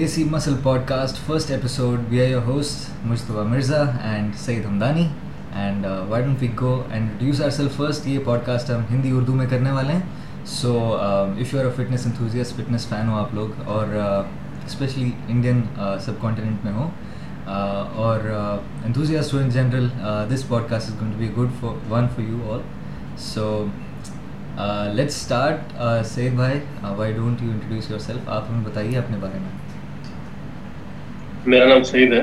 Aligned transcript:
دیسی 0.00 0.22
muscle 0.24 0.54
pod 0.62 0.80
cost 0.86 1.16
first 1.26 1.50
episode 1.50 2.04
by 2.08 2.20
I 2.20 2.34
host 2.44 3.04
مشتبہ 3.06 3.42
Mirza 3.44 3.82
and 4.02 4.36
Saeed 4.36 4.64
Hamdani 4.64 5.06
and 5.54 5.86
why 6.08 6.24
don't 6.24 6.40
pick 6.40 6.60
go 6.60 6.70
and 6.90 7.10
dues 7.18 7.42
are 7.42 7.50
self 7.50 7.76
first 7.76 8.06
یہ 8.06 8.18
pod 8.24 8.46
cost 8.46 8.70
ہم 8.70 8.82
ہندی 8.90 9.10
اردو 9.10 9.34
میں 9.34 9.46
کرنے 9.46 9.72
والے 9.72 9.92
ہیں 9.92 10.00
so 10.52 10.72
if 10.94 11.52
you 11.52 11.60
are 11.60 11.64
a 11.64 11.70
fitness 11.76 12.06
enthusiast 12.06 12.52
fitness 12.54 12.88
fan 12.88 13.08
ہو 13.08 13.18
آپ 13.18 13.34
لوگ 13.34 13.60
اور 13.66 13.94
اسپیشلی 13.96 15.10
انڈین 15.28 15.60
سب 16.00 16.20
کانٹیننٹ 16.20 16.64
میں 16.64 16.72
ہوں 16.72 16.88
uh, 16.88 17.84
اور 17.96 18.28
انتھوزیاس 18.84 19.26
uh, 19.26 19.32
ہو 19.32 19.38
in 19.38 19.50
general 19.50 19.88
this 20.30 20.48
pod 20.48 20.68
cost 20.68 20.90
is 20.90 21.00
going 21.00 21.12
to 21.12 21.18
be 21.18 21.30
good 21.36 21.60
for 21.60 21.92
one 21.92 22.08
for 22.16 22.28
you 22.28 22.52
all 22.52 22.60
so 23.26 23.64
let 24.92 25.08
start 25.08 25.80
سیو 26.06 26.36
بھائی 26.36 26.60
why 26.96 27.12
don't 27.12 27.42
you 27.42 27.50
introduce 27.50 27.90
your 27.90 27.98
self 28.00 28.28
آپ 28.28 28.50
ہمیں 28.50 28.64
بتائیے 28.64 28.98
اپنے 28.98 29.16
بارے 29.20 29.38
میں 29.38 29.59
میرا 31.46 31.68
نام 31.68 31.82
سعید 31.82 32.12
ہے 32.12 32.22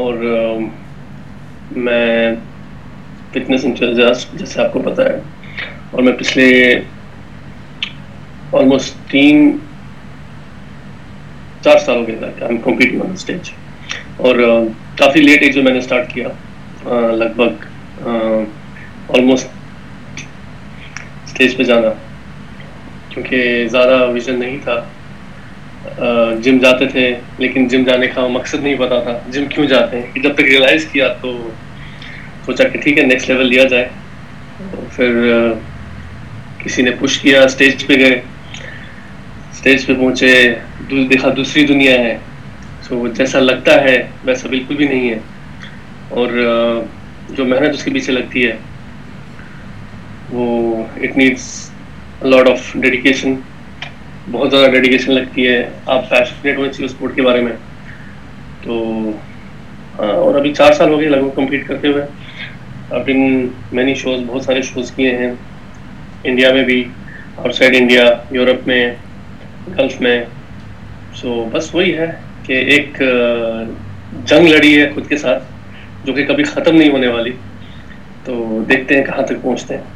اور 0.00 0.14
میں 1.70 2.34
فٹنس 3.30 3.64
انچارجاز 3.64 4.26
جیسے 4.32 4.60
آپ 4.62 4.72
کو 4.72 4.82
پتا 4.82 5.04
ہے 5.04 5.20
اور 5.90 6.02
میں 6.02 6.12
پچھلے 6.12 6.48
آلموسٹ 8.52 9.10
تین 9.10 9.56
چار 11.62 11.78
سال 11.78 11.98
ہو 11.98 12.56
کمپیٹنگ 12.64 13.00
آن 13.00 13.12
اسٹیج 13.12 13.50
اور 14.16 14.42
کافی 14.96 15.20
لیٹ 15.20 15.42
ایج 15.42 15.58
میں 15.58 15.72
نے 15.72 15.78
اسٹارٹ 15.78 16.12
کیا 16.14 16.28
لگ 17.12 17.36
بھگ 17.36 17.64
آلموسٹ 19.08 20.20
اسٹیج 21.24 21.56
پہ 21.56 21.62
جانا 21.62 21.92
کیونکہ 23.08 23.66
زیادہ 23.68 24.06
ویژن 24.12 24.38
نہیں 24.38 24.58
تھا 24.64 24.82
جم 26.42 26.58
جاتے 26.58 26.86
تھے 26.88 27.14
لیکن 27.38 27.68
جم 27.68 27.84
جانے 27.84 28.06
کا 28.06 28.26
مقصد 28.28 28.62
نہیں 28.62 28.74
پتا 28.78 29.00
تھا 29.00 29.18
جم 29.30 29.46
کیوں 29.46 29.66
جاتے 29.66 30.00
ہیں 30.00 30.22
جب 30.22 30.34
تک 30.34 30.40
ریئلائز 30.42 30.86
کیا 30.92 31.08
تو 31.22 31.32
سوچا 32.46 32.64
کہ 32.64 32.78
ٹھیک 32.78 32.98
ہے 32.98 33.04
نیکسٹ 33.04 33.30
لیول 33.30 33.48
لیا 33.48 33.64
جائے 33.64 33.88
پھر 34.96 35.20
کسی 36.58 36.82
نے 36.82 36.90
پش 37.00 37.18
کیا 37.18 37.42
اسٹیج 37.42 37.86
پہ 37.86 37.94
گئے 37.98 38.20
اسٹیج 39.52 39.86
پہ 39.86 39.94
پہنچے 39.94 40.32
دیکھا 41.08 41.28
دوسری 41.36 41.66
دنیا 41.66 41.98
ہے 41.98 42.16
سو 42.82 43.06
جیسا 43.08 43.40
لگتا 43.40 43.80
ہے 43.82 43.96
ویسا 44.24 44.48
بالکل 44.48 44.76
بھی 44.76 44.86
نہیں 44.86 45.08
ہے 45.10 45.18
اور 46.10 46.30
جو 47.30 47.44
محنت 47.44 47.74
اس 47.74 47.84
کے 47.84 47.90
پیچھے 47.90 48.12
لگتی 48.12 48.46
ہے 48.46 48.56
وہ 50.30 50.84
it 50.96 51.16
needs 51.16 51.48
lot 52.22 52.48
of 52.48 52.72
dedication 52.74 53.34
بہت 54.32 54.50
زیادہ 54.50 54.70
ڈیڈیکیشن 54.70 55.12
لگتی 55.12 55.46
ہے 55.48 55.62
آپ 55.86 56.12
ہوئے 56.12 56.54
ہوتی 56.56 56.84
اسپورٹ 56.84 57.14
کے 57.16 57.22
بارے 57.22 57.40
میں 57.40 57.52
تو 58.62 58.82
ہاں 59.98 60.12
اور 60.12 60.34
ابھی 60.34 60.52
چار 60.54 60.72
سال 60.72 60.90
ہو 60.90 60.98
گئے 61.00 61.08
لگ 61.08 61.16
بھگ 61.16 61.30
کمپلیٹ 61.34 61.66
کرتے 61.68 61.88
ہوئے 61.88 62.04
اب 62.90 63.08
مینی 63.72 63.94
شوز 63.94 64.20
بہت 64.26 64.44
سارے 64.44 64.62
شوز 64.62 64.90
کیے 64.90 65.16
ہیں 65.16 65.32
انڈیا 66.24 66.52
میں 66.52 66.64
بھی 66.64 66.82
آؤٹ 67.36 67.54
سائڈ 67.54 67.76
انڈیا 67.76 68.04
یورپ 68.30 68.66
میں 68.66 68.84
گلف 69.78 70.00
میں 70.00 70.24
سو 71.14 71.44
بس 71.52 71.74
وہی 71.74 71.96
ہے 71.98 72.10
کہ 72.42 72.52
ایک 72.52 73.02
جنگ 74.26 74.48
لڑی 74.48 74.78
ہے 74.80 74.90
خود 74.94 75.08
کے 75.08 75.16
ساتھ 75.16 75.42
جو 76.04 76.12
کہ 76.12 76.24
کبھی 76.26 76.44
ختم 76.44 76.76
نہیں 76.76 76.90
ہونے 76.90 77.08
والی 77.08 77.32
تو 78.24 78.62
دیکھتے 78.68 78.96
ہیں 78.96 79.04
کہاں 79.04 79.22
تک 79.22 79.42
پہنچتے 79.42 79.76
ہیں 79.76 79.93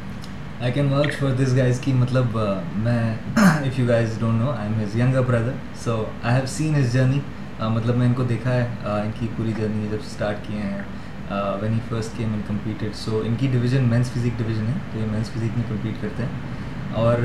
آئی 0.61 0.73
can 0.73 0.93
work 0.93 1.13
for 1.13 1.35
this 1.39 1.55
guys 1.57 1.81
کی 1.81 1.93
مطلب 1.93 2.37
میں 2.77 3.01
if 3.37 3.79
you 3.79 3.87
guys 3.89 4.17
don't 4.21 4.41
know 4.41 4.51
I 4.51 4.69
am 4.69 4.81
his 4.81 4.97
young 4.97 5.17
are 5.17 5.23
brother 5.23 5.53
so 5.85 5.95
I 6.23 6.35
have 6.35 6.47
seen 6.47 6.75
his 6.75 6.93
journey 6.93 7.21
مطلب 7.61 7.97
میں 7.97 8.07
ان 8.07 8.13
کو 8.13 8.23
دیکھا 8.23 8.55
ہے 8.55 8.67
ان 8.85 9.11
کی 9.21 9.27
پوری 9.37 9.53
جرنی 9.59 9.87
جب 9.91 9.99
اسٹارٹ 10.01 10.37
کیے 10.49 10.61
ہیں 10.61 10.81
when 11.61 11.73
he 11.73 11.79
first 11.89 12.17
came 12.19 12.33
in 12.35 12.41
competed 12.49 12.95
so 12.95 13.23
ان 13.27 13.35
کی 13.41 13.49
ڈویژن 13.53 13.85
مینس 13.85 14.11
فزک 14.11 14.39
ڈویژن 14.39 14.67
ہے 14.67 14.79
تو 14.93 14.99
یہ 14.99 15.07
مینس 15.13 15.31
فزک 15.31 15.57
میں 15.57 15.65
کمپیٹ 15.69 16.03
کرتے 16.03 16.23
ہیں 16.23 16.57
اور 16.95 17.25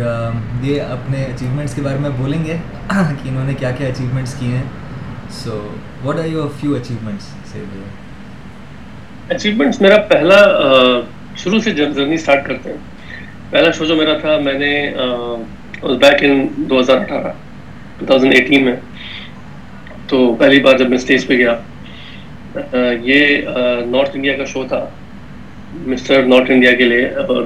یہ 0.62 0.82
اپنے 0.82 1.24
اچیومنٹس 1.26 1.76
کے 1.76 1.82
بارے 1.82 1.98
میں 1.98 2.10
بولیں 2.18 2.44
گے 2.46 2.58
کہ 2.90 3.30
انہوں 3.30 3.46
نے 3.46 3.54
کیا 3.54 3.72
کیا 3.72 3.88
اچیومنٹس 3.88 4.36
کیے 4.40 4.56
ہیں 4.58 4.64
so 5.44 5.60
what 6.04 6.20
are 6.20 6.26
you 6.26 6.48
few 6.62 6.76
achievements 6.76 7.56
achievements 9.30 9.82
میرا 9.82 10.02
پہلا 10.08 10.42
شروع 11.36 11.60
سے 11.60 11.72
جرنی 11.72 12.14
اسٹارٹ 12.14 12.48
کرتے 12.48 12.70
ہیں 12.70 12.93
پہلا 13.54 13.72
شو 13.72 13.86
جو 13.86 13.96
میرا 13.96 14.14
تھا 14.18 14.38
میں 14.40 14.54
نے 14.54 14.70
بیک 16.00 16.24
ان 16.24 16.48
دو 16.60 16.80
ہزار 16.80 16.98
اٹھارہ 16.98 17.32
ٹو 17.98 18.06
تھاؤزینڈ 18.06 18.34
ایٹین 18.34 18.64
میں 18.66 18.76
تو 20.08 20.22
پہلی 20.36 20.60
بار 20.60 20.78
جب 20.78 20.88
میں 20.90 20.98
اسٹیج 20.98 21.26
پہ 21.28 21.34
گیا 21.38 21.54
یہ 23.04 23.50
نارتھ 23.86 24.16
انڈیا 24.16 24.36
کا 24.38 24.46
شو 24.46 24.64
تھا 24.68 24.80
مسٹر 25.86 26.24
نارتھ 26.26 26.50
انڈیا 26.52 26.72
کے 26.76 26.84
لیے 26.84 27.06
اور 27.26 27.46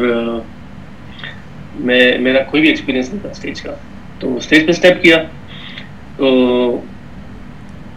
میں 1.82 2.02
میرا 2.20 2.44
کوئی 2.44 2.62
بھی 2.62 2.70
ایکسپیرینس 2.70 3.10
نہیں 3.10 3.22
تھا 3.22 3.30
اسٹیج 3.30 3.62
کا 3.62 3.74
تو 4.20 4.36
اسٹیج 4.36 4.66
پہ 4.66 4.72
اسٹیپ 4.72 5.02
کیا 5.02 5.18
تو 6.18 6.30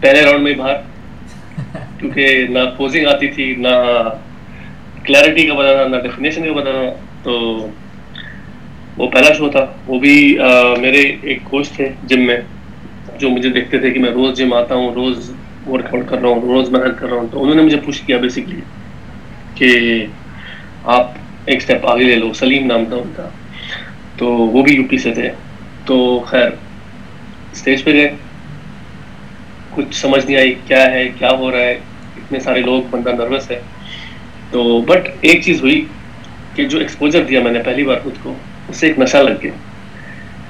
پہلے 0.01 0.23
راؤنڈ 0.23 0.43
میں 0.43 0.55
باہر 0.55 0.81
کیونکہ 2.01 2.47
نہ 2.49 2.65
پوزنگ 2.77 3.07
آتی 3.07 3.29
تھی 3.29 3.55
نہ 3.59 3.77
کلیئرٹی 5.05 5.47
کا 5.47 5.55
بتانا 5.55 5.87
نہ 5.87 6.03
ڈیفینیشن 6.03 6.47
کا 6.47 6.53
بتانا 6.53 6.91
تو 7.23 7.39
وہ 9.01 9.07
پہلا 9.09 9.33
شو 9.35 9.49
تھا 9.49 9.65
وہ 9.87 9.99
بھی 9.99 10.15
میرے 10.81 11.01
ایک 11.23 11.39
کوچ 11.45 11.69
تھے 11.69 11.89
جم 12.05 12.27
میں 12.27 12.37
جو 13.19 13.29
مجھے 13.31 13.51
دیکھتے 13.51 13.79
تھے 13.79 13.91
کہ 13.91 14.01
میں 14.01 14.11
روز 14.11 14.37
جم 14.39 14.53
آتا 14.53 14.75
ہوں 14.75 14.93
روز 14.95 15.31
ورک 15.67 15.95
آؤٹ 15.95 16.09
کر 16.09 16.19
رہا 16.19 16.29
ہوں 16.29 16.41
روز 16.45 16.69
محنت 16.71 16.99
کر 16.99 17.09
رہا 17.09 17.17
ہوں 17.17 17.29
تو 17.33 17.43
انہوں 17.43 17.57
نے 17.57 17.63
مجھے 17.63 17.77
پوچھ 17.85 18.01
کیا 18.07 18.17
بیسکلی 18.17 18.61
کہ 19.55 19.71
آپ 20.89 21.13
ایک 21.45 21.57
اسٹیپ 21.57 21.87
آگے 21.87 22.05
لے 22.05 22.17
لو 22.17 22.33
سلیم 22.33 22.67
نام 22.67 22.85
تھا 22.89 22.97
ان 22.97 23.13
کا 23.17 23.29
تو 24.17 24.27
وہ 24.27 24.63
بھی 24.63 24.75
یو 24.75 24.85
پی 24.91 24.99
سے 24.99 25.15
تھے 25.15 25.31
تو 25.87 25.99
خیر 26.27 26.51
اسٹیج 27.53 27.85
پہ 27.85 27.93
گئے 27.93 28.11
کچھ 29.75 29.97
سمجھ 29.97 30.25
نہیں 30.27 30.37
آئی 30.37 30.55
کیا 30.67 30.85
ہے 30.93 31.09
کیا 31.19 31.31
ہو 31.39 31.51
رہا 31.51 31.61
ہے 31.61 31.73
اتنے 31.73 32.41
سارے 32.41 32.61
لوگ 32.61 32.83
بندہ 32.91 33.15
نروس 33.15 33.51
ہے 33.51 33.61
تو 34.51 34.81
بٹ 34.87 35.09
ایک 35.21 35.43
چیز 35.45 35.63
ہوئی 35.63 35.85
کہ 36.55 36.69
جو 36.69 36.79
ایکسپوجر 36.79 37.25
دیا 37.25 37.43
میں 37.43 37.53
نے 37.53 37.63
پہلی 37.65 37.85
بار 37.85 37.99
خود 38.03 38.23
کو 38.23 38.35
اسے 38.71 38.87
ایک 38.87 38.99
نشہ 38.99 39.17
لگ 39.19 39.43
گیا 39.43 39.53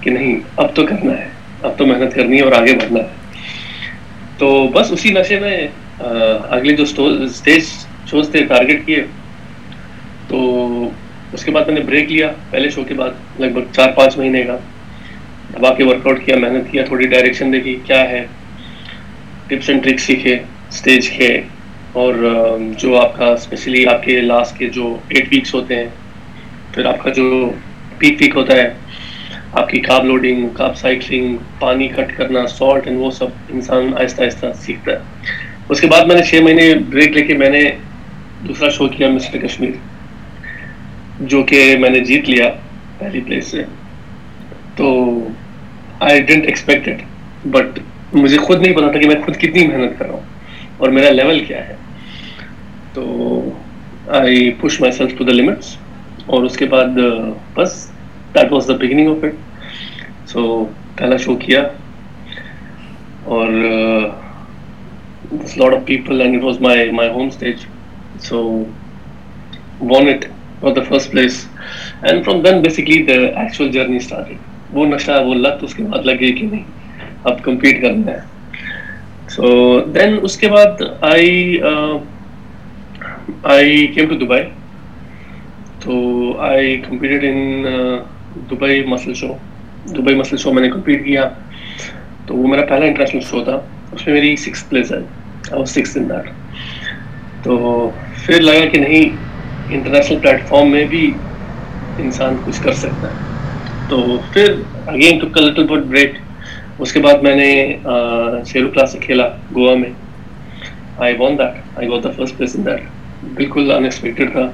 کہ 0.01 0.11
نہیں 0.11 0.39
اب 0.57 0.75
تو 0.75 0.87
کرنا 0.87 1.19
ہے 1.19 1.29
اب 1.63 1.79
تو 1.79 1.87
محنت 1.87 2.15
کرنی 2.15 2.37
ہے 2.37 2.43
اور 2.43 2.53
آگے 2.53 2.75
بڑھنا 2.75 3.01
ہے 3.01 3.19
تو 4.39 4.51
بس 4.69 4.93
اسی 4.93 5.13
نشے 5.13 5.39
میں 5.41 5.57
اگلے 5.99 6.77
جو 6.77 6.85
اسٹیج 7.21 7.65
شوز 8.07 8.31
تھے 8.31 8.45
ٹارگیٹ 8.45 8.87
کیے 8.87 9.05
تو 10.29 10.39
اس 11.33 11.45
کے 11.45 11.51
بعد 11.51 11.65
میں 11.65 11.75
نے 11.75 11.81
بریک 11.81 12.11
لیا 12.11 12.31
پہلے 12.51 12.71
شو 12.71 12.85
کے 12.85 12.95
بعد 12.95 13.41
لگ 13.41 13.53
بھگ 13.55 13.73
چار 13.73 13.91
پانچ 13.93 14.17
مہینے 14.19 14.43
کا 14.43 14.57
دبا 15.51 15.73
کے 15.75 15.85
ورک 15.85 16.07
آؤٹ 16.07 16.25
کیا 16.25 16.37
محنت 16.39 16.71
کیا 16.71 16.85
تھوڑی 16.85 17.07
ڈائریکشن 17.07 17.53
دیکھی 17.53 17.77
کیا 17.85 18.01
ہے 18.11 18.25
ٹپس 19.49 19.71
اینڈ 19.71 19.83
ٹرکس 19.85 20.03
سیکھے 20.03 20.35
اسٹیج 20.35 21.09
کے 21.11 21.41
اور 21.93 22.15
جو 22.79 22.97
آپ 23.01 23.17
کا 23.17 23.27
اسپیشلی 23.33 23.87
آپ 23.87 24.03
کے 24.03 24.21
لاسٹ 24.21 24.59
کے 24.59 24.69
جو 24.69 24.97
ایٹ 25.09 25.29
ویکس 25.33 25.55
ہوتے 25.55 25.77
ہیں 25.77 25.89
پھر 26.73 26.85
آپ 26.85 27.03
کا 27.03 27.11
جو 27.11 27.51
پیک 28.01 28.19
پیک 28.19 28.37
ہوتا 28.37 28.57
ہے 28.57 28.73
آپ 29.53 29.69
کی 29.69 29.81
کاب 29.81 30.05
لوڈنگ 30.05 30.49
کاب 30.55 30.77
سائیکلنگ 30.77 31.37
پانی 31.59 31.89
کٹ 31.89 32.17
کرنا 32.17 32.47
سالٹ 32.49 32.87
اینڈ 32.87 33.01
وہ 33.01 33.11
سب 33.11 33.53
انسان 33.53 33.93
آہستہ 33.95 34.23
آہستہ 34.23 34.47
سیکھتا 34.57 34.93
ہے 34.93 34.99
اس 35.69 35.81
کے 35.81 35.87
بعد 35.87 36.07
میں 36.07 36.17
نے 36.17 36.23
چھ 36.23 36.43
مہینے 36.43 36.73
بریک 36.91 37.17
لے 37.17 37.25
کے 37.25 37.37
میں 37.37 37.51
نے 37.51 37.61
دوسرا 38.47 38.69
شو 38.69 38.89
کیا 38.89 39.09
مسٹر 39.11 39.39
کشمیر 39.39 39.71
جو 41.25 41.43
کہ 41.43 41.61
میں 41.81 41.91
نے 41.91 42.01
جیت 42.05 42.29
لیا 42.29 42.51
پہلی 42.99 43.21
پلیس 43.21 43.47
سے 43.47 43.63
تو 44.77 44.89
آئی 46.01 46.21
ڈنٹ 46.23 46.47
ایکسپیکٹڈ 46.47 47.03
بٹ 47.47 47.79
مجھے 48.13 48.39
خود 48.39 48.63
نہیں 48.63 48.75
پتا 48.75 48.91
تھا 48.91 49.01
کہ 49.01 49.09
میں 49.09 49.21
خود 49.25 49.37
کتنی 49.37 49.67
محنت 49.67 49.99
کر 49.99 50.07
رہا 50.07 50.15
ہوں 50.15 50.79
اور 50.79 50.89
میرا 50.91 51.11
لیول 51.11 51.45
کیا 51.45 51.67
ہے 51.69 51.77
تو 52.95 53.05
I 54.15 54.51
push 54.61 54.81
my 54.81 54.93
self 54.93 55.19
to 55.19 55.25
the 55.25 55.33
limits 55.33 55.77
اور 56.27 56.43
اس 56.45 56.57
کے 56.57 56.67
بعد 56.67 56.99
بس 57.55 57.87
that 58.35 58.53
was 58.53 58.69
the 58.69 58.75
beginning 58.77 59.11
of 59.11 59.25
it 59.25 60.29
so 60.29 60.65
پہلا 60.97 61.17
شو 61.17 61.37
کیا 61.37 61.63
اور 63.27 63.49
lot 65.57 65.75
of 65.75 65.85
people 65.85 66.21
and 66.21 66.37
it 66.37 66.45
was 66.45 66.61
my 66.61 66.91
my 66.91 67.11
home 67.11 67.27
stage 67.27 67.67
so 68.21 68.43
won 69.81 70.09
it 70.09 70.25
for 70.61 70.73
the 70.73 70.83
first 70.89 71.11
place 71.13 71.47
and 72.03 72.25
from 72.25 72.41
then 72.41 72.61
basically 72.61 73.03
the 73.03 73.21
actual 73.41 73.71
journey 73.73 73.97
start 73.97 74.33
وہ 74.73 74.87
نشہ 74.87 75.11
ہے 75.11 75.25
وہ 75.25 75.35
لت 75.35 75.63
اس 75.65 75.75
کے 75.75 75.83
بعد 75.83 76.07
لگے 76.07 76.33
کہ 76.33 76.47
نہیں 76.47 76.63
اب 77.25 77.43
کمپیٹ 77.45 77.83
کرنا 77.83 78.13
ہے 78.13 79.29
سو 79.29 79.81
دین 79.95 80.19
اس 80.23 80.37
کے 80.37 80.49
بعد 80.49 80.83
I 81.01 81.61
I 83.45 83.87
came 83.87 84.09
to 84.09 84.15
Dubai 84.17 84.43
تو 85.81 85.95
آئی 86.41 86.77
کمپیٹیڈ 86.81 87.25
ان 87.25 87.65
دبئی 88.51 88.85
مسل 88.87 89.15
شو 89.15 89.33
دبئی 89.87 90.15
مسل 90.15 90.37
شو 90.37 90.53
میں 90.53 90.63
نے 90.63 90.71
کمپیٹ 90.71 91.05
کیا 91.05 91.29
تو 92.27 92.37
وہ 92.37 92.49
میرا 92.49 92.65
پہلا 92.67 92.87
انٹرنیشنل 92.87 93.21
شو 93.21 93.45
تھا 93.45 93.61
اس 93.93 94.07
میں 94.07 94.15
میری 94.15 94.37
سکس 94.37 94.69
پلیس 94.69 94.93
ہے 94.93 94.99
پھر 98.17 98.41
لگا 98.41 98.67
کہ 98.73 98.79
نہیں 98.79 99.17
انٹرنیشنل 99.69 100.19
پلیٹفارم 100.19 100.71
میں 100.71 100.85
بھی 100.85 101.11
انسان 101.99 102.37
کچھ 102.45 102.61
کر 102.63 102.73
سکتا 102.73 103.09
ہے 103.09 103.15
تو 103.89 104.19
پھر 104.33 104.55
اگین 104.87 105.19
ٹو 105.19 105.65
بٹ 105.67 105.85
بریک 105.85 106.15
اس 106.79 106.93
کے 106.93 107.01
بعد 107.01 107.23
میں 107.23 107.35
نے 107.37 107.77
شیرو 108.47 108.71
کلاسک 108.71 109.03
کھیلا 109.03 109.29
گوا 109.57 109.75
میں 109.75 109.91
I 110.97 111.17
won 111.17 111.39
that 111.39 111.79
I 111.79 111.89
won 111.89 112.05
the 112.05 112.11
first 112.11 112.37
place 112.37 112.57
in 112.57 112.67
that 112.67 112.81
بالکل 113.35 113.71
ان 113.73 113.85
ایکسپیکٹڈ 113.85 114.33
تھا 114.33 114.51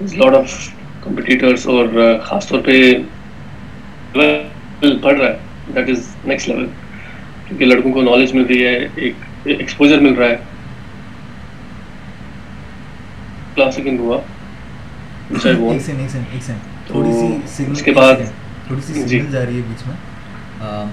لاٹ 0.00 0.34
آف 0.34 0.54
کمپٹیٹرس 1.02 1.66
اور 1.66 1.86
خاص 2.24 2.48
طور 2.48 2.60
پہ 2.64 2.72
لیول 4.14 4.98
بڑھ 5.02 5.18
رہا 5.18 5.26
ہے 5.26 5.36
دیٹ 5.74 5.88
از 5.90 6.08
نیکسٹ 6.24 6.48
لیول 6.48 6.66
کیونکہ 7.48 7.64
لڑکوں 7.64 7.92
کو 7.92 8.02
نالج 8.02 8.34
مل 8.34 8.44
رہی 8.46 8.64
ہے 8.66 8.86
ایک 8.94 9.14
ایکسپوجر 9.44 10.00
مل 10.00 10.14
رہا 10.14 10.28
ہے 10.28 10.36
کلاسیکنگ 13.54 13.98
ہوا 13.98 14.18
تھوڑی 16.86 17.12
سی 17.12 17.28
سگنل 17.48 19.06
جی. 19.06 19.20
جا 19.30 19.44
رہی 19.44 19.56
ہے 19.56 19.62
بیچ 19.68 19.86
میں 19.86 19.96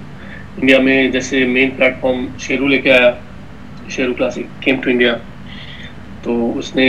انڈیا 0.56 0.79
میں 0.81 0.97
جیسے 1.11 1.45
مین 1.47 1.71
پلیٹ 1.77 2.01
فارم 2.01 2.27
شیرو 2.39 2.67
لے 2.69 2.79
کے 2.79 2.93
آیا 2.93 3.11
Sheru 3.89 4.15
classic 4.15 4.62
came 4.62 4.81
to 4.81 4.91
India 4.91 5.15
تو 6.23 6.37
اس 6.59 6.75
نے 6.77 6.89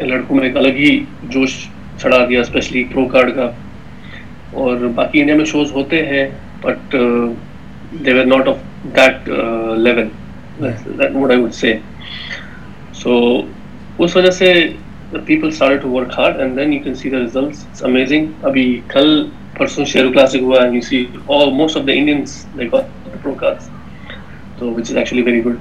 لڑکوں 0.00 0.36
میں 0.36 0.44
ایک 0.44 0.56
الگ 0.56 0.76
ہی 0.76 0.98
جوش 1.30 1.56
چڑھا 1.98 2.24
دیا 2.28 2.40
اسپیشلی 2.40 2.84
پرو 2.92 3.06
کارڈ 3.06 3.34
کا 3.34 3.50
اور 4.52 4.86
باقی 4.94 5.20
انڈیا 5.20 5.36
میں 5.36 5.44
شوز 5.44 5.72
ہوتے 5.72 6.04
ہیں 6.06 6.28
but 6.62 6.94
they 8.04 8.12
were 8.12 8.24
not 8.26 8.48
of 8.48 8.56
that 8.96 9.28
level 9.78 11.50
so 12.92 13.20
اس 13.98 14.16
وجہ 14.16 14.30
سے 14.30 14.52
people 15.12 15.48
start 15.48 15.82
to 15.82 15.90
work 15.90 16.18
hard 16.18 16.40
and 16.40 16.56
then 16.56 16.72
you 16.72 16.78
can 16.84 16.94
see 16.94 17.10
the 17.10 17.40
amazing 17.82 18.26
ابھی 18.42 18.80
کل 18.88 19.22
پرسوں 19.60 19.84
شیرو 19.84 20.10
کلاسک 20.12 20.42
ہوا 20.42 20.62
and 20.62 20.74
you 20.74 20.80
see 20.80 21.04
all 21.28 21.50
most 21.52 21.76
of 21.76 21.86
the 21.86 21.92
Indians 21.92 22.34
they 22.58 22.66
got 22.72 22.84
pro 23.22 23.32
cards 23.40 23.68
تو 24.58 24.70
which 24.74 24.90
is 24.90 24.96
actually 24.96 25.22
very 25.22 25.44
good 25.44 25.56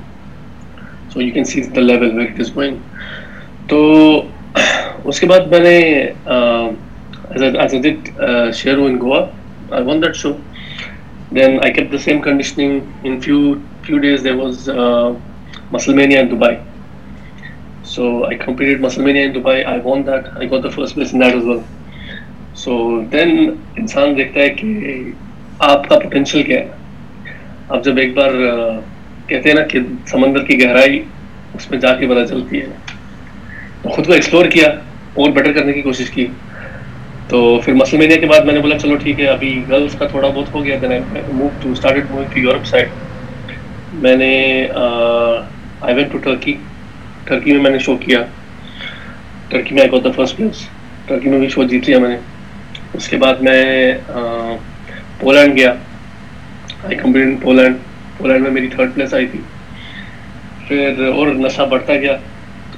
so 1.14 1.22
you 1.22 1.34
can 1.34 1.44
see 1.46 1.62
the 1.76 1.82
level 1.82 2.12
where 2.18 2.30
it 2.30 2.40
is 2.40 2.56
going 2.56 2.76
تو 3.70 3.80
اس 5.06 5.20
کے 5.20 5.28
بعد 5.28 5.48
میں 5.52 5.60
نے 5.60 5.80
Sheru 8.54 8.86
in 8.86 8.98
Goa 9.02 9.20
I 9.72 9.84
won 9.86 10.02
that 10.02 10.16
show 10.16 10.32
then 11.36 11.58
I 11.64 11.74
cap 11.74 11.92
the 11.92 11.98
same 12.04 12.22
conditioning 12.22 12.80
in 13.04 13.20
few 13.22 13.54
few 13.86 13.98
days 13.98 14.24
there 14.24 14.36
was 14.36 14.70
Musclemania 15.72 16.22
in 16.22 16.32
Dubai 16.32 16.56
so 17.96 18.24
I 18.26 18.38
completed 18.38 18.82
Musclemania 18.82 19.26
in 19.26 19.36
Dubai 19.36 19.64
I 19.64 19.80
won 19.84 20.06
that 20.08 20.38
I 20.38 20.50
got 20.52 20.64
the 20.64 20.70
first 20.76 20.96
place 20.96 21.14
in 21.14 21.22
that 21.22 21.36
is 21.36 21.46
well 21.46 21.60
so 22.60 22.78
then 23.12 23.30
انسان 23.76 24.16
دیکھتا 24.18 24.40
ہے 24.40 24.50
کہ 24.52 24.94
آپ 25.64 25.88
کا 25.90 26.00
potential 26.00 26.44
کیا 26.44 26.60
ہے 26.60 26.68
آپ 27.70 27.84
جب 27.84 27.98
ایک 27.98 28.14
بار 28.14 28.32
کہتے 29.28 29.50
ہیں 29.50 29.56
نا 29.56 29.64
کہ 29.68 29.80
سمندر 30.08 30.44
کی 30.46 30.60
گہرائی 30.62 31.02
اس 31.56 31.70
میں 31.72 31.80
جا 31.80 31.94
کے 31.96 32.08
پتا 32.08 32.26
چلتی 32.28 32.62
ہے 32.62 32.66
تو 33.82 33.90
خود 33.90 34.06
کو 34.06 34.14
ایکسپلور 34.14 34.46
کیا 34.52 34.70
اور 35.14 35.32
بیٹر 35.32 35.54
کرنے 35.54 35.74
کی 35.74 35.82
کوشش 35.82 36.10
کی 36.10 36.26
تو 37.28 37.40
پھر 37.60 37.74
مسل 37.74 37.98
میڈیا 37.98 38.18
کے 38.20 38.26
بعد 38.26 38.46
میں 38.46 38.54
نے 38.54 38.60
بولا 38.60 38.78
چلو 38.80 38.96
ٹھیک 38.96 39.20
ہے 39.20 39.28
ابھی 39.28 39.52
گرلس 39.70 39.96
کا 40.00 40.08
تھوڑا 40.08 40.30
بہت 40.30 40.54
ہو 40.56 40.64
گیا 40.64 40.78
میں 43.94 44.16
نے 44.16 44.34
I 45.82 45.96
went 45.96 46.12
to 46.12 46.18
Turkey 46.18 46.54
Turkey 47.26 47.54
میں 47.54 47.62
میں 47.62 47.72
نے 47.72 47.80
شو 47.80 47.96
کیا 47.98 48.24
ٹرکی 49.50 49.76
میں 49.76 49.82
I 49.82 49.92
got 49.92 50.04
the 50.04 50.12
first 50.16 50.38
place 50.38 50.68
Turkey 51.06 51.30
میں 51.30 51.40
بھی 51.40 51.50
شو 51.50 51.64
جیت 51.66 51.90
لیا 51.90 52.00
میں 52.00 52.10
نے 52.10 52.18
اس 52.94 53.08
کے 53.08 53.18
بعد 53.18 53.42
میں 53.42 53.94
پولینڈ 55.20 55.56
گیا 55.58 55.74
I 56.84 56.98
complete 56.98 57.28
in 57.28 57.36
Poland 57.38 57.78
Poland 58.18 58.44
میں 58.44 58.52
میری 58.52 58.68
تھرڈ 58.68 58.94
پلیس 58.96 59.14
آئی 59.14 59.28
تھی 59.28 59.40
پھر 60.68 61.04
اور 61.06 61.28
نشہ 61.36 61.62
بڑھتا 61.70 61.96
گیا 62.02 62.18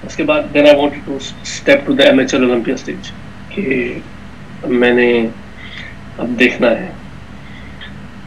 اس 0.04 0.16
کے 0.16 0.24
بعد 0.24 0.54
then 0.54 0.68
I 0.68 0.76
want 0.76 1.06
to 1.06 1.18
step 1.18 1.86
to 1.86 1.94
the 1.94 2.04
M 2.04 2.20
H 2.20 2.34
L 2.34 2.44
Olympia 2.44 2.74
stage 2.74 3.12
کہ 3.50 3.94
میں 4.64 4.94
نے 4.94 5.10
اب 6.18 6.40
دیکھنا 6.40 6.72
ہے 6.80 6.92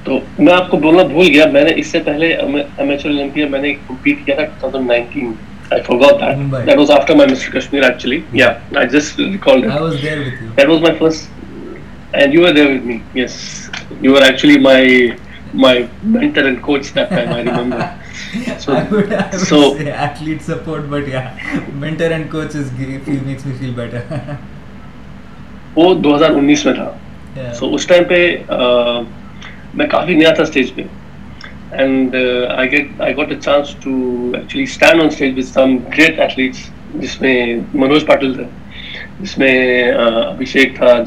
تو 0.05 0.19
میں 0.39 0.53
آپ 0.53 0.71
کو 0.71 0.77
بولنا 0.77 1.03
بھول 1.09 1.29
گیا 1.29 1.47
میں 1.53 1.65
نے 1.65 1.73
اس 1.77 1.87
سے 1.87 2.01
پہلے 2.05 2.35
ایم 2.35 2.91
ایچ 2.91 3.07
ایل 3.07 3.19
اولمپیا 3.19 3.47
میں 3.51 3.61
نے 3.61 3.75
کمپیٹ 3.87 4.25
کیا 4.27 4.35
تھا 4.35 4.45
two 4.45 4.59
thousand 4.61 4.87
nineteen 4.87 5.33
I 5.67 5.83
forgot 5.83 6.19
that. 6.21 6.37
Mumbai. 6.37 6.67
That 6.67 6.79
was 6.79 6.91
after 6.91 7.15
my 7.17 7.27
Mr. 7.27 7.53
Kashmir 7.53 7.85
actually. 7.85 8.25
Yeah, 8.33 8.61
I 8.77 8.87
just 8.87 9.19
recalled 9.19 9.65
it. 9.65 9.71
I 9.71 9.81
was 9.81 10.01
there 10.01 10.19
with 10.19 10.41
you. 10.41 10.51
That 10.53 10.69
was 10.69 10.83
my 10.83 10.93
first 10.95 11.31
تھا 12.21 12.63
میں 29.75 29.87
کافی 29.87 30.15
نیا 30.15 30.31
تھا 30.31 30.43
stage 30.43 30.75
پہ 35.91 36.51
جس 36.95 37.21
میں 37.21 37.57
منوج 37.75 38.07
پاٹل 38.07 38.35
تھے 38.35 38.45
جس 39.21 39.39
میں 39.39 39.55
جو 39.91 41.03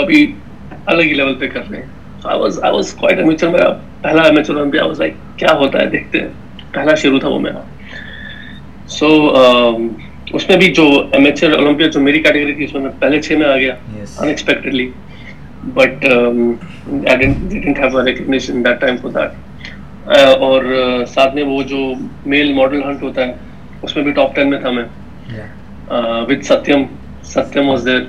ابھی 0.00 0.32
الگ 0.86 1.02
ہی 1.02 1.14
لیول 1.14 1.34
پہ 1.34 1.46
کر 1.46 1.70
رہے 1.70 1.82
کیا 5.36 5.52
ہوتا 5.52 5.80
ہے 5.80 5.86
دیکھتے 5.86 6.18
پہلا 6.72 6.94
شروع 6.94 7.18
تھا 7.18 7.28
وہ 7.28 7.40
میرا 7.40 7.60
سو 8.86 9.08
اس 10.34 10.48
میں 10.48 10.56
بھی 10.56 10.72
جو 10.74 10.84
ایم 11.12 11.24
ایچ 11.24 11.42
اولمپیا 11.44 11.86
جو 11.86 12.00
میری 12.00 12.20
کیٹیگری 12.22 12.54
تھی 12.54 12.64
اس 12.64 12.74
میں 12.74 12.90
پہلے 12.98 13.20
چھ 13.22 13.32
میں 13.32 13.46
آ 13.46 13.56
گیا 13.56 13.74
ان 13.94 14.28
expectedly 14.28 14.88
but 15.74 16.04
recognition 18.06 18.64
that 18.64 18.80
time 18.80 18.96
for 18.96 19.10
that 19.10 19.42
اور 20.38 20.64
uh, 20.64 21.04
ساتھ 21.06 21.34
میں 21.34 21.44
وہ 21.44 21.62
جو 21.62 21.78
میل 22.26 22.52
ماڈل 22.52 22.82
ہنٹ 22.82 23.02
ہوتا 23.02 23.26
ہے 23.26 23.32
اس 23.82 23.96
میں 23.96 24.04
بھی 24.04 24.12
ٹاپ 24.12 24.34
ٹین 24.34 24.50
میں 24.50 24.58
تھا 24.60 24.70
میں 24.70 24.84
with 26.28 26.44
Satyam 26.44 26.84
Satyam 27.24 27.68
was 27.68 27.86
there 27.86 28.02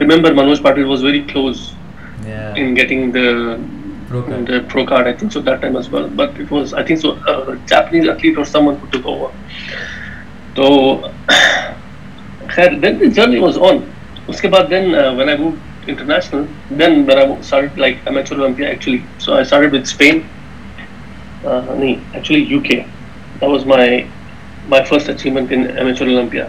remember 0.00 0.32
Manoj 0.32 0.62
Patil 0.62 0.84
was 0.84 1.04
very 1.04 1.20
close 1.28 1.70
yeah. 2.28 2.54
in 2.54 2.74
getting 2.74 3.12
the 3.12 3.26
pro, 4.08 4.22
the 4.44 4.64
pro 4.68 4.86
card, 4.86 5.06
I 5.06 5.14
think 5.14 5.32
so 5.32 5.40
that 5.40 5.60
time 5.60 5.76
as 5.76 5.88
well. 5.88 6.08
But 6.08 6.38
it 6.40 6.50
was, 6.50 6.74
I 6.74 6.84
think 6.84 7.00
so, 7.00 7.12
a 7.12 7.56
Japanese 7.66 8.08
athlete 8.08 8.38
or 8.38 8.44
someone 8.44 8.76
who 8.76 8.88
took 8.90 9.06
over. 9.06 9.32
So, 10.56 11.12
then 12.56 12.98
the 12.98 13.10
journey 13.10 13.38
was 13.38 13.56
on. 13.56 13.92
Uske 14.28 14.50
baad 14.54 14.68
then, 14.68 14.94
uh, 14.94 15.14
when 15.14 15.28
I 15.28 15.36
moved 15.36 15.60
international, 15.86 16.46
then 16.70 17.06
when 17.06 17.18
I 17.18 17.40
started 17.40 17.78
like 17.78 18.06
amateur 18.06 18.34
Olympia 18.34 18.70
actually, 18.70 19.04
so 19.18 19.34
I 19.34 19.42
started 19.42 19.72
with 19.72 19.86
Spain, 19.86 20.28
uh, 21.44 21.62
nahin, 21.62 22.02
actually, 22.14 22.42
UK. 22.58 22.86
That 23.40 23.48
was 23.48 23.64
my 23.64 24.06
my 24.68 24.84
first 24.84 25.08
achievement 25.08 25.50
in 25.50 25.70
amateur 25.78 26.04
Olympia. 26.04 26.48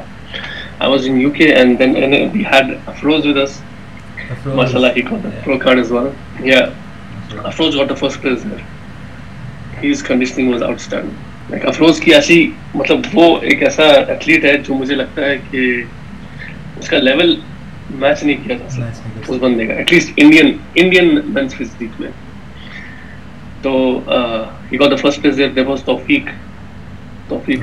I 0.82 0.88
was 0.88 1.06
in 1.06 1.26
UK 1.26 1.42
and 1.62 1.78
then 1.78 1.96
and 1.96 2.34
we 2.34 2.44
had 2.44 2.72
a 2.72 2.96
froze 2.96 3.26
with 3.26 3.38
us. 3.38 3.62
توفیق 4.30 5.86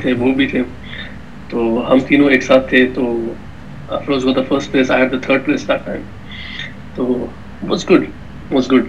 تھے 0.03 0.13
وہ 0.13 0.33
بھی 0.35 0.47
تھے 0.47 0.63
تو 1.49 1.93
ہم 1.93 1.99
تینوں 2.01 2.31
ایک 2.31 2.43
ساتھ 2.43 2.69
تھے 2.69 2.87
تو 2.95 3.33
تو 6.97 7.27
واز 7.69 7.89
گڈ 7.91 8.05
واز 8.51 8.71
گڈ 8.73 8.87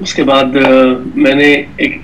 اس 0.00 0.14
کے 0.14 0.22
بعد 0.24 0.56
میں 1.16 1.34
نے 1.34 1.52
ایک 1.76 1.96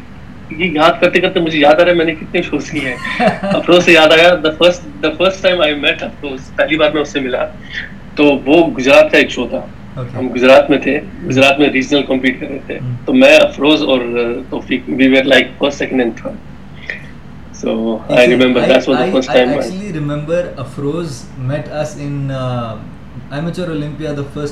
یہ 0.50 0.70
یاد 0.73 1.00
کرتے 1.00 1.20
کرتے 1.20 1.40
مجھے 1.40 1.58
یاد 1.58 1.80
آ 1.80 1.85
رہا 1.85 1.90
ہے 1.90 1.97
میں 1.97 2.04
نے 2.04 2.14
کتنے 2.14 2.42
شوز 2.42 2.70
کیے 2.70 2.88
ہیں 2.88 3.26
افروز 3.54 3.85
سے 3.85 3.92
یاد 3.92 4.12
آیا 4.12 4.35
the 4.44 4.50
first 4.58 4.87
the 5.02 5.08
first 5.18 5.42
time 5.42 5.61
I 5.61 5.75
met 5.80 6.02
Afroz 6.02 6.50
پہلی 6.56 6.76
بار 6.76 6.90
میں 6.90 7.02
اس 7.02 7.12
سے 7.12 7.20
ملا 7.20 7.44
تو 8.14 8.25
وہ 8.44 8.66
گجرات 8.78 9.11
کا 9.12 9.18
ایک 9.18 9.30
شو 9.30 9.47
تھا 9.47 9.64
ہم 10.16 10.28
گجرات 10.35 10.70
میں 10.70 10.78
تھے 10.78 10.99
گجرات 11.25 11.58
میں 11.61 11.68
ریجنل 11.70 12.02
کمپیٹ 12.02 12.40
کر 12.40 12.49
رہے 12.49 12.58
تھے 12.66 12.78
تو 13.04 13.12
میں 13.14 13.37
افروز 13.38 13.82
اور 13.85 14.00
Taufiq 14.50 14.88
we 14.88 15.08
were 15.08 15.25
like 15.25 15.49
first 15.58 15.78
second 15.78 16.00
and 16.00 16.16
third 16.16 16.47
So, 17.52 18.04
I 18.08 18.26
remember, 18.26 18.61
that 18.62 18.87
was 18.87 18.99
the 18.99 19.11
first 19.11 19.28
time. 19.28 19.49
I 19.49 19.54
actually 19.54 19.90
remember 19.90 20.54
Afroz 20.54 21.14
met 21.37 21.66
us 21.68 21.97
in 21.99 22.30
uh, 22.30 22.80
Gujarat 23.32 24.42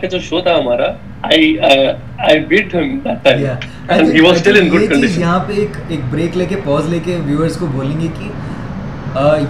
کا 0.00 0.08
جو 0.08 0.18
شو 0.18 0.40
تھا 0.40 0.58
ہمارا 0.60 0.92
یہاں 5.18 5.38
پہ 5.38 5.52
ایک 5.88 6.00
بریک 6.10 6.36
لے 6.36 6.46
کے 6.46 6.56
پاز 6.64 6.88
لے 6.88 6.98
کے 7.04 7.16
ویوئرس 7.26 7.56
کو 7.56 7.66
بولیں 7.66 8.00
گے 8.00 8.08
کہ 8.18 8.28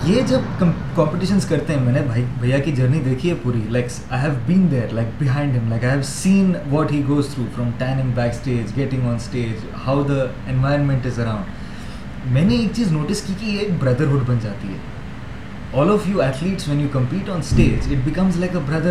یہ 0.05 0.21
جب 0.27 0.41
کمپٹیشن 0.95 1.39
کرتے 1.49 1.75
ہیں 1.75 1.81
میں 1.81 1.93
نے 1.93 2.59
کی 2.59 2.73
جرنی 2.73 3.01
دیکھی 3.01 3.31
ہے 3.31 3.35
پوری 3.43 3.61
like 3.69 3.87
I 4.11 4.23
have 4.23 4.33
beer 4.47 4.93
like 4.93 5.23
behind 5.23 6.05
scene 6.05 6.53
what 6.71 6.93
he 6.93 7.03
goes 7.09 7.29
through 7.35 7.45
from 7.55 7.71
Tang 7.79 8.11
back 8.15 8.31
stage 8.31 8.77
getting 8.77 9.09
on 9.09 9.15
stage 9.15 9.65
how 9.87 10.03
the moment 10.03 11.07
is 11.07 11.21
around 11.21 12.33
میں 12.33 12.45
نے 12.45 12.55
ایک 12.55 12.71
چیز 12.75 12.93
نوٹس 12.93 13.23
کی 13.23 13.35
کہ 13.41 13.45
یہ 13.45 13.59
ایک 13.59 13.71
بردرہڈ 13.81 14.23
بن 14.27 14.39
جاتی 14.43 14.69
ہے 14.69 15.81
all 15.81 15.91
of 15.91 16.09
you 16.09 16.21
athletes 16.21 16.69
when 16.69 16.81
you 16.81 16.89
compete 16.93 17.31
on 17.31 17.39
stage 17.39 17.93
it 17.93 18.05
becomes 18.05 18.37
لائکرڈ 18.37 18.69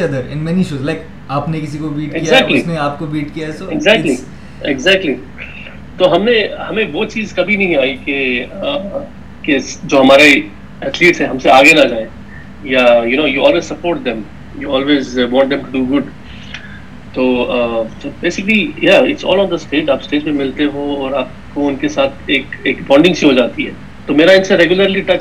ہو 20.66 20.96
اور 21.00 21.12
آپ 21.12 21.28
کو 21.54 21.68
ان 21.68 21.76
کے 21.76 21.90
ساتھ 21.90 22.30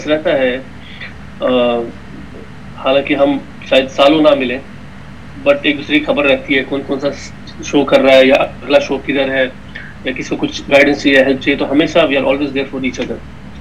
رہتا 0.06 0.32
ہے 0.32 0.58
حالانکہ 2.84 3.14
ہم 3.14 3.36
شاید 3.68 3.90
سالوں 3.90 4.20
نہ 4.22 4.34
ملیں 4.38 4.58
بٹ 5.42 5.58
ایک 5.62 5.76
دوسرے 5.78 5.98
کی 5.98 6.04
خبر 6.04 6.24
رہتی 6.24 6.58
ہے 6.58 6.62
کون 6.68 6.80
کون 6.86 7.00
سا 7.00 7.08
شو 7.64 7.84
کر 7.84 8.00
رہا 8.00 8.14
ہے 8.14 8.26
یا 8.26 8.34
اگلا 8.34 8.78
شو 8.78 8.98
کدھر 9.04 9.30
ہے 9.30 9.44
یا 10.04 10.12
کسی 10.12 10.28
کو 10.28 10.36
کچھ 10.36 10.62
گائیڈنس 10.70 11.02
چاہیے 11.02 11.22
ہیلپ 11.24 11.40
چاہیے 11.42 11.58
تو 11.58 11.70
ہمیشہ 11.72 12.06
we 12.08 12.16
are 12.16 12.24
always 12.24 12.54
there 12.54 12.64
for 12.70 12.82
each 12.82 13.00
other 13.00 13.14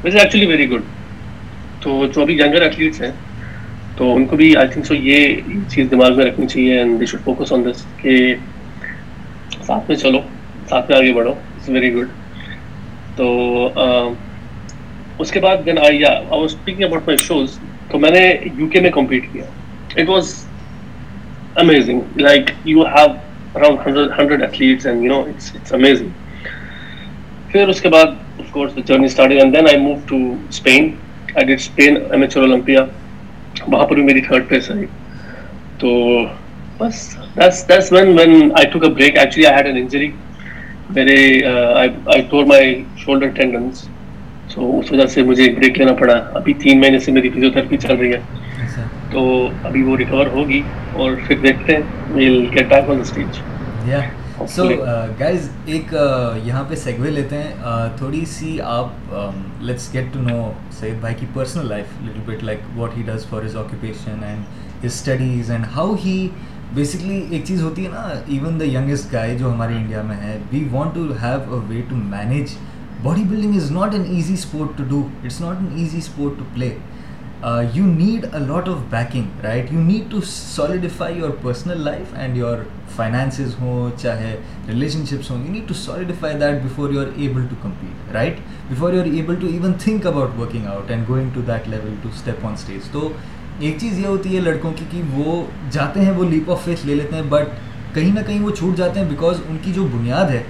ways 0.04 0.16
actually 0.16 0.46
very 0.46 0.70
good 0.72 0.82
تو 1.82 2.06
جو 2.08 2.22
ابھی 2.22 2.38
ینگر 2.40 2.62
ایتھلیٹس 2.62 3.02
ہیں 3.02 3.12
تو 3.98 4.16
ان 4.16 4.26
کو 4.26 4.36
بھی 4.36 4.56
آئی 4.56 4.68
تھنک 4.68 4.86
سو 4.86 4.96
یہ 4.96 5.36
چیز 5.70 5.92
دماغ 5.92 6.18
میں 6.18 6.26
رکھنی 6.26 6.48
چاہیے 6.48 6.78
and 6.80 7.00
they 7.00 7.06
should 7.06 7.24
focus 7.24 7.52
on 7.54 7.66
this 7.66 7.86
کہ 7.98 8.18
ساتھ 9.62 9.90
میں 9.90 9.98
چلو 9.98 10.22
ساتھ 10.70 10.90
میں 10.92 10.98
آگے 10.98 11.14
بڑھو 11.14 11.32
اٹس 11.32 11.70
ویری 11.70 11.94
گڈ 11.96 12.08
تو 13.16 13.34
اس 15.20 15.32
کے 15.32 15.40
بعد 15.40 15.66
then 15.66 15.78
I 15.78 16.04
I 16.06 16.26
was 16.30 16.54
speaking 16.54 16.84
about 16.84 17.08
my 17.08 17.18
shows 17.18 17.58
تو 17.92 18.00
میں 18.00 18.12
نے 18.12 18.24
یو 18.58 18.68
کے 18.68 18.80
میں 18.82 18.90
کمپیٹ 18.92 19.26
کیا 19.32 19.44
it 19.96 20.10
was 20.10 20.34
amazing 21.62 22.20
like 22.20 22.52
you 22.66 22.84
have 22.88 23.08
around 23.56 24.12
hundred 24.20 24.42
athletes 24.42 24.86
and 24.86 25.04
you 25.04 25.12
know 25.12 25.20
it's 25.22 25.52
it's 25.56 25.74
amazing 25.74 26.10
پھر 27.52 27.68
اس 27.68 27.82
کے 27.82 27.90
بعد 27.90 28.08
of 28.40 28.52
course 28.52 28.76
journey 28.88 29.06
start 29.06 29.32
and 29.34 29.56
then 29.56 29.68
I 29.68 29.78
move 29.78 29.96
to 30.08 30.18
Spain 30.50 30.90
I 31.36 31.46
did 31.46 31.60
Spain 31.60 31.98
M 32.12 32.22
H 32.22 32.38
Olympia 32.38 32.86
وہاں 33.68 33.86
پر 33.86 33.96
بھی 33.96 34.04
میری 34.04 34.22
third 34.22 34.48
place 34.50 34.72
آئی 34.72 34.86
تو 35.80 35.94
بس 36.78 37.06
this 37.36 37.66
this 37.70 37.92
when 37.92 38.18
when 38.18 38.52
I 38.56 38.72
took 38.72 38.84
a 38.84 38.90
break 38.90 39.18
actually 39.18 39.46
I 39.46 39.56
had 39.58 39.66
an 39.66 39.78
injury 39.78 40.10
میرے 40.90 41.20
آئی 41.46 42.22
tore 42.30 42.46
my 42.46 42.84
shoulder 42.98 43.28
tendons 43.36 43.88
so 44.54 44.70
اس 44.78 44.92
وجہ 44.92 45.06
سے 45.08 45.24
مجھے 45.24 45.44
ایک 45.44 45.58
بریک 45.58 45.78
لینا 45.78 45.94
پڑا 45.96 46.14
ابھی 46.36 46.54
تین 46.62 46.80
مہینے 46.80 47.00
سے 47.00 47.12
میری 47.12 47.30
فیزیوتھراپی 47.30 47.78
چل 47.80 47.96
رہی 47.96 48.14
ہے 48.14 48.20
اچھا۔ 48.64 48.88
تو 49.12 49.22
ابھی 49.64 49.84
وہ 49.84 49.98
ریکور 49.98 50.28
ہوگی 50.34 50.62
اور 50.94 51.12
پھر 51.28 51.38
دیکھتے 51.44 51.76
ہیں 51.76 51.82
we'll 52.10 52.46
get 52.54 52.68
back 52.70 52.90
on 52.90 52.98
the 52.98 53.04
stage 53.06 53.40
so 54.48 54.68
guys 55.20 55.50
ایک 55.66 55.94
uh, 55.96 56.38
یہاں 56.46 56.64
پہ 56.70 56.76
سیگوے 56.76 57.10
لیتے 57.12 57.38
ہیں 57.38 57.54
uh, 57.64 57.88
تھوڑی 57.98 58.24
سی 58.28 58.60
آپ 58.64 59.14
let's 59.62 59.94
get 59.94 60.14
to 60.14 60.22
know 60.22 60.52
Saeed 60.72 61.00
بھائی 61.02 61.16
کی 61.16 61.26
personal 61.34 61.68
life 61.68 62.02
little 62.02 62.20
bit 62.26 62.44
like 62.44 62.60
what 62.76 62.98
he 62.98 63.04
does 63.06 63.26
for 63.30 63.46
his 63.46 63.56
occupation 63.58 64.24
and 64.24 64.86
his 64.86 64.92
studies 64.92 65.52
and 65.52 65.66
how 65.76 65.96
he 66.06 66.28
basically 66.74 67.22
ایک 67.30 67.46
چیز 67.46 67.62
ہوتی 67.64 67.86
ہے 67.86 67.90
نا 67.92 68.08
ایون 68.28 68.60
دا 68.60 68.66
ینگسٹ 68.70 69.12
گائے 69.14 69.38
جو 69.38 69.52
ہمارے 69.52 69.74
انڈیا 69.76 70.02
میں 70.02 70.18
ہے 70.18 70.38
we 70.52 70.68
want 70.72 70.96
to 70.96 71.08
have 71.22 71.54
a 71.54 71.60
way 71.70 71.82
to 71.90 71.96
manage 72.06 72.56
body 73.04 73.24
building 73.24 73.56
is 73.56 73.72
not 73.72 73.94
an 73.94 74.04
easy 74.06 74.34
sport 74.34 74.78
to 74.78 74.84
do 74.90 75.02
it's 75.24 75.40
not 75.42 75.58
an 75.60 75.70
easy 75.76 75.98
sport 75.98 76.38
to 76.38 76.44
play 76.54 76.70
you 77.74 77.86
need 77.86 78.26
a 78.26 78.40
lot 78.40 78.68
of 78.70 78.78
backing 78.90 79.44
right 79.44 79.72
you 79.74 79.80
need 79.82 80.12
to 80.12 80.20
solidify 80.24 81.18
your 81.18 81.30
personal 81.42 81.82
life 81.82 82.14
and 82.16 82.38
your 82.38 82.58
finances 82.96 83.56
ہوں 83.60 83.90
چاہے 83.98 84.36
relation 84.68 85.06
ships 85.06 85.32
ہوں 85.32 85.44
you 85.46 85.52
need 85.54 85.68
to 85.68 85.74
solidify 85.76 86.38
that 86.40 86.62
before 86.64 86.94
you 86.94 87.00
are 87.02 87.08
able 87.16 87.48
to 87.50 87.56
complete 87.62 88.14
right 88.14 88.40
before 88.70 88.94
you 88.94 89.02
are 89.02 89.08
able 89.08 89.36
to 89.36 89.48
even 89.48 89.74
think 89.80 90.06
about 90.06 90.40
working 90.40 90.68
out 90.68 90.92
and 90.92 91.10
going 91.10 91.30
to 91.34 91.42
that 91.48 91.68
level 91.70 91.96
to 92.04 92.10
step 92.14 92.46
on 92.46 92.54
stage 92.54 92.92
تو 92.92 93.12
ایک 93.60 93.78
چیز 93.80 94.00
یہ 94.00 94.08
ہوتی 94.08 94.36
ہے 94.36 94.42
لڑکوں 94.42 94.72
کی 94.78 94.86
کہ 94.92 95.02
وہ 95.14 95.44
جاتے 95.72 96.06
ہیں 96.06 96.12
وہ 96.12 96.30
لیپ 96.30 96.52
آف 96.52 96.64
فیس 96.66 96.86
لے 96.86 96.96
لیتے 96.96 97.16
ہیں 97.16 97.24
بٹ 97.30 97.60
کہیں 97.94 98.12
نہ 98.14 98.20
کہیں 98.28 98.40
وہ 98.40 98.52
چھوٹ 98.52 98.78
جاتے 98.78 99.00
ہیں 99.00 99.10
بیکاز 99.10 99.42
ان 99.50 99.58
کی 99.62 99.74
جو 99.74 99.88
بنیاد 99.92 100.30
ہے 100.30 100.44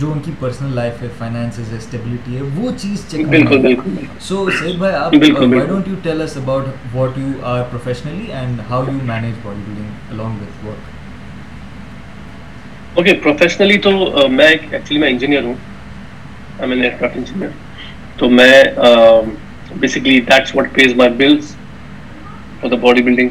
جو 0.00 0.10
ان 0.12 0.20
کی 0.20 0.32
پرسنل 0.40 0.74
لائف 0.74 1.02
ہے 1.02 1.08
فائنانسز 1.18 1.72
ہے 1.72 1.76
اسٹیبلٹی 1.76 2.36
ہے 2.36 2.42
وہ 2.54 2.70
چیز 2.78 3.04
چیک 3.10 3.26
کرنا 3.26 3.50
بالکل 3.52 3.96
سو 4.20 4.48
سید 4.50 4.76
بھائی 4.78 4.94
آپ 4.94 5.14
why 5.14 5.66
don't 5.66 5.88
you 5.88 5.94
tell 6.02 6.20
us 6.22 6.36
about 6.36 6.94
what 6.94 7.18
you 7.18 7.32
are 7.46 7.62
professionally 7.70 8.32
and 8.32 8.60
how 8.70 8.84
you 8.84 8.98
manage 9.02 9.34
body 9.42 9.60
building 9.66 10.12
along 10.12 10.40
with 10.40 10.64
work 10.66 10.90
okay 12.96 13.12
professionally 13.22 13.78
تو 13.78 13.90
میں 14.28 14.46
ایکچولی 14.46 15.00
میں 15.00 15.08
انجینئر 15.08 15.42
ہوں 15.42 15.54
I 16.58 16.68
mean 16.68 16.82
year 16.82 16.96
craft 16.98 17.16
engineer 17.16 17.50
تو 18.16 18.28
میں 18.30 18.62
basically 19.74 20.20
that's 20.22 20.54
what 20.56 20.72
pays 20.74 20.94
my 20.94 21.12
bills 21.16 21.54
for 22.60 22.70
the 22.70 22.76
body 22.80 23.02
building 23.02 23.28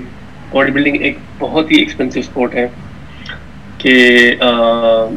body 0.51 0.71
building 0.71 1.01
ایک 1.01 1.17
بہت 1.39 1.71
ہی 1.71 1.77
expensive 1.77 2.19
sport 2.19 2.55
ہے 2.55 2.67
کہ 3.77 3.93
uh, 4.41 5.09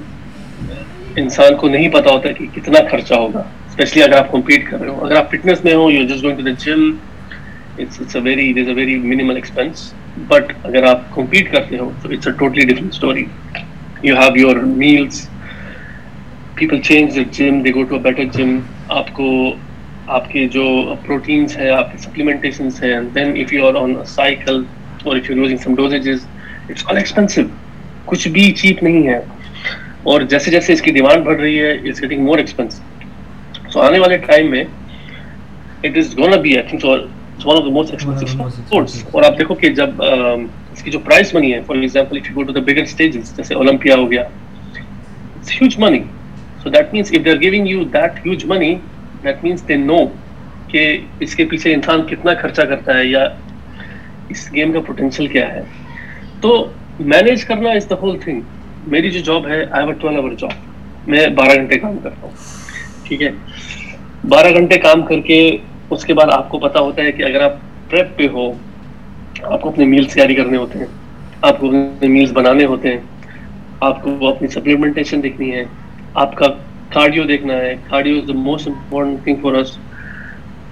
انسان 1.17 1.57
کو 1.57 1.69
نہیں 1.69 1.89
پتا 1.89 2.11
ہوتا 2.11 2.33
کہ 2.33 2.47
کتنا 2.55 2.79
خرچہ 2.91 3.15
ہوگا 3.15 3.43
اسپیشلی 3.67 4.03
اگر 4.03 4.17
آپ 4.17 4.31
کمپیٹ 4.31 4.69
کر 4.71 4.81
رہے 4.81 4.89
ہو 4.89 5.05
اگر 5.05 5.17
آپ 5.17 5.31
فٹنس 5.31 5.65
میں 5.65 5.75
ہو 5.75 5.91
you 5.91 6.03
just 6.05 6.25
going 6.25 6.37
to 6.37 6.43
the 6.43 6.55
gym 6.59 6.91
it's 7.79 8.17
very 8.17 8.97
minimal 8.99 9.35
expense 9.35 9.93
but 10.29 10.53
اگر 10.63 10.85
آپ 10.85 11.15
کمپیٹ 11.15 11.53
کرتے 11.53 11.79
ہو 11.79 11.91
تو 12.03 12.09
it's 12.09 12.27
a 12.27 12.33
totally 12.33 12.65
different 12.65 12.93
story 12.93 13.25
you 14.03 14.17
have 14.17 14.37
your 14.37 14.57
meals 14.77 15.27
people 16.55 16.81
change 16.81 17.17
the 17.17 17.23
gym 17.33 17.61
they 17.63 17.73
go 17.75 17.83
to 17.83 17.95
a 17.95 18.01
better 18.03 18.25
gym 18.33 18.59
آپ 18.91 19.13
کو 19.13 19.31
آپ 20.09 20.31
کے 20.31 20.47
جو 20.49 20.65
پروٹینس 21.07 21.57
ہیں 21.57 21.71
آپ 21.71 21.93
کے 21.93 21.99
سپلیمنٹیشنس 21.99 22.83
ہیں 22.83 22.95
then 23.15 23.33
if 23.43 23.53
you 23.53 23.67
are 23.67 23.75
on 23.75 23.95
cycle 24.07 24.63
اور 25.05 25.17
if 25.17 25.31
you 25.31 25.37
using 25.37 25.59
some 25.59 25.75
dosages 25.75 26.27
it's 26.69 26.87
all 26.87 26.97
expensive 26.97 27.43
کچھ 28.05 28.29
بھی 28.29 28.51
چیپ 28.53 28.83
نہیں 28.83 29.09
ہے 29.09 29.21
اور 30.05 30.21
جیسے 30.21 30.51
جیسے 30.51 30.73
اس 30.73 30.83
کی 30.83 30.93
ڈیمانڈ 30.93 31.25
بڑھ 31.25 31.41
رہی 31.41 31.61
ہے 31.63 31.71
اٹس 31.73 32.03
گیٹنگ 32.03 32.25
مور 32.25 32.39
سو 33.71 33.81
آنے 33.81 33.99
والے 33.99 34.17
ٹائم 34.27 34.51
میں 34.51 34.65
اٹ 35.85 35.97
از 35.97 36.15
اور 39.13 39.23
آپ 39.23 39.39
دیکھو 39.39 39.55
کہ 39.55 39.69
جب 39.69 40.03
اس 40.03 40.83
کی 40.83 40.91
جو 40.91 40.99
پرائز 40.99 41.35
ہے 41.53 41.61
فار 41.67 41.77
ایگزامپل 41.77 42.21
جیسے 43.37 43.55
اولمپیا 43.55 43.97
کے 51.37 51.45
پیچھے 51.45 51.75
انسان 51.75 52.07
کتنا 52.07 52.35
خرچہ 52.35 52.63
کرتا 52.63 52.99
ہے 52.99 53.07
یا 53.07 53.25
اس 54.29 54.53
گیم 54.53 54.73
کا 54.73 54.81
پوٹینشیل 54.81 55.27
کیا 55.27 55.53
ہے 55.53 55.63
تو 56.41 56.57
مینج 57.01 57.45
کرنا 57.45 57.71
از 57.71 57.91
دا 57.91 57.95
ہول 57.95 58.19
تھنگ 58.19 58.41
میری 58.87 59.11
جو 59.11 59.21
جاب 59.23 59.47
ہے 59.47 59.63
I 59.63 59.85
have 59.85 59.93
twelve 59.93 60.21
hour 60.21 60.33
job 60.39 61.09
میں 61.09 61.27
بارہ 61.35 61.55
گھنٹے 61.55 61.79
کام 61.79 61.97
کرتا 62.03 62.23
ہوں 62.23 62.33
ٹھیک 63.05 63.23
ہے 63.23 63.31
بارہ 64.29 64.53
گھنٹے 64.53 64.79
کام 64.79 65.03
کر 65.03 65.21
کے 65.21 65.39
اس 65.91 66.05
کے 66.05 66.15
بعد 66.15 66.31
آپ 66.33 66.49
کو 66.49 66.59
پتا 66.59 66.81
ہوتا 66.81 67.03
ہے 67.03 67.13
کہ 67.13 67.23
اگر 67.23 67.41
آپ 67.41 67.53
پریپ 67.91 68.17
پہ 68.17 68.29
ہو 68.29 68.53
آپ 69.43 69.61
کو 69.61 69.69
اپنے 69.69 69.85
میلز 69.87 70.15
کیری 70.15 70.35
کرنے 70.35 70.57
ہوتے 70.57 70.79
ہیں 70.79 70.87
آپ 71.43 71.61
کو 71.61 71.69
اپنے 71.69 72.09
میلز 72.09 72.33
بنانے 72.33 72.65
ہوتے 72.65 72.93
ہیں 72.93 73.01
آپ 73.81 74.03
کو 74.03 74.29
اپنی 74.29 74.49
سپلیمنٹیشن 74.49 75.23
دیکھنی 75.23 75.51
ہے 75.53 75.65
آپ 76.17 76.37
کا 76.37 76.47
کارڈیو 76.91 77.25
دیکھنا 77.25 77.55
ہے 77.57 77.75
cardio 77.89 78.19
is 78.19 78.29
the 78.29 78.39
most 78.39 78.69
important 78.69 79.25
thing 79.25 79.37
for 79.43 79.55
us 79.55 79.77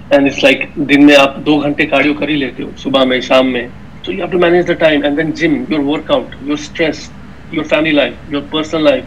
and 0.09 0.27
it's 0.27 0.43
like 0.43 0.67
دن 0.89 1.05
میں 1.05 1.15
آپ 1.15 1.37
دو 1.45 1.57
گھنٹے 1.59 1.85
کارڈیو 1.87 2.13
کر 2.13 2.29
ہی 2.29 2.35
لیتے 2.35 2.63
ہو 2.63 2.69
صبح 2.77 3.03
میں 3.05 3.19
شام 3.21 3.51
میں 3.53 3.67
تو 4.03 4.11
you 4.11 4.17
have 4.17 4.31
to 4.31 4.39
manage 4.39 4.67
the 4.67 4.73
time 4.79 5.03
and 5.03 5.17
then 5.17 5.31
gym 5.31 5.55
your 5.69 5.83
work 5.85 6.11
out 6.11 6.35
your 6.41 6.57
stress 6.57 7.09
your 7.53 7.63
family 7.63 7.91
life 7.91 8.13
your 8.29 8.41
personal 8.49 8.83
life 8.83 9.06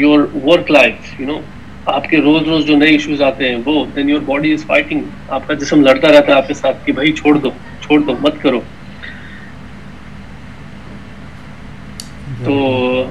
your 0.00 0.26
work 0.44 0.70
life 0.70 1.20
you 1.20 1.26
know 1.26 1.40
آپ 1.86 2.08
کے 2.08 2.16
روز 2.16 2.48
روز 2.48 2.64
جو 2.66 2.76
نئے 2.76 2.88
ایشوز 2.88 3.22
آتے 3.22 3.48
ہیں 3.48 3.56
وہ 3.64 3.84
then 3.96 4.10
your 4.10 4.20
body 4.26 4.52
is 4.52 4.64
fighting 4.66 5.02
آپ 5.28 5.46
کا 5.46 5.54
جسم 5.54 5.82
لڑتا 5.82 6.08
رہتا 6.08 6.32
ہے 6.32 6.36
آپ 6.36 6.48
کے 6.48 6.54
ساتھ 6.54 6.84
کہ 6.86 6.92
بھائی 6.92 7.12
چھوڑ 7.12 7.36
دو 7.38 7.50
چھوڑ 7.80 8.00
دو 8.00 8.14
مت 8.20 8.42
کرو 8.42 8.60
تو 12.44 13.04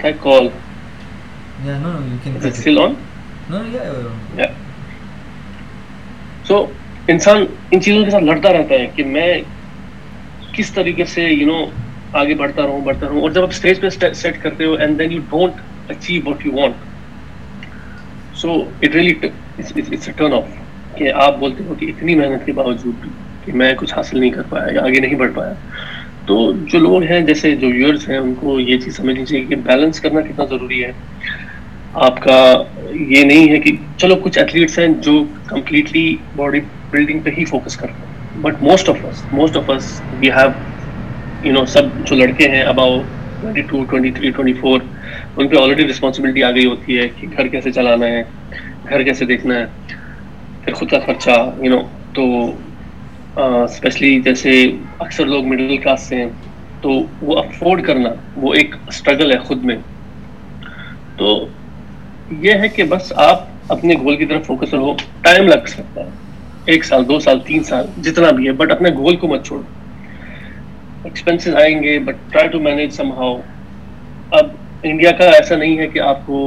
کیا 0.00 0.10
کال 0.20 0.48
سو 6.44 6.64
انسان 7.08 7.44
ان 7.70 7.80
چیزوں 7.80 8.04
کے 8.04 8.10
ساتھ 8.10 8.24
لڑتا 8.24 8.52
رہتا 8.52 8.74
ہے 8.74 8.86
کہ 8.96 9.04
میں 9.04 9.32
کس 10.52 10.70
طریقے 10.70 11.04
سے 11.04 11.22
یو 11.22 11.46
نو 11.46 11.64
آگے 12.12 12.34
بڑھتا 12.34 12.66
بڑھتا 12.84 13.06
رہوں 13.06 13.20
اور 13.20 13.30
جب 13.30 13.42
آپ 13.42 13.48
اسٹیج 13.48 13.80
پہ 13.80 13.88
سیٹ 14.12 14.42
کرتے 14.42 14.64
ہو 14.64 14.72
and 14.74 14.98
then 14.98 15.12
you 15.12 15.18
you 15.18 15.24
don't 15.30 15.90
achieve 15.90 16.22
what 16.26 16.46
want 16.46 16.88
so 18.34 18.62
it 18.82 18.94
really 18.94 19.12
turn 20.16 20.32
off 20.32 20.48
کہ 20.96 21.12
آپ 21.12 21.38
بولتے 21.38 21.64
ہو 21.64 21.74
کہ 21.74 21.86
اتنی 21.86 22.14
محنت 22.14 22.46
کے 22.46 22.52
باوجود 22.52 22.94
بھی 23.00 23.10
کہ 23.44 23.52
میں 23.52 23.72
کچھ 23.74 23.94
حاصل 23.94 24.18
نہیں 24.20 24.30
کر 24.30 24.42
پایا 24.48 24.72
یا 24.74 24.82
آگے 24.82 25.00
نہیں 25.00 25.14
بڑھ 25.14 25.32
پایا 25.34 25.52
تو 26.26 26.52
جو 26.64 26.78
لوگ 26.78 27.02
ہیں 27.02 27.20
جیسے 27.20 27.54
جو 27.56 27.68
ویورس 27.68 28.08
ہیں 28.08 28.16
ان 28.16 28.34
کو 28.40 28.58
یہ 28.60 28.78
چیز 28.78 28.96
سمجھنی 28.96 29.24
چاہیے 29.24 29.44
کہ 29.44 29.56
بیلنس 29.62 30.00
کرنا 30.00 30.20
کتنا 30.20 30.44
ضروری 30.44 30.84
ہے 30.84 30.92
آپ 32.00 32.20
کا 32.22 32.40
یہ 32.90 33.24
نہیں 33.24 33.48
ہے 33.50 33.58
کہ 33.60 33.70
چلو 33.96 34.16
کچھ 34.16 34.38
ایتھلیٹس 34.38 34.78
ہیں 34.78 34.88
جو 35.00 35.22
کمپلیٹلی 35.46 36.16
باڈی 36.36 36.60
بلڈنگ 36.90 37.20
پہ 37.20 37.30
ہی 37.38 37.44
فوکس 37.44 37.76
کر 37.76 37.88
ہیں 37.88 38.09
but 38.40 38.62
most 38.62 38.88
of 38.88 39.04
us 39.04 39.22
most 39.32 39.56
of 39.56 39.70
us 39.70 40.00
we 40.20 40.30
have 40.30 40.50
you 41.44 41.52
know 41.52 41.64
سب 41.68 41.82
جو 42.04 42.16
لڑکے 42.16 42.48
ہیں 42.48 42.62
اباؤ 42.64 43.00
twenty 43.40 43.62
two 43.62 43.84
twenty 43.84 44.10
three 44.10 44.30
twenty 44.30 44.52
four 44.60 44.80
ان 45.36 45.48
پہ 45.48 45.56
آلریڈی 45.56 45.88
رسپانسبلٹی 45.88 46.42
آ 46.42 46.50
گئی 46.50 46.64
ہوتی 46.66 46.98
ہے 46.98 47.08
کہ 47.10 47.26
گھر 47.36 47.46
کیسے 47.48 47.72
چلانا 47.72 48.06
ہے 48.06 48.22
گھر 48.88 49.02
کیسے 49.02 49.24
دیکھنا 49.24 49.54
ہے 49.54 49.66
پھر 50.64 50.72
خود 50.72 50.90
کا 50.90 50.98
خرچہ 51.06 51.38
یو 51.58 51.70
نو 51.70 51.80
تو 52.14 52.26
اسپیشلی 53.36 54.18
جیسے 54.20 54.52
اکثر 54.98 55.26
لوگ 55.26 55.44
مڈل 55.44 55.76
کلاس 55.76 56.02
سے 56.02 56.16
ہیں 56.16 56.28
تو 56.80 56.92
وہ 57.22 57.38
افورڈ 57.38 57.84
کرنا 57.86 58.10
وہ 58.36 58.54
ایک 58.54 58.74
اسٹرگل 58.86 59.32
ہے 59.32 59.38
خود 59.38 59.64
میں 59.64 59.76
تو 61.16 61.46
یہ 62.40 62.54
ہے 62.54 62.68
کہ 62.68 62.84
بس 62.84 63.12
آپ 63.18 63.44
اپنے 63.68 63.94
گول 63.94 64.16
کی 64.16 64.26
طرف 64.26 64.46
فوکس 64.46 64.74
رہو 64.74 64.94
ٹائم 65.22 65.48
لگ 65.48 65.66
سکتا 65.68 66.00
ہے 66.00 66.29
ایک 66.70 66.84
سال 66.84 67.08
دو 67.08 67.18
سال 67.20 67.40
تین 67.40 67.62
سال 67.64 67.86
جتنا 68.02 68.30
بھی 68.30 68.46
ہے 68.46 68.52
بٹ 68.52 68.72
اپنے 68.72 68.90
گول 68.90 69.16
کو 69.16 69.28
مت 69.28 69.46
چھوڑو 69.46 69.62
ایکسپینسز 71.04 71.54
آئیں 71.54 71.82
گے 71.82 71.98
but 71.98 72.16
try 72.32 72.48
to 72.48 72.60
manage 72.60 72.92
some 72.92 73.12
how 73.12 73.36
اب 74.30 74.48
انڈیا 74.82 75.10
کا 75.10 75.30
ایسا 75.30 75.56
نہیں 75.56 75.78
ہے 75.78 75.86
کہ 75.86 76.00
آپ 76.00 76.26
کو 76.26 76.46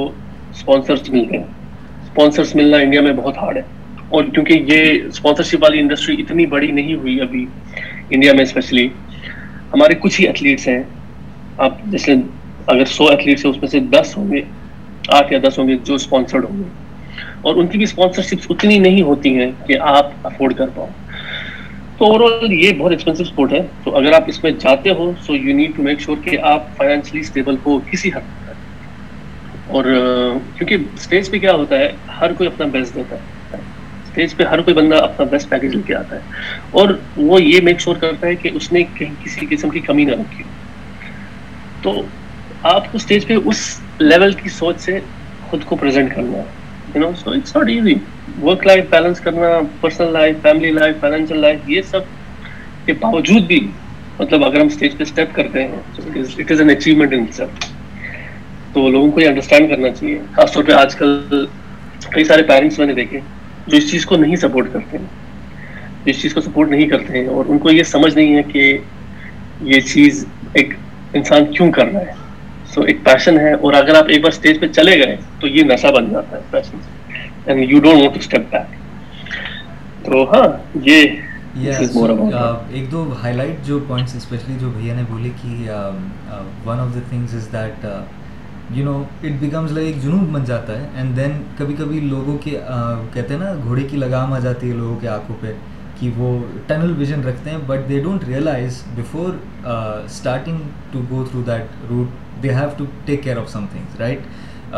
اسپانسرس 0.52 1.10
مل 1.10 1.26
گئے 1.32 1.40
اسپانسرس 1.40 2.56
ملنا 2.56 2.78
انڈیا 2.78 3.02
میں 3.02 3.14
بہت 3.14 3.38
ہارڈ 3.38 3.58
ہے 3.58 3.62
اور 4.10 4.24
کیونکہ 4.24 4.74
یہ 4.74 5.08
اسپانسرشپ 5.08 5.64
والی 5.64 5.80
انڈسٹری 5.80 6.16
اتنی 6.22 6.46
بڑی 6.46 6.72
نہیں 6.72 6.94
ہوئی 6.94 7.20
ابھی 7.22 7.46
انڈیا 8.10 8.34
میں 8.34 8.44
اسپیشلی 8.44 8.88
ہمارے 9.74 9.96
کچھ 10.00 10.20
ہی 10.22 10.26
ایتھلیٹس 10.28 10.68
ہیں 10.68 10.82
آپ 11.58 11.84
جیسے 11.86 12.16
اگر 12.68 12.86
سو 12.86 13.08
ایتھلیٹس 13.08 13.46
ہیں 13.46 13.52
اس 13.52 13.58
میں 13.58 13.68
سے 13.68 13.80
دس 13.80 14.18
ہوں 14.18 14.32
گے 14.32 14.42
آٹھ 15.10 15.34
یا 15.34 15.40
دس 15.44 15.60
ہوں 15.60 15.68
گے 15.68 15.76
جو 15.84 15.96
اسپانسرڈ 15.96 16.46
ہوں 16.46 16.60
گے 16.60 16.83
اور 17.44 17.56
ان 17.56 17.68
کی 17.68 17.78
بھی 17.78 17.84
اسپانسرشپ 17.84 18.52
اتنی 18.52 18.78
نہیں 18.80 19.02
ہوتی 19.02 19.36
ہیں 19.38 19.52
کہ 19.68 19.78
آپ 19.88 20.12
افورڈ 20.24 20.54
کر 20.54 20.68
پاؤ 20.76 20.88
تو 21.98 22.06
اوور 22.06 22.22
آل 22.24 22.54
یہ 22.54 22.72
بہت 22.78 22.92
ایکسپینسو 22.92 23.24
اسپورٹ 23.24 23.54
ہے 23.54 23.62
تو 23.84 23.96
اگر 23.96 24.14
آپ 24.14 24.24
اس 24.28 24.44
میں 24.44 24.52
جاتے 24.60 24.90
ہو 24.90 25.12
so 25.22 25.36
you 25.36 25.56
need 25.56 25.76
to 25.76 25.84
make 25.84 26.00
sure 26.00 26.18
کہ 26.24 26.38
آپ 26.44 26.76
فائنینشلی 26.78 27.20
اسٹیبل 27.20 27.56
ہو 27.66 27.80
کسی 27.92 28.10
حد 28.10 28.32
تک 28.40 29.72
اور 29.72 29.86
کیونکہ 30.58 30.76
اسٹیج 30.94 31.30
پہ 31.32 31.40
کیا 31.40 31.54
ہوتا 31.54 31.80
ہے 31.80 31.92
ہر 32.22 32.34
کوئی 32.34 32.48
اپنا 32.48 32.66
بیسٹ 32.68 32.96
دیتا 32.96 33.16
ہے 33.16 33.62
اسٹیج 34.04 34.36
پہ 34.36 34.44
ہر 34.44 34.62
کوئی 34.62 34.76
بندہ 34.76 34.96
اپنا 34.96 35.26
بیسٹ 35.26 35.50
پیکیج 35.50 35.76
لے 35.76 35.82
کے 35.88 35.96
آتا 35.96 36.16
ہے 36.16 36.50
اور 36.72 36.90
وہ 37.18 37.42
یہ 37.42 37.62
میک 37.62 37.80
شیور 37.80 37.96
کرتا 37.96 38.28
ہے 38.28 38.36
کہ 38.36 38.50
اس 38.54 38.72
نے 38.74 38.84
کہیں 38.96 39.14
کسی 39.24 39.46
قسم 39.50 39.70
کی 39.70 39.80
کمی 39.82 40.06
نہ 40.06 40.16
رکھی 40.16 40.44
تو 41.82 42.02
آپ 42.64 42.92
کو 42.92 42.98
اسٹیج 42.98 43.28
پہ 43.28 43.36
اس 43.46 43.64
لیول 44.00 44.34
کی 44.34 44.50
سوچ 44.50 44.80
سے 44.80 45.00
خود 45.50 45.64
کو 45.66 45.76
پرزینٹ 45.76 46.16
کرنا 46.16 46.38
ہے 46.38 46.63
تو 46.94 47.00
لوگوں 58.90 59.12
کو 59.12 59.22
یہ 59.22 59.28
انڈرسٹینڈ 59.28 59.70
کرنا 59.70 59.90
چاہیے 59.90 60.20
خاص 60.34 60.54
طور 60.54 60.64
پہ 60.64 60.72
آج 60.72 60.96
کل 60.96 61.46
کئی 62.12 62.24
سارے 62.24 62.44
پیرنٹس 62.44 62.80
میں 62.80 62.88
نے 62.88 62.94
دیکھے 62.94 63.20
جو 63.68 63.78
اس 63.78 63.92
چیز 63.92 64.06
کو 64.06 64.16
نہیں 64.16 64.36
سپورٹ 64.36 64.74
کرتے 64.74 64.98
ہیں 64.98 65.06
اس 66.06 66.22
چیز 66.22 66.34
کو 66.34 66.42
سپورٹ 66.42 66.70
نہیں 66.70 66.88
کرتے 66.90 67.20
ہیں 67.20 67.28
اور 67.28 67.46
ان 67.48 67.58
کو 67.58 67.72
یہ 67.72 67.84
سمجھ 67.84 68.16
نہیں 68.16 68.36
ہے 68.36 68.44
کہ 68.44 68.78
یہ 69.62 69.80
چیز 69.80 70.26
ایک 70.54 70.74
انسان 71.14 71.46
کیوں 71.54 71.72
کر 71.72 71.92
رہا 71.92 72.00
ہے 72.02 72.23
کہتے 72.76 73.62
ہیں 73.64 73.92
نا 93.40 93.54
گھوڑے 93.64 93.84
کی 93.84 93.98
لگام 93.98 94.34
آ 94.34 94.40
جاتی 94.40 94.72
ہے 94.72 94.76
but 97.66 97.90
realise 98.28 98.84
route 101.90 102.23
they 102.46 102.56
have 102.56 102.70
to 102.78 102.86
take 103.06 103.24
care 103.24 103.38
of 103.38 103.50
some 103.50 103.66
things, 103.74 104.00
right 104.00 104.20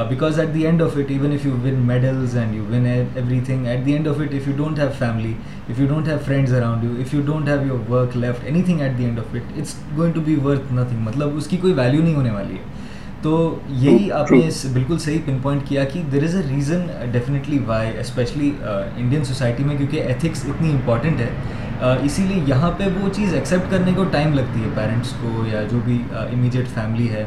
because 0.10 0.40
at 0.40 0.54
the 0.54 0.66
end 0.66 0.82
of 0.82 0.98
it 0.98 1.12
even 1.12 1.32
if 1.32 1.46
you 1.46 1.52
won 1.64 1.76
medals 1.88 2.38
and 2.38 2.56
you 2.56 2.64
won 2.70 2.86
every 2.86 3.40
thing 3.46 3.66
at 3.66 3.86
the 3.86 3.94
end 3.94 4.08
of 4.08 4.20
it 4.20 4.34
if 4.34 4.48
you 4.48 4.54
don't 4.58 4.80
have 4.80 4.90
family 4.98 5.34
if 5.70 5.80
you 5.80 5.88
don't 5.88 6.08
have 6.08 6.18
friends 6.26 6.54
around 6.54 6.84
you 6.84 6.92
if 7.00 7.14
you 7.14 7.22
don't 7.22 7.50
have 7.50 7.68
your 7.68 7.90
work 7.90 8.18
left, 8.18 8.46
any 8.46 8.62
thing 8.64 8.82
at 8.82 8.98
the 8.98 9.06
end 9.06 9.20
of 9.20 9.36
it 9.36 9.58
it's 9.58 9.76
to 9.98 10.12
to 10.14 10.22
be 10.22 10.36
worth 10.36 10.74
nothing 10.74 11.00
مطلب 11.00 11.38
اس 11.38 11.48
کی 11.48 11.58
کوئی 11.58 11.74
value 11.74 12.02
نہیں 12.02 12.16
ہونے 12.16 12.32
والی 12.32 12.54
ہے 12.54 12.74
تو 13.22 13.38
یہی 13.68 14.12
آپ 14.12 14.32
نے 14.32 14.40
بالکل 14.74 14.98
صحیح 14.98 15.20
پن 15.26 15.38
پوائنٹ 15.42 15.68
کیا 15.68 15.84
کہ 15.84 16.02
there 16.12 16.24
is 16.24 16.36
a 16.36 16.42
reason 16.50 16.86
definitely 17.12 17.60
why 17.66 17.98
especially 18.00 18.52
Indian 18.64 19.24
society 19.24 19.64
میں 19.64 19.78
کیونکہ 19.78 20.04
ایتھکس 20.04 20.46
اتنی 20.46 20.72
امپارٹنٹ 20.72 21.22
ہے 21.22 21.30
اسی 22.04 22.24
لیے 22.24 22.44
یہاں 22.48 22.72
پہ 22.78 22.84
وہ 23.02 23.10
چیز 23.14 23.34
ایکسیپٹ 23.34 23.72
کرنے 23.72 23.92
کو 23.96 24.04
ٹائم 24.12 24.34
لگتی 24.34 24.64
ہے 24.64 24.70
پیرنٹس 24.76 25.14
کو 25.22 25.44
یا 25.48 25.64
جو 25.72 25.80
بھی 25.86 25.98
امیجیٹ 26.12 26.68
فیملی 26.68 27.10
ہے 27.10 27.26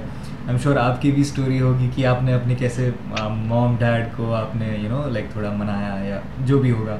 ایم 0.48 0.58
شیور 0.58 0.76
آپ 0.76 1.00
کی 1.02 1.10
بھی 1.10 1.22
اسٹوری 1.22 1.60
ہوگی 1.60 1.88
کہ 1.96 2.04
آپ 2.06 2.22
نے 2.22 2.34
اپنے 2.34 2.54
کیسے 2.54 2.88
موم 3.38 3.74
ڈیڈ 3.80 4.04
کو 4.16 4.32
آپ 4.34 4.54
نے 4.56 4.66
یو 4.82 4.88
نو 4.88 5.02
لائک 5.08 5.24
تھوڑا 5.32 5.50
منایا 5.56 5.96
یا 6.04 6.20
جو 6.46 6.58
بھی 6.58 6.70
ہوگا 6.70 6.96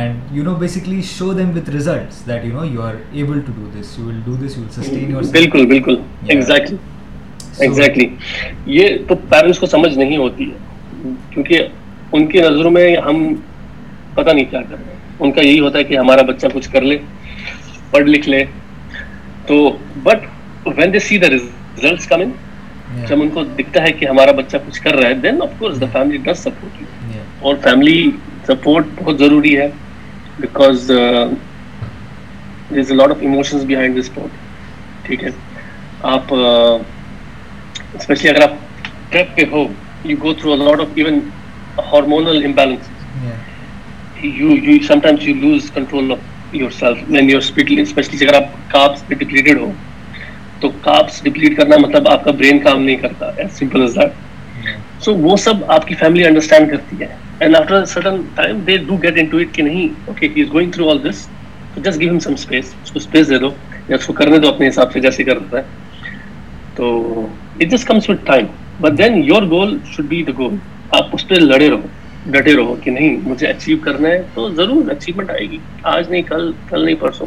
and 0.00 0.36
you 0.36 0.44
know 0.44 0.54
basically 0.54 1.00
show 1.02 1.32
them 1.32 1.50
with 1.56 1.70
results 1.70 2.26
that 2.26 2.44
you 2.44 2.52
know 2.52 2.64
you 2.64 2.82
are 2.82 2.94
able 3.12 3.40
to 3.40 3.52
do 3.56 3.70
this 3.72 3.98
you 3.98 4.06
will 4.06 4.20
do 4.24 4.36
this 4.36 4.56
you 4.56 4.62
will 4.62 4.70
sustain 4.72 5.10
your 5.10 5.22
بالکل 5.32 5.66
بالکل 5.66 5.96
ایگزیکٹلی 6.28 6.76
ایگزیکٹلی 7.58 8.06
یہ 8.68 8.96
تو 9.08 9.14
پیرنٹس 9.28 9.58
کو 9.58 9.66
سمجھ 9.66 9.92
نہیں 9.98 10.16
ہوتی 10.16 10.50
ہے 10.50 11.12
کیونکہ 11.30 11.66
ان 12.12 12.26
کی 12.26 12.40
نظروں 12.40 12.70
میں 12.70 12.86
ہم 13.06 13.22
پتہ 14.14 14.30
نہیں 14.30 14.50
کیا 14.50 14.60
کر 14.70 14.76
رہے 14.76 14.92
ہیں 14.92 14.98
ان 15.20 15.32
کا 15.32 15.40
یہی 15.40 15.60
ہوتا 15.60 15.78
ہے 15.78 15.84
کہ 15.84 15.98
ہمارا 15.98 16.22
بچہ 16.22 16.54
کچھ 16.54 16.70
کر 16.70 16.82
لے 16.82 16.98
پڑھ 17.90 18.08
لکھ 18.08 18.28
لے 18.28 18.44
تو 19.46 19.62
but 20.02 20.26
when 20.66 20.92
they 20.92 20.98
see 21.00 21.18
the 21.18 21.30
results 21.30 22.06
come 22.06 22.20
in 22.20 22.30
جب 23.08 23.20
ان 23.22 23.28
کو 23.28 23.44
دکھتا 23.54 23.82
ہے 23.82 23.92
کہ 23.92 24.06
ہمارا 24.06 24.32
بچہ 24.32 24.56
کچھ 24.66 24.80
کر 24.82 24.94
رہا 24.96 25.08
ہے 25.08 25.14
then 25.22 25.42
of 25.42 25.50
course 25.58 25.80
the 25.80 25.86
family 25.92 26.16
does 26.24 26.38
support 26.38 26.74
اور 27.40 27.54
فیملی 27.62 27.98
سپورٹ 28.46 28.86
بہت 28.94 29.18
ضروری 29.18 29.56
ہے 29.58 29.68
because 30.38 30.88
there 30.88 32.78
is 32.80 32.90
a 32.90 32.96
lot 32.96 33.10
of 33.10 33.16
emotions 33.20 33.64
behind 33.64 33.98
this 33.98 34.14
port 34.14 34.32
ٹھیک 35.06 35.24
ہے 35.24 35.30
آپ 36.08 36.32
اسپیشلی 37.94 38.28
uh, 38.28 38.34
اگر 38.34 38.42
آپ 38.42 38.54
ٹرپ 39.10 39.36
پہ 39.36 39.42
ہو 39.52 39.66
you 40.04 40.16
go 40.22 40.32
through 40.34 40.56
lot 40.58 40.80
of 40.80 40.88
even 40.94 41.18
hormonal 41.82 42.44
imbalance 42.44 42.88
you 44.22 44.48
you 44.48 44.78
some 44.78 44.86
sometimes 44.86 45.28
you 45.28 45.34
lose 45.36 45.70
control 45.70 46.12
of 46.12 46.54
your 46.54 46.70
self 46.72 46.98
and 47.08 47.30
your 47.30 47.40
speed 47.40 47.66
especially 47.78 48.26
اگر 48.26 48.34
آپ 48.34 48.48
caps 48.70 49.06
پہ 49.06 49.14
ڈپلیٹڈ 49.14 49.58
ہو 49.58 49.70
تو 50.64 50.68
کاپس 50.82 51.22
ڈپلیٹ 51.22 51.56
کرنا 51.56 51.76
مطلب 51.78 52.08
آپ 52.08 52.24
کا 52.24 52.30
برین 52.32 52.58
کام 52.58 52.82
نہیں 52.82 52.96
کرتا 52.96 53.30
سمپل 53.52 53.82
از 53.82 53.94
دیٹ 53.94 54.22
سو 55.00 55.14
وہ 55.16 55.36
سب 55.36 55.64
آپ 55.68 55.86
کی 55.86 55.94
فیملی 55.94 56.24
انڈرسٹینڈ 56.24 56.70
کرتی 56.70 57.00
ہے 57.00 57.06
and 57.38 57.56
after 57.56 57.84
sudden 57.86 58.20
time 58.34 58.60
they 58.66 58.76
do 58.86 58.96
get 59.02 59.18
in 59.18 59.26
to 59.26 59.38
it 59.38 59.54
کہ 59.54 59.62
نہیں 59.62 59.88
okay 60.06 60.28
he 60.36 60.42
is 60.42 60.52
going 60.52 60.70
through 60.70 60.88
all 60.90 61.02
this 61.04 61.26
تو 61.74 61.80
just 61.80 62.00
give 62.00 62.10
him 62.10 62.18
some 62.18 62.32
space 62.32 62.72
اس 62.82 62.90
کو 62.90 62.98
اسپیس 62.98 63.28
دے 63.30 63.38
دو 63.38 63.50
یا 63.88 63.96
اس 63.96 64.06
کو 64.06 64.12
کرنے 64.12 64.38
دو 64.38 64.48
اپنے 64.48 64.68
حساب 64.68 64.92
سے 64.92 65.00
جیسے 65.00 65.24
کر 65.24 65.38
دیتا 65.38 65.58
ہے 65.58 66.12
تو 66.76 67.26
it 67.60 67.70
just 67.70 67.86
comes 67.86 68.10
with 68.10 68.24
time 68.26 68.46
but 68.80 68.98
then 68.98 69.22
your 69.24 69.50
goal 69.50 69.78
should 69.86 70.06
be 70.06 70.22
the 70.22 70.32
goal 70.38 70.56
آپ 70.90 71.14
اس 71.14 71.28
پہ 71.28 71.34
لڑے 71.42 71.70
رہو 71.70 71.86
ڈٹے 72.30 72.56
رہو 72.56 72.74
کہ 72.84 72.90
نہیں 72.90 73.16
مجھے 73.24 73.46
اچیو 73.46 73.76
کرنا 73.84 74.08
ہے 74.08 74.22
تو 74.34 74.50
ضرور 74.52 74.90
اچیومنٹ 74.90 75.30
آئے 75.30 75.50
گی 75.50 75.58
آج 75.90 76.10
نہیں 76.10 76.22
کل 76.22 76.50
کل 76.68 76.84
نہیں 76.84 76.94
پرسوں 77.00 77.26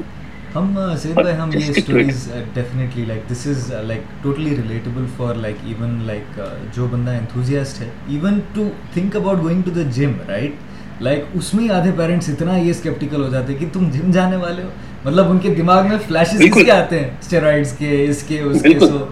ہم 0.58 0.96
سید 0.98 1.14
بھائی 1.14 1.36
ہم 1.38 1.50
یہ 1.54 1.70
stories 1.70 2.28
definitely 2.54 3.04
like 3.06 3.30
this 3.32 3.46
is 3.48 3.72
like 3.86 4.02
totally 4.24 4.56
relatable 4.56 5.06
for 5.18 5.36
like 5.38 5.56
even 5.66 6.00
like 6.06 6.40
جو 6.76 6.88
بندہ 6.92 7.12
انتھوزیاسٹ 7.14 7.82
ہے 7.82 7.90
even 8.10 8.40
to 8.54 8.68
think 8.94 9.16
about 9.16 9.44
going 9.44 9.62
to 9.62 9.72
the 9.72 9.90
gym 9.92 10.14
right 10.28 11.02
like 11.02 11.26
اس 11.34 11.54
میں 11.54 11.70
آدھے 11.70 11.92
پیرنٹس 11.98 12.30
اتنا 12.30 12.58
یہ 12.58 12.70
اسکیپٹیکل 12.70 13.24
ہو 13.24 13.30
جاتے 13.30 13.54
ہیں 13.54 13.60
کہ 13.60 13.66
تم 13.74 13.90
جم 13.92 14.12
جانے 14.12 14.36
والے 14.36 14.64
ہو 14.64 14.70
مطلب 15.06 15.30
ان 15.32 15.40
کے 15.40 15.54
دماغ 15.56 15.88
میں 15.88 15.98
فلیشز 16.08 16.42
کس 16.42 16.54
کے 16.56 16.72
آتے 16.72 17.00
ہیں 17.00 17.10
اسٹیرائڈس 17.20 17.72
کے 17.78 18.06
اس 18.10 18.24
کے 18.24 18.40
اس 18.42 18.62
کے 18.62 18.80
سو 18.80 19.06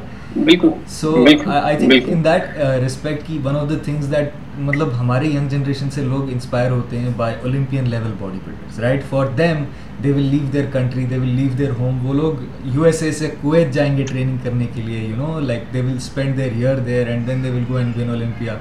سو 0.36 1.14
I 1.48 1.78
think 1.78 2.08
in 2.08 2.24
that 2.24 2.58
respect 2.82 3.28
کی 3.28 3.38
one 3.44 3.56
of 3.56 3.70
the 3.70 3.76
things 3.84 4.12
that 4.12 4.32
مطلب 4.60 4.90
ہمارے 5.00 5.28
ینگ 5.28 5.50
جنریشن 5.50 5.90
سے 5.90 6.02
لوگ 6.02 6.30
انسپائر 6.32 6.72
ہوتے 6.72 7.00
ہیں 7.00 7.12
by 7.18 7.36
Olympian 7.42 7.90
level 7.90 8.12
body 8.20 8.40
builders 8.46 8.80
right 8.80 9.04
for 9.10 9.28
them 9.38 9.64
they 10.04 10.12
will 10.12 10.24
leave 10.24 10.52
their 10.54 10.66
country 10.72 11.06
they 11.06 11.18
will 11.18 11.30
leave 11.36 11.50
their 11.58 11.72
home 11.80 12.06
وہ 12.08 12.14
لوگ 12.14 12.44
U 12.74 12.84
S 12.84 13.02
A 13.04 13.12
سے 13.12 13.30
کویت 13.42 13.74
جائیں 13.74 13.96
گے 13.98 14.06
ٹریننگ 14.06 14.38
کرنے 14.44 14.66
کے 14.74 14.82
لیے 14.82 15.00
you 15.00 15.16
know 15.18 15.40
like 15.40 15.74
they 15.74 15.82
will 15.82 15.96
spend 15.98 16.38
their 16.38 16.52
year 16.56 16.80
there 16.80 17.08
and 17.08 17.28
then 17.28 17.44
they 17.44 17.50
will 17.50 17.64
go 17.70 17.78
and 17.78 17.98
win 17.98 18.10
Olympia 18.10 18.58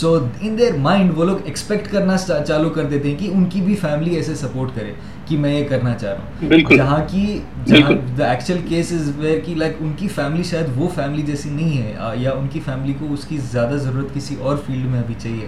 so 0.00 0.14
in 0.40 0.58
their 0.58 0.76
mind 0.80 1.12
وہ 1.16 1.24
لوگ 1.24 1.36
ایکسپیکٹ 1.44 1.90
کرنا 1.92 2.16
چالو 2.46 2.68
کر 2.70 2.84
دیتے 2.84 3.08
ہیں 3.08 3.16
کہ 3.18 3.30
ان 3.32 3.44
کی 3.44 3.60
بھی 3.60 3.74
فیملی 3.80 4.16
ایسے 4.16 4.34
سپورٹ 4.34 4.76
کرے 4.76 4.92
کہ 5.28 5.36
میں 5.36 5.52
یہ 5.52 5.66
کرنا 5.68 5.94
چاہ 5.94 6.12
رہا 6.12 6.46
ہوں 6.48 6.76
جہاں 6.76 6.98
کی 7.08 7.38
جہاں 7.66 7.92
the 8.18 8.26
actual 8.26 8.60
case 8.68 8.92
is 8.92 9.10
where 9.16 9.38
کی 9.40 9.54
لائک 9.54 9.76
ان 9.80 9.92
کی 9.96 10.08
فیملی 10.14 10.42
شاید 10.44 10.66
وہ 10.76 10.88
فیملی 10.94 11.22
جیسی 11.24 11.50
نہیں 11.50 11.82
ہے 11.82 12.14
یا 12.16 12.32
ان 12.32 12.46
کی 12.48 12.60
فیملی 12.64 12.92
کو 12.98 13.12
اس 13.12 13.24
کی 13.26 13.38
زیادہ 13.52 13.76
ضرورت 13.78 14.14
کسی 14.14 14.36
اور 14.40 14.56
فیلڈ 14.66 14.86
میں 14.86 15.00
ابھی 15.00 15.14
چاہیے 15.18 15.46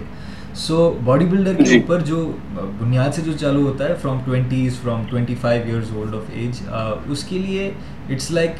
سو 0.57 0.77
باڈی 1.03 1.25
بلڈر 1.25 1.53
کے 1.53 1.63
جی۔ 1.63 1.77
اوپر 1.77 2.01
جو 2.01 2.19
بنیاد 2.55 3.11
سے 3.11 3.21
جو 3.21 3.31
چالو 3.39 3.61
ہوتا 3.61 3.87
ہے 3.87 3.95
from 4.01 4.19
twenties 4.25 4.79
from 4.81 5.03
twenty 5.09 5.35
five 5.41 5.63
years 5.65 5.91
old 5.95 6.15
of 6.15 6.29
age 6.33 6.61
اس 7.07 7.23
کے 7.23 7.39
لیے 7.39 7.71
it's 8.09 8.29
like 8.31 8.55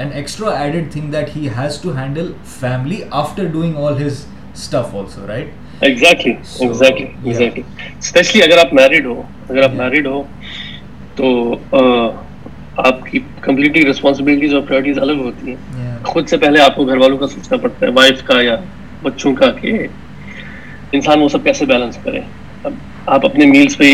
N 0.00 0.12
extra 0.12 0.50
added 0.54 0.92
thing 0.92 1.12
that 1.12 1.36
he 1.36 1.48
has 1.56 1.80
to 1.82 1.96
handle 1.96 2.32
family 2.50 3.00
after 3.12 3.46
doing 3.46 3.76
all 3.78 4.02
his 4.02 4.24
stuff 4.54 4.94
also 4.94 5.26
right 5.26 5.50
exactly 5.80 6.32
exactly 6.60 7.62
especially 7.98 8.42
اگر 8.42 8.58
آپ 8.58 8.72
married 8.74 9.06
ہو 9.06 9.20
اگر 9.48 9.62
آپ 9.62 9.74
married 9.74 10.06
ہو 10.06 10.22
تو 11.18 11.28
آپ 12.76 13.00
کی 13.06 13.18
کمپلیٹلی 13.40 13.84
رسپانسبلٹیز 13.90 14.52
اور 14.54 14.62
پرائرٹیز 14.62 14.98
الگ 14.98 15.20
ہوتی 15.20 15.50
ہیں 15.50 15.96
خود 16.02 16.28
سے 16.28 16.36
پہلے 16.36 16.60
آپ 16.60 16.76
کو 16.76 16.84
گھر 16.84 16.96
والوں 16.96 17.16
کا 17.18 17.26
سوچنا 17.26 17.56
پڑتا 17.58 17.86
ہے 17.86 17.90
وائف 17.92 18.22
کا 18.22 18.40
یا 18.40 18.56
بچوں 19.02 19.34
کا 19.34 19.50
کہ 19.52 19.72
انسان 20.92 21.22
وہ 21.22 21.28
سب 21.28 21.44
کیسے 21.44 21.64
بیلنس 21.64 21.98
کرے 22.04 22.20
اب 22.64 22.74
آپ 23.06 23.26
اپنے 23.26 23.66
پہ 23.78 23.92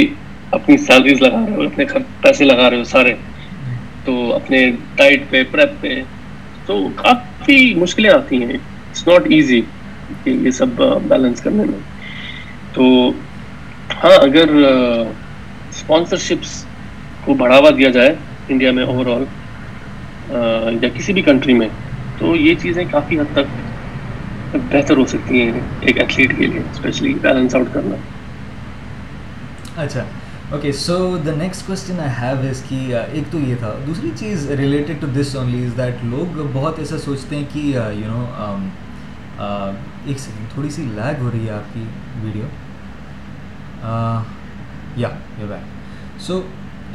اپنی 0.51 0.77
سیلریز 0.77 1.23
لگا 1.23 1.45
رہے 1.47 1.55
ہو 1.55 1.63
اپنے 1.63 1.85
پیسے 2.21 2.45
لگا 2.45 2.69
رہے 2.71 2.79
ہو 2.79 2.85
سارے 2.85 3.15
تو 4.05 4.35
اپنے 4.35 4.71
ڈائٹ 4.97 5.23
پہ 5.31 5.43
پریپ 5.51 5.81
پہ 5.81 6.01
تو 6.67 6.77
کافی 6.97 7.75
مشکلیں 7.75 8.11
آتی 8.11 8.43
ہیں 8.43 8.53
اٹس 8.53 9.07
ناٹ 9.09 9.29
کہ 10.25 10.31
یہ 10.31 10.51
سب 10.51 10.83
بیلنس 11.09 11.41
کرنے 11.41 11.65
میں 11.65 11.79
تو 12.73 12.85
ہاں 14.05 14.17
اگر 14.21 14.55
اسپانسرشپس 15.71 16.64
کو 17.25 17.35
بڑھاوا 17.35 17.71
دیا 17.71 17.91
جائے 17.91 18.15
انڈیا 18.49 18.73
میں 18.73 18.85
اوور 18.85 19.07
آل 19.15 19.25
یا 20.83 20.89
کسی 20.95 21.13
بھی 21.13 21.23
کنٹری 21.23 21.55
میں 21.55 21.69
تو 22.19 22.35
یہ 22.37 22.55
چیزیں 22.55 22.85
کافی 22.91 23.19
حد 23.21 23.33
تک 23.33 24.57
بہتر 24.73 24.97
ہو 24.97 25.07
سکتی 25.07 25.41
ہیں 25.41 25.61
ایک 25.81 25.99
ایتھلیٹ 26.01 26.37
کے 26.39 26.47
لیے 26.47 26.61
اسپیشلی 26.61 27.15
بیلنس 27.23 27.55
آؤٹ 27.55 27.73
کرنا 27.73 27.97
اچھا 29.77 30.05
okay 30.51 30.73
so 30.73 30.97
the 31.27 31.35
next 31.37 31.67
question 31.67 32.01
I 32.01 32.11
have 32.21 32.49
is 32.49 32.63
کہ 32.69 32.77
ایک 33.13 33.31
تو 33.33 33.39
یہ 33.41 33.55
تھا 33.59 33.75
دوسری 33.87 34.11
چیز 34.17 34.51
related 34.59 35.01
to 35.01 35.07
this 35.15 35.35
only 35.37 35.65
is 35.65 35.77
that 35.77 36.05
لوگ 36.05 36.41
بہت 36.53 36.79
ایسا 36.79 36.99
سوچتے 36.99 37.37
ہیں 37.37 37.45
کہ 37.53 37.59
یو 37.59 38.11
نو 38.11 38.25
ایک 39.39 40.19
سیکنڈ 40.19 40.53
تھوڑی 40.55 40.71
سی 40.71 40.83
لیگ 40.95 41.23
ہو 41.23 41.31
رہی 41.31 41.47
ہے 41.47 41.53
آپ 41.53 41.75
کی 41.75 41.85
ویڈیو 42.23 42.49
یا 44.97 45.09
یو 45.41 45.47
بیک 45.49 46.21
سو 46.21 46.41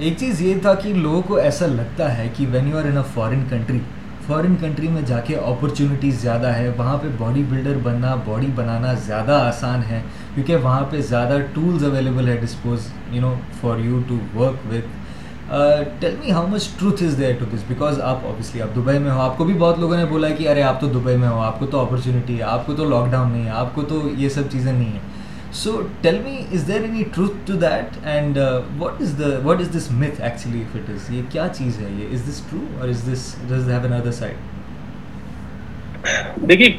ایک 0.00 0.14
چیز 0.18 0.42
یہ 0.42 0.60
تھا 0.62 0.74
کہ 0.74 0.94
لوگوں 0.96 1.22
کو 1.22 1.36
ایسا 1.38 1.66
لگتا 1.68 2.18
ہے 2.18 2.28
کہ 2.38 2.46
when 2.52 2.68
you 2.68 2.78
are 2.78 2.84
in 2.84 2.98
a 2.98 3.04
foreign 3.14 3.42
country 3.50 3.80
foreign 4.28 4.56
country 4.62 4.88
میں 4.88 5.02
جا 5.02 5.20
کے 5.20 5.36
اپرچونیٹیز 5.36 6.22
زیادہ 6.22 6.48
ہے 6.48 6.70
وہاں 6.78 6.98
پہ 6.98 7.08
باڈی 7.18 7.44
بلڈر 7.50 7.78
بننا 7.84 8.14
باڈی 8.26 8.48
بنانا 8.56 8.94
زیادہ 9.06 9.40
آسان 9.46 9.82
ہے 9.90 10.02
کیونکہ 10.36 10.56
وہاں 10.56 10.84
پہ 10.92 11.02
زیادہ 11.10 11.38
ٹولز 11.54 11.84
اویلیبل 11.84 12.30
ہے 12.30 12.38
dispose 12.38 12.88
you 13.12 13.22
know 13.22 13.34
for 13.62 13.80
you 13.80 14.00
to 14.08 14.18
work 14.36 14.72
with 14.72 14.98
tell 16.00 16.16
me 16.20 16.32
how 16.32 16.48
much 16.48 16.70
truth 16.80 17.04
is 17.04 17.18
there 17.18 17.36
to 17.40 17.46
this 17.54 17.68
because 17.68 18.02
آپ 18.04 18.26
اوبیسلی 18.26 18.62
آپ 18.62 18.76
دبئی 18.76 19.00
میں 19.00 19.12
ہو 19.12 19.20
آپ 19.20 19.38
کو 19.38 19.46
بھی 19.46 19.54
بہت 19.60 19.80
لوگوں 19.80 19.98
نے 19.98 20.06
بولا 20.06 20.30
کہ 20.30 20.50
ارے 20.50 20.64
آپ 20.64 20.82
تو 20.82 20.88
دبئی 20.90 21.18
میں 21.18 21.28
ہو 21.28 21.40
آپ 21.42 21.60
کو 21.60 21.66
تو 21.66 21.80
اپرچونیٹی 21.80 22.38
ہے 22.38 22.44
آپ 22.48 22.66
کو 22.68 22.74
تو 22.74 22.90
لاک 22.90 23.12
ڈاؤن 23.12 23.32
نہیں 23.32 23.46
ہے 23.46 23.52
آپ 23.56 23.76
کو 23.76 23.82
تو 23.84 24.02
یہ 24.18 24.30
سب 24.30 24.52
چیزیں 24.52 24.72
نہیں 24.72 24.92
ہیں 24.92 25.18
دیکھیے 25.58 27.08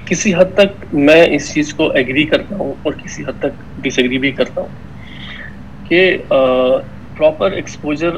کسی 0.05 0.35
حد 0.35 0.55
تک 0.55 0.95
میں 0.95 1.23
اس 1.31 1.53
چیز 1.55 1.75
کو 1.75 1.91
ایگری 1.93 2.25
کرتا 2.25 2.57
ہوں 2.57 2.73
اور 2.83 2.93
کسی 3.05 3.25
حد 3.25 3.39
تک 3.39 3.63
ڈس 3.83 3.99
ایگری 3.99 4.19
بھی 4.19 4.31
کرتا 4.33 4.61
ہوں 4.61 5.89
کہ 5.89 6.17
پراپر 6.29 7.53
ایکسپوجر 7.53 8.17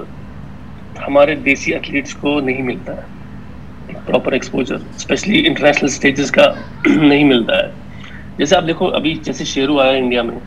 ہمارے 1.07 1.35
دیسی 1.35 1.73
ایتھلیٹس 1.73 2.15
کو 2.15 2.39
نہیں 2.41 2.63
ملتا 2.63 2.97
ہے 2.97 3.11
اسپیشلی 4.37 5.47
انٹرنیشنل 5.47 5.89
اسٹیجز 5.89 6.31
کا 6.31 6.53
نہیں 6.87 7.25
ملتا 7.25 7.57
ہے 7.57 7.71
جیسے 8.39 8.57
آپ 8.57 8.63
دیکھو 8.67 8.87
ابھی 8.87 9.15
جیسے 9.15 9.45
شیرو 9.45 9.81
آیا 9.81 9.91
انڈیا 9.91 10.23
میں 10.23 10.39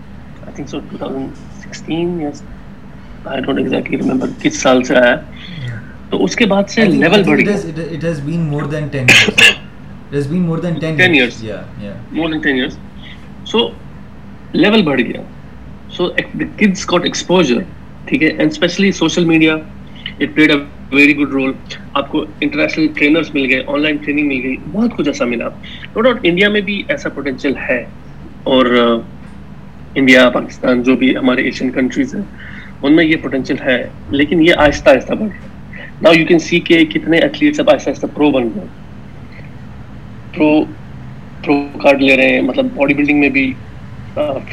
میڈیا 19.25 19.56
ویری 20.91 21.17
گڈ 21.17 21.32
رول 21.32 21.51
آپ 21.93 22.10
کو 22.10 22.23
انٹرنیشنل 22.39 22.88
مل 23.34 23.45
گئے 23.49 23.62
آن 23.67 23.82
لائن 23.82 23.97
ٹریننگ 23.97 24.28
مل 24.28 24.41
گئی 24.43 24.56
بہت 24.71 24.95
کچھ 24.97 25.08
ایسا 25.08 25.25
ملا 25.25 25.47
نو 25.95 26.01
ڈاؤٹ 26.01 26.19
انڈیا 26.23 26.49
میں 26.49 26.62
بھی 26.62 26.82
ایسا 26.88 27.10
پوٹینشیل 27.10 27.54
ہے 27.69 27.86
اور 28.43 28.65
انڈیا 29.95 30.21
uh, 30.21 30.34
پاکستان 30.34 30.82
جو 30.84 30.95
بھی 30.95 31.15
ہمارے 31.17 31.41
ایشین 31.41 31.69
کنٹریز 31.71 32.15
ہیں 32.15 32.21
ان 32.82 32.95
میں 32.95 33.04
یہ 33.06 33.17
پوٹینشیل 33.21 33.58
ہے 33.65 33.78
لیکن 34.10 34.41
یہ 34.41 34.54
آہستہ 34.58 34.89
آہستہ 34.89 35.13
بڑھ 35.13 35.30
رہا 36.01 36.10
ہے 36.10 36.17
یو 36.17 36.25
کین 36.25 36.39
سی 36.39 36.60
کہ 36.60 36.84
کتنے 36.86 37.17
ایتھلیٹس 37.17 37.60
اب 37.60 37.69
آہستہ 37.69 37.89
آہستہ 37.89 38.08
پرو 38.15 38.30
بن 38.32 38.49
گئے 38.56 38.65
پرو 40.34 40.49
پرو 41.43 41.56
کارڈ 41.78 42.01
لے 42.01 42.17
رہے 42.17 42.34
ہیں 42.34 42.41
مطلب 42.41 42.67
باڈی 42.75 42.93
بلڈنگ 42.93 43.19
میں 43.19 43.30
بھی 43.30 43.51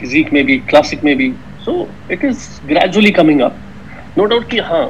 فزیک 0.00 0.26
uh, 0.26 0.32
میں 0.32 0.42
بھی 0.42 0.58
کلاسک 0.66 1.04
میں 1.04 1.14
بھی 1.14 1.30
so 1.64 1.84
it 2.10 2.24
is 2.24 2.48
gradually 2.70 3.12
coming 3.12 3.40
up 3.40 4.16
no 4.16 4.26
doubt 4.26 4.50
کہ 4.50 4.60
ہاں 4.60 4.86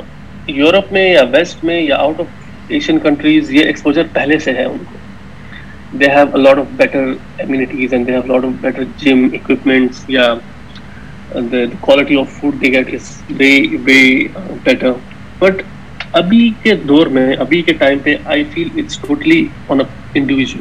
یورپ 0.48 0.92
میں 0.92 1.08
یا 1.08 1.22
ویسٹ 1.30 1.64
میں 1.64 1.80
یا 1.80 1.96
آؤٹ 1.96 2.20
آف 2.20 2.70
ایشین 2.70 2.98
کنٹریز 2.98 3.50
یہ 3.52 3.64
ایکسپوجر 3.64 4.02
پہلے 4.12 4.38
سے 4.38 4.52
ہے 4.52 4.64
ان 4.64 4.78
کو 4.84 4.98
they 5.98 6.10
have 6.10 6.26
a 6.26 6.42
lot 6.42 6.58
of 6.58 6.66
better 6.76 7.12
amenities 7.40 7.92
and 7.94 8.06
they 8.06 8.12
have 8.12 8.22
lot 8.26 8.44
of 8.44 8.60
better 8.60 8.82
gym 8.98 9.26
equipments 9.34 10.04
یا 10.08 10.32
quality 11.80 12.16
of 12.16 12.40
food 12.40 12.60
they 12.60 12.72
get 12.72 12.94
is 12.94 13.10
way 13.38 13.50
way 13.84 14.02
better 14.64 14.92
but 15.38 15.62
ابھی 16.12 16.48
کے 16.62 16.74
دور 16.88 17.06
میں 17.08 17.32
ابھی 17.40 17.60
کے 17.62 17.72
ٹائم 17.72 17.98
پہ 18.02 18.16
I 18.24 18.44
feel 18.54 18.68
it's 18.76 18.98
totally 18.98 19.44
on 19.68 19.80
a 19.80 19.86
individual 20.14 20.60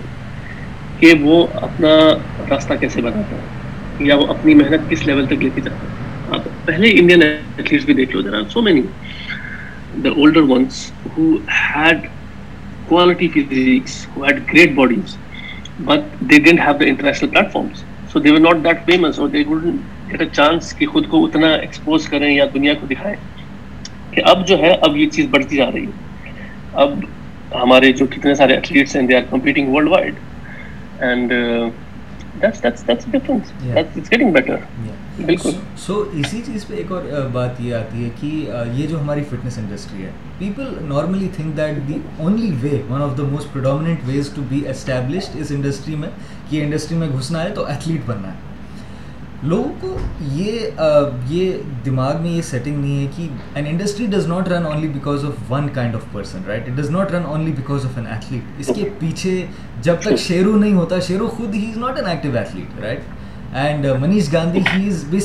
کہ 1.00 1.14
وہ 1.22 1.46
اپنا 1.62 1.98
راستہ 2.50 2.74
کیسے 2.80 3.02
بناتا 3.02 3.36
ہے 3.36 4.06
یا 4.08 4.16
وہ 4.16 4.28
اپنی 4.28 4.54
محنت 4.54 4.90
کس 4.90 5.06
لیول 5.08 5.26
تک 5.26 5.44
لے 5.44 5.50
کے 5.56 5.62
جاتا 5.62 5.86
ہے 5.86 6.00
آپ 6.32 6.66
پہلے 6.66 6.90
انڈین 7.00 7.24
ایتھلیٹس 7.24 7.86
بھی 7.86 7.94
دیکھ 7.94 8.16
لو 8.16 8.22
ذرا 8.22 8.42
so 8.50 8.62
many 8.62 8.82
the 9.96 10.10
older 10.10 10.42
ones 10.50 10.92
who 11.08 11.36
had 11.60 12.08
quality 12.88 13.28
physics 13.30 14.06
who 14.08 14.24
had 14.24 14.42
great 14.54 14.76
bodies 14.76 15.16
but 15.80 16.20
they 16.22 16.40
didn't 16.40 16.60
have 16.60 16.74
the 16.80 16.86
international 16.86 17.30
platforms 17.30 17.84
so 18.14 18.20
they 18.20 18.32
were 18.32 18.40
not 18.40 18.64
that 18.64 18.86
famous 18.86 19.20
اور 19.20 19.30
they 19.30 19.44
would 19.48 19.66
get 20.12 20.22
a 20.22 20.28
chance 20.28 20.74
کہ 20.76 20.86
خود 20.86 21.08
کو 21.08 21.26
اتنا 21.26 21.54
expose 21.56 22.08
کریں 22.10 22.30
یا 22.30 22.46
دنیا 22.54 22.74
کو 22.74 22.88
دکھائیں 22.88 23.16
کہ 24.12 24.22
اب 24.26 24.48
جو 24.48 24.58
ہے 24.60 24.74
اب 24.82 24.98
یہ 24.98 25.10
چیز 25.10 25.28
بڑھتی 25.30 25.58
جا 25.58 25.72
رہی 25.72 25.86
ہے 25.86 26.32
اب 26.76 27.00
ہمارے 27.54 27.92
جو 27.92 28.06
کتنے 28.08 28.36
سارے 28.36 28.54
ایتھلیٹس 28.54 28.96
ہیں 28.96 29.08
they 29.08 29.16
are 29.16 29.22
competing 29.30 29.74
world 29.74 29.90
wide 29.90 30.16
and 31.00 31.34
that's 32.34 32.64
that's 32.64 32.88
that's 32.88 33.06
difference 33.08 33.52
that's 33.64 33.98
it's 33.98 34.12
getting 34.12 34.32
better 34.32 34.56
so 35.78 36.04
اسی 36.14 36.42
چیز 36.46 36.66
پہ 36.68 36.76
ایک 36.76 36.92
اور 36.92 37.04
بات 37.32 37.62
یہ 37.62 37.76
آتی 37.76 38.04
ہے 38.04 38.10
کہ 38.22 38.28
یہ 38.74 38.88
جو 38.88 39.00
ہماری 39.00 39.24
فٹنس 39.30 39.58
انڈسٹری 39.58 40.04
ہے 40.04 40.12
people 40.38 40.74
normally 40.84 41.28
think 41.36 41.58
that 41.58 41.88
the 41.88 41.98
only 42.18 42.52
way 42.62 42.82
one 42.90 43.02
of 43.02 43.18
the 43.18 43.24
most 43.24 43.54
predominant 43.54 44.00
ways 44.06 44.30
to 44.36 44.42
be 44.50 44.62
established 44.68 45.42
اس 45.42 45.52
انڈسٹری 45.52 45.96
میں 45.96 46.10
کہ 46.50 46.56
یہ 46.56 46.64
انڈسٹری 46.64 46.98
میں 46.98 47.10
گھسنا 47.10 47.44
ہے 47.44 47.50
تو 47.56 47.66
ایتھلیٹ 47.66 48.02
بننا 48.06 48.34
ہے 48.34 48.50
لوگوں 49.44 49.72
کو 49.82 49.96
یہ 50.32 50.82
یہ 51.28 51.54
دماغ 51.86 52.22
میں 52.22 52.32
یہ 52.32 52.42
سیٹنگ 52.42 52.78
نہیں 52.78 53.00
ہے 53.00 53.08
کہ 53.16 53.28
an 53.56 53.68
industry 53.68 54.06
does 54.06 54.28
not 54.28 54.50
run 54.50 54.66
only 54.66 54.88
because 54.88 55.26
of 55.26 55.52
one 55.52 55.70
kind 55.74 55.96
of 55.96 56.02
person 56.12 56.44
right 56.48 56.70
it 56.70 56.78
does 56.78 56.90
not 56.90 57.12
run 57.12 57.26
only 57.26 57.52
because 57.52 57.86
of 57.86 57.98
an 57.98 58.08
athlete 58.08 58.60
اس 58.60 58.70
کے 58.76 58.88
پیچھے 59.00 59.46
جب 59.82 59.96
تک 60.02 60.20
شیرو 60.20 60.56
نہیں 60.58 60.74
ہوتا 60.74 61.00
شیرو 61.00 61.28
خود 61.28 61.56
ہی 61.56 61.70
is 61.72 61.78
not 61.78 61.98
an 61.98 62.08
active 62.08 62.38
athlete 62.38 62.80
right 62.82 63.21
and 63.54 63.86
Manish 64.00 64.34
گاندھیلی 64.34 64.90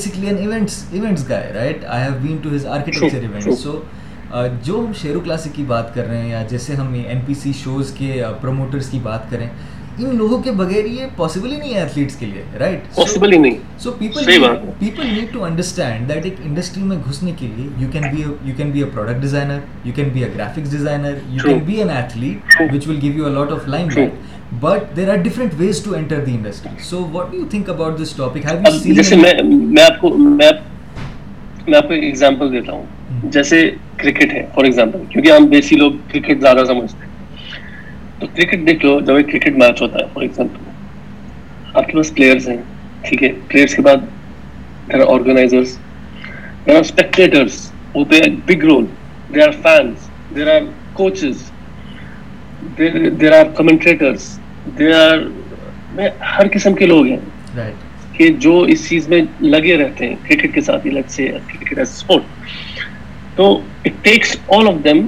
ہے 4.31 4.55
جو 4.63 4.79
ہم 4.79 4.91
شیرو 5.01 5.19
کلاسک 5.19 5.55
کی 5.55 5.63
بات 5.63 5.95
کر 5.95 6.07
رہے 6.07 6.21
ہیں 6.21 6.29
یا 6.29 6.43
جیسے 6.49 6.75
ہم 6.75 6.93
این 7.07 7.19
پی 7.25 7.33
سی 7.33 7.51
شوز 7.63 7.91
کے 7.97 8.23
پروموٹرس 8.41 8.89
کی 8.89 8.99
بات 9.03 9.31
کریں 9.31 9.47
ان 9.99 10.15
لوگوں 10.15 10.41
کے 10.41 10.51
بغیر 10.51 10.85
یہ 10.85 11.05
پاسبل 11.15 11.51
ہی 11.51 11.57
نہیں 11.57 11.73
ہے 11.73 11.81
انڈسٹری 16.43 16.83
میں 16.83 16.97
گھسنے 17.09 17.31
کے 17.39 17.47
لیے 23.15 24.11
but 24.51 24.95
there 24.97 25.09
are 25.09 25.15
different 25.23 25.53
ways 25.57 25.83
to 25.83 25.93
enter 25.95 26.23
the 26.25 26.31
industry 26.31 26.83
so 26.83 27.05
what 27.11 27.31
do 27.31 27.37
you 27.37 27.45
think 27.51 27.69
about 27.69 27.99
this 28.01 28.13
topic 28.15 28.45
have 28.45 28.59
you 28.65 28.77
seen 28.79 28.95
جیسے 28.95 29.15
میں 29.15 29.33
میں 29.43 29.83
آپ 29.83 29.99
کو 30.01 30.09
میں 30.17 30.51
میں 31.67 31.77
آپ 31.77 31.87
کو 31.87 31.93
ایک 31.93 32.03
ایگزامپل 32.03 32.51
دیتا 32.51 32.71
ہوں 32.71 33.29
جیسے 33.31 33.69
کرکٹ 33.97 34.33
ہے 34.33 34.45
فار 34.55 34.63
ایگزامپل 34.63 35.03
کیونکہ 35.09 35.31
ہم 35.31 35.47
دیسی 35.47 35.75
لوگ 35.75 35.91
کرکٹ 36.11 36.41
زیادہ 36.41 36.63
سمجھتے 36.67 37.05
ہیں 37.05 37.15
تو 38.19 38.27
کرکٹ 38.27 38.65
دیکھ 38.67 38.85
لو 38.85 38.99
جب 38.99 39.15
ایک 39.15 39.31
کرکٹ 39.31 39.57
میچ 39.57 39.81
ہوتا 39.81 39.99
ہے 39.99 40.05
فار 40.13 40.21
ایگزامپل 40.21 41.75
آپ 41.75 41.87
کے 41.87 41.93
پاس 41.93 42.13
پلیئرز 42.15 42.47
ہیں 42.49 42.57
ٹھیک 43.01 43.23
ہے 43.23 43.31
پلیئرز 43.47 43.75
کے 43.75 43.81
بعد 43.81 44.05
there 44.87 44.99
are 44.99 45.13
organisers 45.13 45.77
there 46.65 46.75
are 46.75 46.79
spectators 46.79 47.59
وہ 47.95 48.05
play 48.05 48.29
big 48.45 48.63
role 48.65 48.85
there 49.33 49.47
are 49.47 49.51
fans 49.61 50.09
there 50.35 50.53
are 50.55 50.61
coaches 50.93 51.43
there 52.77 53.31
are 53.31 53.45
commentators 53.55 54.37
there 54.79 54.93
are 54.93 55.17
میں 55.95 56.09
ہر 56.37 56.47
قسم 56.53 56.73
کے 56.73 56.85
لوگ 56.85 57.05
ہیں 57.05 57.69
کہ 58.13 58.27
جو 58.39 58.59
اس 58.63 58.87
چیز 58.89 59.07
میں 59.09 59.21
لگے 59.41 59.77
رہتے 59.77 60.07
ہیں 60.07 60.15
کرکٹ 60.23 60.53
کے 60.53 60.61
ساتھ 60.61 60.87
الگ 60.87 61.09
سے 61.09 61.27
کرکٹ 61.47 61.77
ایز 61.77 61.89
اسپورٹ 61.89 62.23
تو 63.35 63.49
it 63.85 64.03
takes 64.03 64.35
all 64.47 64.67
of 64.67 64.83
them 64.83 65.07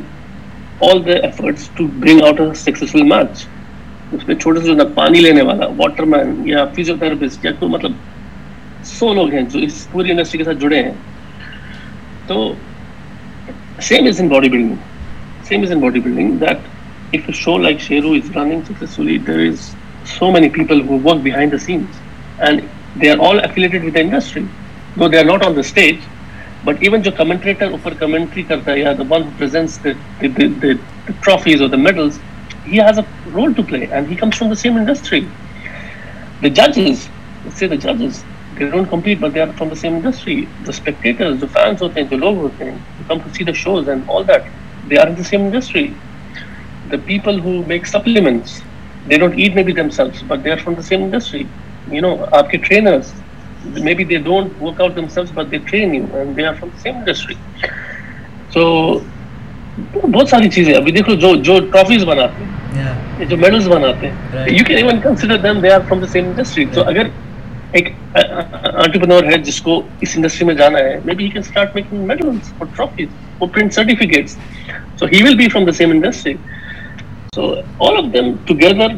all 0.81 1.05
the 1.05 1.17
efforts 1.21 1.69
to 1.69 1.87
bring 1.99 2.21
out 2.21 2.41
successful 2.57 3.03
match 3.05 3.45
اس 4.11 4.27
میں 4.27 4.35
چھوٹے 4.35 4.61
سے 4.61 4.85
پانی 4.93 5.19
لینے 5.19 5.41
والا 5.41 5.67
واٹر 5.77 6.03
مین 6.03 6.41
یا 6.45 6.65
فیزیو 6.75 6.95
تھراپسٹ 6.99 7.45
یا 7.45 7.51
تو 7.59 7.67
مطلب 7.67 7.91
سو 8.85 9.13
لوگ 9.13 9.33
ہیں 9.33 9.41
جو 9.49 9.59
اس 9.59 9.87
پوری 9.91 10.11
انڈسٹری 10.11 10.37
کے 10.37 10.43
ساتھ 10.43 10.57
جڑے 10.57 10.81
ہیں 10.83 10.91
تو 12.27 12.53
same 13.81 14.07
is 14.07 14.21
in 14.21 14.27
body 14.27 14.49
building 14.49 14.75
same 15.43 15.61
is 15.61 15.71
in 15.71 15.79
body 15.79 15.99
building 15.99 16.37
that 16.37 16.67
if 17.11 17.27
a 17.27 17.31
show 17.31 17.53
like 17.53 17.77
Sheru 17.77 18.17
is 18.17 18.29
running 18.35 18.63
successfully, 18.65 19.17
there 19.17 19.39
is 19.39 19.75
so 20.05 20.31
many 20.31 20.49
people 20.49 20.81
who 20.81 20.97
work 20.97 21.23
behind 21.23 21.51
the 21.51 21.59
scenes 21.59 21.95
and 22.39 22.67
they 22.95 23.09
are 23.09 23.17
all 23.17 23.39
affiliated 23.39 23.83
with 23.83 23.93
the 23.93 24.01
industry. 24.01 24.47
Though 24.95 25.07
they 25.07 25.19
are 25.19 25.23
not 25.25 25.43
on 25.43 25.55
the 25.55 25.63
stage, 25.63 26.01
but 26.65 26.81
even 26.83 27.01
the 27.01 27.11
commentator 27.11 27.65
over 27.65 27.95
commentary 27.95 28.43
karta 28.43 28.77
ya, 28.77 28.93
the 28.93 29.03
one 29.03 29.23
who 29.23 29.37
presents 29.37 29.77
the, 29.77 29.97
the, 30.19 30.27
the, 30.27 30.47
the, 30.47 30.79
the 31.07 31.13
trophies 31.21 31.61
or 31.61 31.67
the 31.67 31.77
medals, 31.77 32.19
he 32.65 32.77
has 32.77 32.97
a 32.97 33.07
role 33.27 33.53
to 33.53 33.63
play 33.63 33.85
and 33.91 34.07
he 34.07 34.15
comes 34.15 34.35
from 34.35 34.49
the 34.49 34.55
same 34.55 34.77
industry. 34.77 35.27
The 36.41 36.49
judges, 36.49 37.09
let's 37.45 37.57
say 37.57 37.67
the 37.67 37.77
judges, 37.77 38.23
they 38.55 38.69
don't 38.69 38.87
compete 38.87 39.21
but 39.21 39.33
they 39.33 39.39
are 39.39 39.53
from 39.53 39.69
the 39.69 39.75
same 39.75 39.95
industry. 39.95 40.47
The 40.65 40.73
spectators, 40.73 41.39
the 41.39 41.47
fans, 41.47 41.79
the 41.79 42.17
logo, 42.17 42.49
they 42.49 42.77
come 43.07 43.21
to 43.23 43.33
see 43.33 43.43
the 43.43 43.53
shows 43.53 43.87
and 43.87 44.07
all 44.09 44.23
that. 44.25 44.45
They 44.87 44.97
are 44.97 45.07
in 45.07 45.15
the 45.15 45.23
same 45.23 45.41
industry. 45.41 45.95
The 46.91 46.97
they 47.05 47.17
are 50.51 50.57
from 50.57 50.81
same 50.81 51.03
industry 51.03 51.43
you 51.93 52.17
بہت 60.03 60.29
ساری 60.29 60.49
چیزیں 60.49 60.73
ابھی 60.73 60.91
جو 60.91 61.15
جو 61.15 61.35
جو 61.35 61.59
trophies 61.59 62.03
بناتے 62.03 62.43
بناتے 63.67 64.07
ہیں 64.07 64.45
ہیں 64.47 64.63
کین 64.63 64.77
ایون 64.77 64.99
کنسیڈر 65.01 66.65
تو 66.73 66.83
اگر 66.83 67.07
ایک 67.71 67.89
انٹرپرنور 68.13 69.23
ہے 69.23 69.37
جس 69.37 69.61
کو 69.61 69.81
اس 70.01 70.15
انڈسٹری 70.15 70.45
میں 70.45 70.55
جانا 70.55 70.79
ہے 70.79 70.99
be 71.05 71.15
be 71.15 71.23
he 71.23 71.29
he 71.29 71.41
can 71.41 71.75
making 71.75 72.11
اور 72.11 72.33
اور 72.57 72.67
trophies 72.75 73.07
print 73.39 73.73
certificates 73.73 74.37
so 74.95 75.05
will 75.05 75.49
from 75.49 75.65
the 75.65 75.71
same 75.71 75.91
industry 75.91 76.33
so 77.35 77.53
of 77.79 78.13
them 78.13 78.31
together 78.45 78.93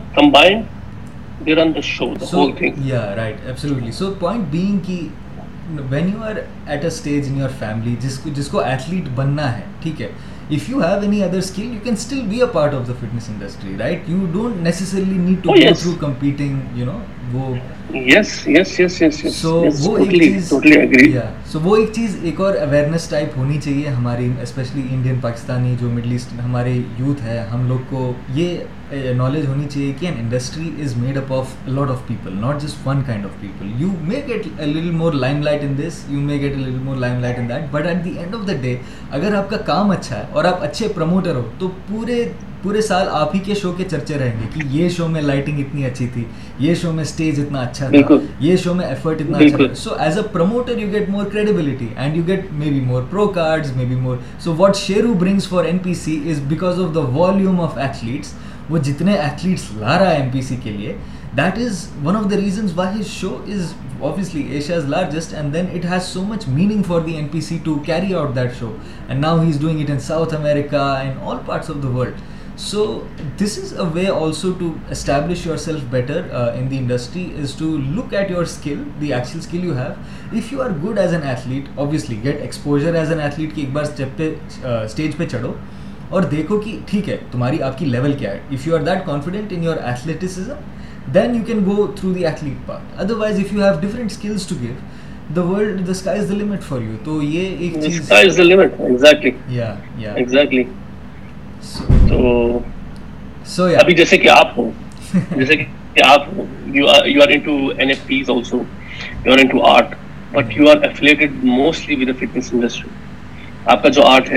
when 5.90 6.10
you 6.10 6.24
are 6.24 6.36
at 6.68 6.86
اےجر 6.86 7.48
فیملی 7.60 7.96
جس 8.36 8.48
کو 8.48 8.60
ایتھلیٹ 8.60 9.04
بننا 9.16 9.58
ہے 9.58 9.62
ٹھیک 9.84 10.02
ہے 10.02 10.08
ہماری 10.52 11.22
اسپیشلی 24.42 24.82
انڈین 24.92 25.16
پاکستانی 25.22 25.76
جو 25.80 25.90
مڈل 25.90 26.12
ایسٹ 26.12 26.34
ہمارے 26.46 26.80
یوتھ 27.00 27.24
ہے 27.24 27.46
ہم 27.54 27.68
لوگ 27.68 27.80
کو 27.90 28.14
یہ 28.34 28.58
نالج 28.92 29.46
ہونی 29.46 29.68
چاہیے 29.70 29.92
کہ 30.00 30.06
an 30.06 30.16
industry 30.20 30.70
is 30.82 30.96
made 30.98 31.18
up 31.18 31.34
of 31.34 31.56
lot 31.68 31.90
of 31.90 32.08
people 32.08 32.34
not 32.36 32.62
just 32.62 32.88
one 32.88 33.02
kind 33.08 33.26
of 33.26 33.40
people 33.42 33.72
you 33.78 33.90
may 34.02 34.22
get 34.28 34.48
little 34.60 34.92
more 34.92 35.14
Lime 35.14 35.42
light 35.42 35.64
in 35.64 35.78
this 35.78 36.04
you 36.10 36.20
may 36.20 36.40
get 36.42 36.58
little 36.58 36.78
more 36.84 36.98
Lime 36.98 37.20
light 37.22 37.40
in 37.40 37.50
that 37.50 37.72
but 37.72 37.86
at 37.86 38.04
the 38.06 38.18
end 38.18 38.36
of 38.36 38.48
the 38.48 38.54
day 38.62 38.76
اگر 39.12 39.36
آپ 39.36 39.50
کا 39.50 39.58
کام 39.66 39.92
اچھا 39.92 40.18
ہے 40.18 40.24
اور 40.32 40.46
آپ 40.46 40.64
اچھے 40.64 40.88
promoter 40.88 41.36
ہو 41.36 41.50
تو 41.60 41.70
پورے 41.88 42.24
پورے 42.64 42.82
سال 42.82 43.08
آپ 43.12 43.34
ہی 43.36 43.40
کے 43.40 43.54
شو 43.54 43.72
کے 43.72 43.84
چرچے 43.90 44.18
رہیں 44.18 44.40
گے 44.40 44.48
کہ 44.54 44.62
یہ 44.72 44.90
شو 44.90 45.08
میں 45.08 45.22
لائٹنگ 45.22 45.60
اتنی 45.60 45.86
اچھی 45.86 46.08
تھی 46.14 46.24
یہ 46.60 46.76
شو 46.76 46.92
میں 46.92 47.04
اسٹیج 47.04 47.40
اتنا 47.40 47.62
اچھا 47.62 47.90
تھا 47.90 48.16
یہ 48.40 48.56
شو 48.56 48.74
میں 48.74 48.86
ایفرٹ 48.86 49.22
اتنا 49.22 49.38
اچھا 49.38 49.74
so 49.76 49.96
as 50.00 50.18
a 50.18 50.24
promoter 50.32 50.78
you 50.78 50.92
get 50.92 51.10
more 51.10 51.26
credibility 51.32 51.88
and 51.96 52.18
you 52.18 52.24
get 52.28 52.52
may 52.52 52.70
be 52.70 52.80
more 52.82 53.04
pro 53.12 53.28
cards 53.30 53.76
may 53.76 53.86
be 53.86 53.96
more 53.96 54.18
so 54.40 54.54
what 54.58 54.76
Sheru 54.76 55.14
brings 55.14 55.48
for 55.48 55.66
N 55.66 55.78
P 55.78 55.94
C 55.94 56.20
is 56.32 56.42
because 56.48 56.80
of 56.80 56.96
the 56.96 57.06
volume 57.12 57.62
of 57.62 57.78
athletes 57.78 58.34
وہ 58.72 58.78
جتنے 58.80 59.14
athletes 59.18 59.66
لا 59.78 59.98
رہا 60.00 60.12
ہے 60.12 60.22
M 60.22 60.30
P 60.32 60.42
C 60.42 60.56
کے 60.64 60.72
لیے 60.72 60.94
that 61.38 61.58
is 61.66 61.88
one 62.04 62.16
of 62.16 62.30
the 62.32 62.38
reasons 62.38 62.72
why 62.76 63.00
his 63.00 63.08
show 63.10 63.36
is 63.48 63.74
Asia 64.36 64.76
is 64.76 64.86
largest 64.90 65.34
and 65.34 65.54
then 65.54 65.66
it 65.74 65.86
has 65.92 66.04
so 66.14 66.24
much 66.26 66.48
meaning 66.48 66.84
for 66.88 67.02
the 67.02 67.14
M 67.16 67.28
P 67.32 67.42
C 67.42 67.58
to 67.64 67.78
carry 67.86 68.14
out 68.14 68.36
that 68.36 68.60
show 68.60 68.72
and 69.08 69.22
now 69.22 69.42
he 69.42 69.50
is 69.50 69.60
doing 69.62 69.82
it 69.82 69.90
in 69.90 70.00
South 70.00 70.34
America 70.36 70.92
and 70.94 71.24
all 71.24 71.38
parts 71.46 71.70
of 71.70 71.84
the 71.84 71.96
world 71.98 72.60
so 72.60 72.84
this 73.40 73.58
is 73.58 73.74
a 73.74 73.86
way 73.94 74.08
also 74.10 74.52
to 74.60 74.72
establish 74.92 75.46
your 75.48 75.58
self 75.58 75.84
better 75.92 76.28
in 76.32 76.70
the 76.72 76.78
industry 76.78 77.28
is 77.42 77.54
to 77.60 77.76
look 77.78 78.14
at 78.14 78.32
your 78.32 78.44
skill 78.44 78.84
the 79.02 79.14
actual 79.14 79.40
skill 79.40 79.64
you 79.66 79.78
have 79.78 80.38
if 80.38 80.52
you 80.54 80.62
are 80.62 80.70
good 80.84 81.00
as 81.00 81.14
an 81.14 81.24
athlete 81.24 81.70
obviously 81.78 82.20
get 82.24 82.42
exposure 82.42 82.94
as 82.94 83.12
an 83.12 83.22
athlete 83.22 83.56
کہ 83.56 83.62
ایک 83.62 83.72
بار 83.74 83.84
step 83.84 84.18
پہ 84.18 84.34
stage 84.84 85.18
پہ 85.18 85.26
چڑھو 85.32 85.54
اور 86.12 86.24
دیکھو 86.24 86.58
کہ 86.60 86.78
ٹھیک 86.88 87.10
ہے 87.10 87.14
ہے 87.14 87.18
ہے 87.18 87.32
تمہاری 87.32 87.62
آپ 87.64 87.78
کی 87.80 87.86
لیول 87.86 88.14
کیا 88.14 88.32
if 88.32 88.54
if 88.54 88.68
you 88.68 88.74
you 88.74 88.76
you 88.76 88.78
are 88.78 88.86
that 88.86 89.06
confident 89.06 89.54
in 89.54 89.64
your 89.64 89.78
athleticism 89.84 91.12
then 91.14 91.44
can 91.44 91.66
go 91.66 91.86
through 91.96 92.14
the 92.14 92.26
athlete 92.26 92.70
other 92.70 93.14
wise 93.16 93.40
have 93.40 93.72
different 93.82 94.12
skills 94.12 94.48
to 94.48 94.56
give 94.62 94.74
جو 113.90 114.04
art 114.04 114.30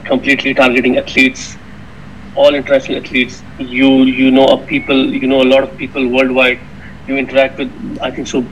completely 0.04 0.54
targeting 0.54 0.96
athletes, 0.96 1.56
all 2.36 2.54
international 2.54 2.98
athletes. 2.98 3.42
You 3.58 4.04
you 4.04 4.30
know 4.30 4.46
a 4.46 4.58
people, 4.66 5.12
you 5.12 5.26
know 5.26 5.42
a 5.42 5.48
lot 5.54 5.62
of 5.62 5.76
people 5.76 6.06
worldwide. 6.08 6.60
You 7.06 7.16
interact 7.16 7.58
with 7.58 7.98
I 8.00 8.10
think 8.10 8.28
so 8.28 8.44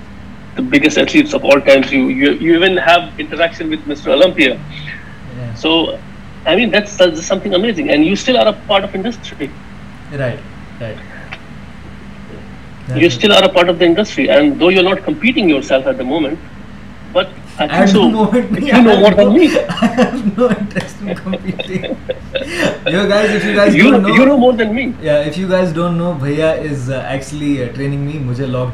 the 0.57 0.63
biggest 0.63 0.99
athletes 0.99 1.35
of 1.35 1.45
all 1.45 1.61
times. 1.61 1.93
You 1.93 2.09
you, 2.09 2.33
you 2.33 2.55
even 2.55 2.77
have 2.77 3.19
interaction 3.21 3.71
with 3.71 3.81
Mr. 3.85 4.09
Olympia. 4.09 4.55
Yeah. 5.37 5.55
So 5.55 5.99
I 6.47 6.57
mean 6.57 6.71
that's, 6.71 6.97
that's 6.97 7.25
something 7.27 7.55
amazing, 7.55 7.91
and 7.91 8.05
you 8.05 8.17
still 8.17 8.37
are 8.39 8.49
a 8.49 8.53
part 8.67 8.85
of 8.85 8.95
industry. 8.95 9.51
Right, 10.13 10.41
right. 10.81 10.99
That's 12.89 13.01
you 13.01 13.11
still 13.11 13.33
are 13.33 13.45
a 13.45 13.49
part 13.49 13.69
of 13.69 13.79
the 13.79 13.85
industry, 13.85 14.31
and 14.31 14.59
though 14.59 14.71
you're 14.71 14.83
not 14.83 15.05
competing 15.05 15.49
yourself 15.49 15.87
at 15.87 15.99
the 15.99 16.05
moment, 16.05 16.39
but 17.13 17.29
lock 17.59 19.19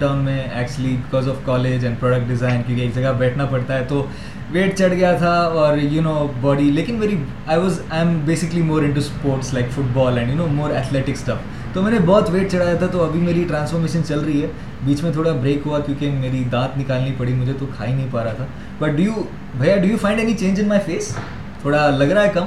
ڈاؤنچلی 0.00 0.96
book 1.10 1.46
college 1.46 1.84
and 1.84 2.00
product 2.00 2.28
design 2.28 2.62
کیونکہ 2.66 3.12
بیٹھنا 3.18 3.44
پڑتا 3.44 3.78
ہے 3.78 3.84
تو 3.88 4.06
weight 4.52 4.76
چڑھ 4.78 4.92
گیا 4.92 5.12
تھا 5.18 5.32
اور 5.54 5.78
you 5.78 6.02
know 6.02 6.26
body 6.40 6.70
لیکن 6.70 6.94
میری 6.94 7.16
I 7.46 7.58
was 7.60 7.80
I 7.90 8.00
am 8.00 8.18
basically 8.24 8.62
more 8.62 8.82
in 8.82 8.90
to 8.90 9.00
sports 9.00 9.52
like 9.54 9.70
fit 9.70 9.92
ball 9.92 10.18
and 10.18 10.30
you 10.30 10.36
know 10.36 10.46
more 10.52 10.70
athletic 10.70 11.10
stuff 11.10 11.74
تو 11.74 11.82
میں 11.82 11.92
نے 11.92 11.98
بہت 12.06 12.30
ویٹ 12.30 12.50
چڑھایا 12.52 12.74
تھا 12.74 12.86
تو 12.86 13.04
ابھی 13.04 13.20
میری 13.20 13.44
ٹرانسفارمیشن 13.48 14.04
چل 14.04 14.20
رہی 14.20 14.42
ہے 14.42 14.48
بیچ 14.84 15.02
میں 15.02 15.12
تھوڑا 15.12 15.32
بریک 15.32 15.66
ہوا 15.66 15.80
کیونکہ 15.80 16.10
میری 16.10 16.42
دانت 16.52 16.78
نکالنی 16.78 17.14
پڑی 17.18 17.32
مجھے 17.32 17.52
تو 17.60 17.66
کھا 17.76 17.86
ہی 17.86 17.92
نہیں 17.92 18.08
پا 18.10 18.24
رہا 18.24 18.32
تھا 18.32 18.44
بٹ 18.78 18.90
ڈو 18.90 19.02
یو 19.02 19.22
بھیا 19.58 19.76
do 19.76 19.88
you 19.88 19.96
find 20.00 20.20
any 20.20 20.34
change 20.34 20.60
in 20.60 20.68
my 20.68 20.80
face 20.86 21.14
تھوڑا 21.60 21.88
لگ 21.90 22.12
رہا 22.12 22.24
ہے 22.24 22.30
کم 22.34 22.46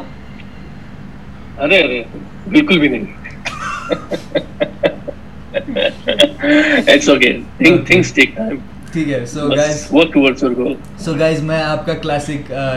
ارے 1.57 1.79
ارے 1.79 2.03
بالکل 2.49 2.79
بھی 2.79 2.87
نہیں 2.87 3.05
it's 6.87 7.09
okay 7.09 7.37
things 7.57 8.13
take 8.13 8.35
time 8.35 8.55
ٹھیک 8.93 9.09
ہے 9.09 9.19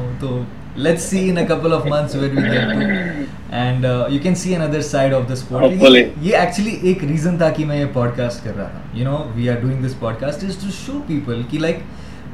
یہ 6.21 6.36
ایکچولی 6.38 6.77
ایک 6.82 7.04
ریزن 7.04 7.38
تھا 7.38 7.49
کہ 7.49 7.65
میں 7.65 7.80
یہ 7.80 7.86
پوڈ 7.93 8.10
کاسٹ 8.17 8.43
کر 8.43 8.51
رہا 8.58 8.67
تھا 8.67 8.80
you 8.93 9.04
know 9.04 9.17
we 9.36 9.49
are 9.49 9.56
doing 9.56 9.86
this 9.86 9.99
pod 9.99 10.19
cost 10.19 10.45
show 10.86 10.99
people 11.08 11.41
کی 11.49 11.58
لائک 11.58 11.80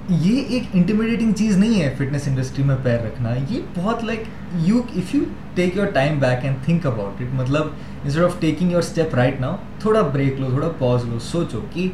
یہ 0.09 0.43
ایک 0.49 0.63
انٹرمیڈیٹنگ 0.73 1.33
چیز 1.33 1.57
نہیں 1.57 1.81
ہے 1.81 1.93
فٹنس 1.97 2.27
انڈسٹری 2.27 2.63
میں 2.63 2.75
پیر 2.83 2.99
رکھنا 3.05 3.33
یہ 3.49 3.61
بہت 3.75 4.03
like 4.03 4.23
you 4.65 4.81
if 4.95 5.13
you 5.15 5.23
take 5.55 5.77
your 5.77 5.87
time 5.93 6.19
back 6.19 6.45
and 6.45 6.63
think 6.65 6.85
about 6.85 7.21
it 7.21 7.33
مطلب 7.33 7.67
instead 8.03 8.23
of 8.23 8.39
taking 8.39 8.71
your 8.71 8.81
step 8.81 9.15
right 9.15 9.41
now 9.41 9.55
تھوڑا 9.79 10.01
بریک 10.13 10.39
لو 10.39 10.49
تھوڑا 10.49 10.69
پاز 10.79 11.05
لو 11.05 11.19
سوچو 11.21 11.61
کہ 11.73 11.87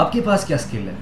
آپ 0.00 0.12
کے 0.12 0.20
پاس 0.20 0.44
کیا 0.44 0.56
اسکل 0.56 0.88
ہے 0.88 0.94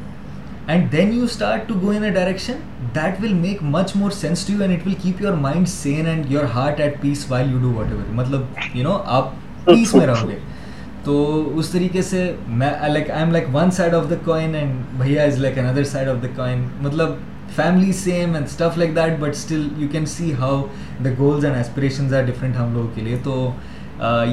and 0.67 0.91
then 0.93 1.13
you 1.13 1.25
start 1.25 1.69
to 1.69 1.75
go 1.83 1.91
in 1.91 2.13
direction 2.13 2.59
that 2.95 3.21
will 3.21 3.33
make 3.35 3.63
much 3.63 3.97
more 3.97 4.11
sensitive 4.11 4.63
and 4.63 4.75
it 4.75 4.87
will 4.87 4.95
keep 5.03 5.23
your 5.23 5.33
mind 5.41 5.69
sane 5.69 6.07
and 6.07 6.33
your 6.33 6.45
heart 6.55 6.81
at 6.81 7.01
peace 7.01 7.25
while 7.29 7.51
you 7.53 7.59
do 7.59 7.73
what 7.73 7.93
ever 7.93 8.13
مطلب 8.15 8.43
you 8.75 8.83
know 8.83 8.99
آپ 9.07 9.31
peace 9.65 9.95
میں 9.95 10.07
رہو 10.07 10.29
گے 10.29 10.39
تو 11.05 11.59
اس 11.59 11.69
طریقے 11.69 12.03
سے 12.03 12.21
میں 12.49 12.71
like 12.89 13.11
I 13.11 13.21
am 13.21 13.33
like 13.33 13.47
one 13.53 13.71
side 13.71 13.95
of 13.95 14.11
the 14.11 14.15
coin 14.25 14.55
and 14.55 14.81
بھیا 14.99 15.23
از 15.23 15.39
لائک 15.39 15.59
اندر 15.59 15.85
سائڈ 15.85 16.09
آف 16.09 16.23
دا 16.23 16.29
کوائن 16.37 16.67
مطلب 16.83 17.15
family 17.57 17.93
same 17.93 18.35
and 18.35 18.47
stuff 18.47 18.79
like 18.79 18.97
that 18.97 19.19
but 19.21 19.29
still 19.29 19.67
you 19.77 19.89
can 19.93 20.07
see 20.07 20.33
how 20.39 20.63
the 21.05 21.11
goals 21.19 21.45
and 21.45 21.57
aspirations 21.57 22.15
are 22.15 22.23
different 22.23 22.57
ہم 22.57 22.75
لوگوں 22.75 22.89
کے 22.95 23.01
لیے 23.01 23.19
تو 23.25 23.51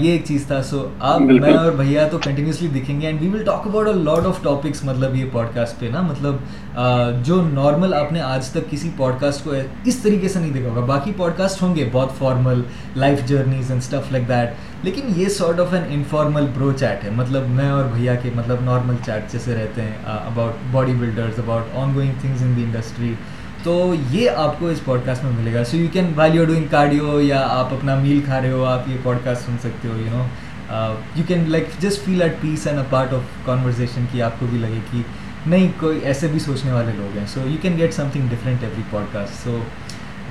یہ 0.00 0.12
ایک 0.12 0.24
چیز 0.26 0.46
تھا 0.48 0.62
سو 0.64 0.88
آپ 1.00 1.22
میں 1.22 1.54
اور 1.54 1.72
بھیا 1.72 2.08
تو 2.08 2.18
کنٹینیوسلی 2.18 2.68
دکھیں 2.80 3.00
گے 3.02 3.08
and 3.08 3.22
we 3.22 3.28
will 3.28 3.44
talk 3.44 3.68
about 3.68 3.88
a 3.88 3.94
lot 3.94 4.26
of 4.26 4.42
topics 4.44 4.84
مطلب 4.84 5.16
یہ 5.16 5.26
پوڈ 5.32 5.48
کاسٹ 5.54 5.80
پہ 5.80 5.90
نا 5.92 6.02
مطلب 6.02 6.36
جو 7.26 7.42
نارمل 7.44 7.94
آپ 7.94 8.12
نے 8.12 8.22
آج 8.22 8.50
تک 8.50 8.72
کسی 8.72 8.90
پوڈ 8.98 9.20
کاسٹ 9.20 9.44
کو 9.44 9.54
اس 9.86 9.98
طریقے 9.98 10.28
سے 10.28 10.40
نہیں 10.40 10.54
دیکھا 10.54 10.70
ہوگا 10.70 10.86
باقی 10.86 11.12
پوڈ 11.18 11.38
کاسٹ 11.38 11.62
ہوں 11.64 11.76
گے 11.76 11.90
بہت 11.92 12.18
formal 12.18 12.62
life 12.96 13.28
journeys 13.28 13.72
and 13.72 13.82
stuff 13.84 14.12
like 14.12 14.28
that 14.28 14.69
لیکن 14.84 15.12
یہ 15.16 15.30
sort 15.30 15.60
of 15.60 15.74
an 15.74 15.84
informal 15.90 16.46
bro 16.54 16.72
chat 16.72 17.04
ہے 17.04 17.10
مطلب 17.16 17.48
میں 17.50 17.70
اور 17.70 17.86
بھیا 17.94 18.16
کے 18.16 18.30
مطلب 18.36 18.62
نارمل 18.64 18.96
چیٹ 19.06 19.32
جیسے 19.32 19.56
رہتے 19.56 19.82
ہیں 19.82 19.98
about 20.06 20.64
body 20.72 20.94
builders 21.00 21.40
about 21.40 21.76
on 21.76 21.94
going 21.96 22.12
things 22.22 22.44
in 22.44 22.56
the 22.56 22.64
industry 22.64 23.14
تو 23.64 23.94
یہ 24.12 24.30
آپ 24.38 24.60
کو 24.60 24.68
اس 24.68 24.84
پوڈ 24.86 25.00
کاسٹ 25.06 25.24
میں 25.24 25.32
ملے 25.32 25.54
گا 25.54 25.64
so 25.66 25.78
you 25.78 25.88
can 25.94 26.12
well 26.16 26.36
you 26.36 26.46
doing 26.46 26.68
cardio 26.72 27.20
یا 27.22 27.46
آپ 27.50 27.74
اپنا 27.74 27.96
میل 27.96 28.22
کھا 28.26 28.42
رہے 28.42 28.52
ہو 28.52 28.64
آپ 28.66 28.88
یہ 28.90 28.98
پوڈ 29.04 29.18
کاسٹ 29.24 29.46
سن 29.46 29.58
سکتے 29.62 29.88
ہو 29.88 29.98
you 29.98 30.12
know 30.12 30.24
you 31.16 31.24
can 31.28 31.44
like 31.48 31.82
just 31.82 32.06
feel 32.06 32.22
at 32.22 32.42
peace 32.42 32.68
and 32.68 32.80
a 32.80 32.86
part 32.90 33.14
of 33.14 33.46
conversation 33.46 34.06
کی 34.12 34.22
آپ 34.22 34.40
کو 34.40 34.46
بھی 34.50 34.58
لگے 34.58 34.80
کہ 34.92 35.02
نہیں 35.46 35.68
کوئی 35.80 36.00
ایسے 36.04 36.28
بھی 36.28 36.40
سوچنے 36.40 36.72
والے 36.72 36.92
لوگ 36.98 37.18
ہیں 37.18 37.26
so 37.28 37.48
you 37.48 37.58
can 37.62 37.78
get 37.78 37.94
some 37.94 38.08
thing 38.14 38.28
different 38.30 38.64
every 38.64 38.82
pod 38.90 39.14
cost 39.14 39.44
so 39.44 39.60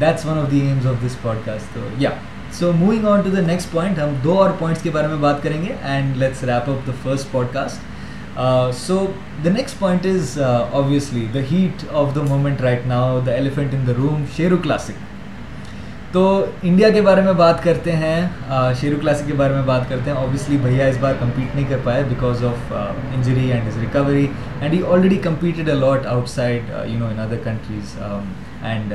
that's 0.01 0.27
one 0.27 0.39
of 0.39 0.51
the 0.51 0.61
aims 0.61 0.87
of 0.87 1.05
this 1.05 1.21
pod 1.23 1.45
cost 1.45 1.75
تو 1.75 1.89
یا 1.99 2.11
so 2.53 2.73
moving 2.73 3.07
on 3.07 3.21
to 3.21 3.31
the 3.31 3.41
next 3.41 3.71
point 3.73 3.99
ہم 3.99 4.15
دو 4.25 4.39
اور 4.43 4.51
پوائنٹس 4.59 4.83
کے 4.83 4.91
بارے 4.91 5.09
میں 5.09 5.17
بات 5.17 5.43
کریں 5.43 5.63
گے 5.63 5.75
and 5.83 6.17
let's 6.17 6.45
wrap 6.45 6.71
up 6.71 6.87
the 6.87 6.93
first 7.03 7.33
pod 7.33 7.47
cost 7.53 8.37
so 8.77 9.05
the 9.45 9.51
next 9.51 9.79
point 9.79 10.07
is 10.07 10.39
obviously 10.41 11.27
the 11.35 11.41
heat 11.51 11.85
of 11.93 12.15
the 12.15 12.23
moment 12.29 12.61
right 12.61 12.87
now 12.87 13.21
the 13.27 13.33
elephant 13.33 13.75
in 13.75 13.87
the 13.87 13.93
room 13.97 14.25
Sheru 14.37 14.57
classic 14.63 15.07
تو 16.13 16.45
انڈیا 16.63 16.89
کے 16.91 17.01
بارے 17.03 17.23
میں 17.23 17.33
بات 17.33 17.63
کرتے 17.65 17.93
ہیں 17.93 18.21
شیرو 18.81 18.95
uh, 18.95 19.01
کلاسک 19.01 19.27
کے 19.27 19.35
بارے 19.35 19.55
میں 19.55 19.63
بات 19.63 19.89
کرتے 19.89 20.11
ہیں 20.11 20.59
بھیا 20.59 20.87
اس 20.87 20.97
بار 21.01 21.15
کمپیٹ 21.21 21.55
نہیں 21.55 21.65
کر 21.69 21.79
پائے 21.85 22.03
because 22.09 22.45
of 22.45 22.73
injury 22.73 23.51
and 23.53 23.69
is 23.69 23.77
recovery 23.79 24.27
and 24.61 24.75
he 24.75 24.81
already 24.89 25.17
competed 25.23 25.71
a lot 25.71 26.07
out 26.07 26.29
side 26.29 26.71
you 26.87 26.99
know 26.99 27.07
in 27.07 27.19
other 27.21 27.37
countries 27.45 27.97
and 28.63 28.95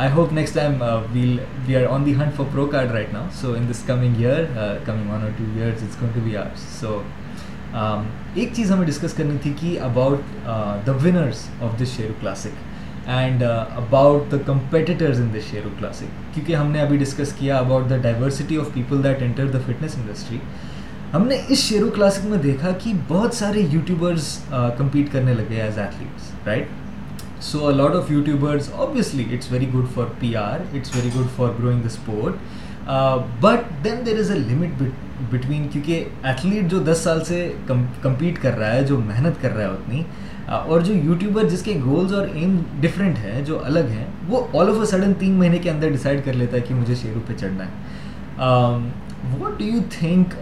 I 0.00 0.10
hope 0.12 0.32
next 0.32 0.58
well 1.12 1.36
we 1.66 1.76
are 1.76 1.86
on 1.90 2.04
the 2.06 2.14
hunt 2.16 2.36
for 2.36 2.46
pro 2.52 2.66
card 2.66 2.90
right 2.90 3.12
now 3.12 3.26
so 3.40 3.52
in 3.52 3.68
this 3.70 3.82
coming 3.86 4.24
years 4.24 5.82
we 6.16 6.36
are 6.36 6.54
سو 6.70 7.00
ایک 8.34 8.52
چیز 8.54 8.72
ہمیں 8.72 8.86
discuss 8.86 9.14
کرنی 9.14 9.36
تھی 9.42 9.52
کہ 9.60 9.78
about 9.80 10.46
the 10.86 10.92
winners 11.04 11.48
of 11.60 11.80
this 11.80 11.96
Sheru 11.96 12.12
classic 12.20 13.08
and 13.08 13.42
about 13.42 14.32
the 14.32 14.36
competitors 14.46 15.20
in 15.20 15.28
this 15.34 15.50
Sheru 15.50 15.68
classic 15.78 16.34
کیونکہ 16.34 16.56
ہم 16.56 16.70
نے 16.70 16.80
ابھی 16.80 16.96
ڈسکس 16.96 17.32
کیا 17.38 17.58
about 17.58 17.90
the 17.90 17.96
diversity 17.96 18.58
of 18.58 18.74
people 18.74 19.02
that 19.04 19.22
enter 19.22 19.48
the 19.48 19.58
fitness 19.66 19.96
industry 19.98 20.38
ہم 21.14 21.26
نے 21.26 21.40
اس 21.48 21.58
شیرو 21.58 21.90
کلاسک 21.94 22.26
میں 22.26 22.38
دیکھا 22.38 22.70
کہ 22.78 22.92
بہت 23.08 23.34
سارے 23.34 23.62
یوٹیوبرس 23.70 24.36
کمپیٹ 24.78 25.12
کرنے 25.12 25.34
لگے 25.34 25.60
as 25.62 25.78
athletes 25.78 26.30
right 26.46 26.68
so 27.42 27.66
a 27.68 27.70
lot 27.72 27.94
of 27.94 28.10
YouTubers 28.10 28.70
obviously 28.76 29.24
it's 29.32 29.52
very 29.52 29.68
good 29.74 29.94
for 29.94 30.04
P 30.18 30.34
R 30.36 30.60
it's 30.72 30.96
very 30.96 31.08
good 31.16 31.36
for 31.36 31.48
growing 31.58 31.80
the 31.80 31.86
sport 31.86 33.40
but 33.40 33.84
then 33.84 34.04
there 34.06 34.18
is 34.18 34.30
a 34.30 34.38
limit 34.38 34.82
between 35.30 35.66
کیونکہ 35.72 36.04
athlete 36.22 36.70
جو 36.70 36.78
دس 36.82 37.00
سال 37.02 37.24
سے 37.24 37.52
compete 38.02 38.38
کر 38.42 38.58
رہا 38.58 38.72
ہے 38.72 38.84
جو 38.84 38.98
محنت 39.00 39.42
کر 39.42 39.54
رہا 39.54 39.64
ہے 39.64 39.70
اتنی 39.70 40.02
uh, 40.48 40.62
اور 40.62 40.80
جو 40.80 40.94
یوٹیوبر 40.94 41.48
جس 41.48 41.62
کے 41.62 41.78
گولز 41.84 42.14
اور 42.14 42.26
ایم 42.34 42.56
ڈفرینٹ 42.80 43.18
ہیں 43.18 43.44
جو 43.44 43.58
الگ 43.64 43.90
ہیں 43.90 44.06
وہ 44.28 44.40
آل 44.52 44.68
آف 44.68 44.78
اے 44.78 44.86
سڈن 44.86 45.12
تین 45.18 45.38
مہینے 45.38 45.58
کے 45.58 45.70
اندر 45.70 45.90
ڈیسائڈ 45.90 46.24
کر 46.24 46.32
لیتا 46.32 46.56
ہے 46.56 46.62
کہ 46.68 46.74
مجھے 46.74 46.94
شیرو 47.02 47.20
پہ 47.26 47.32
چڑھنا 47.40 47.64
ہے 47.64 48.40
what 49.32 49.58
do 49.58 49.64
you 49.64 49.80
think 49.90 50.34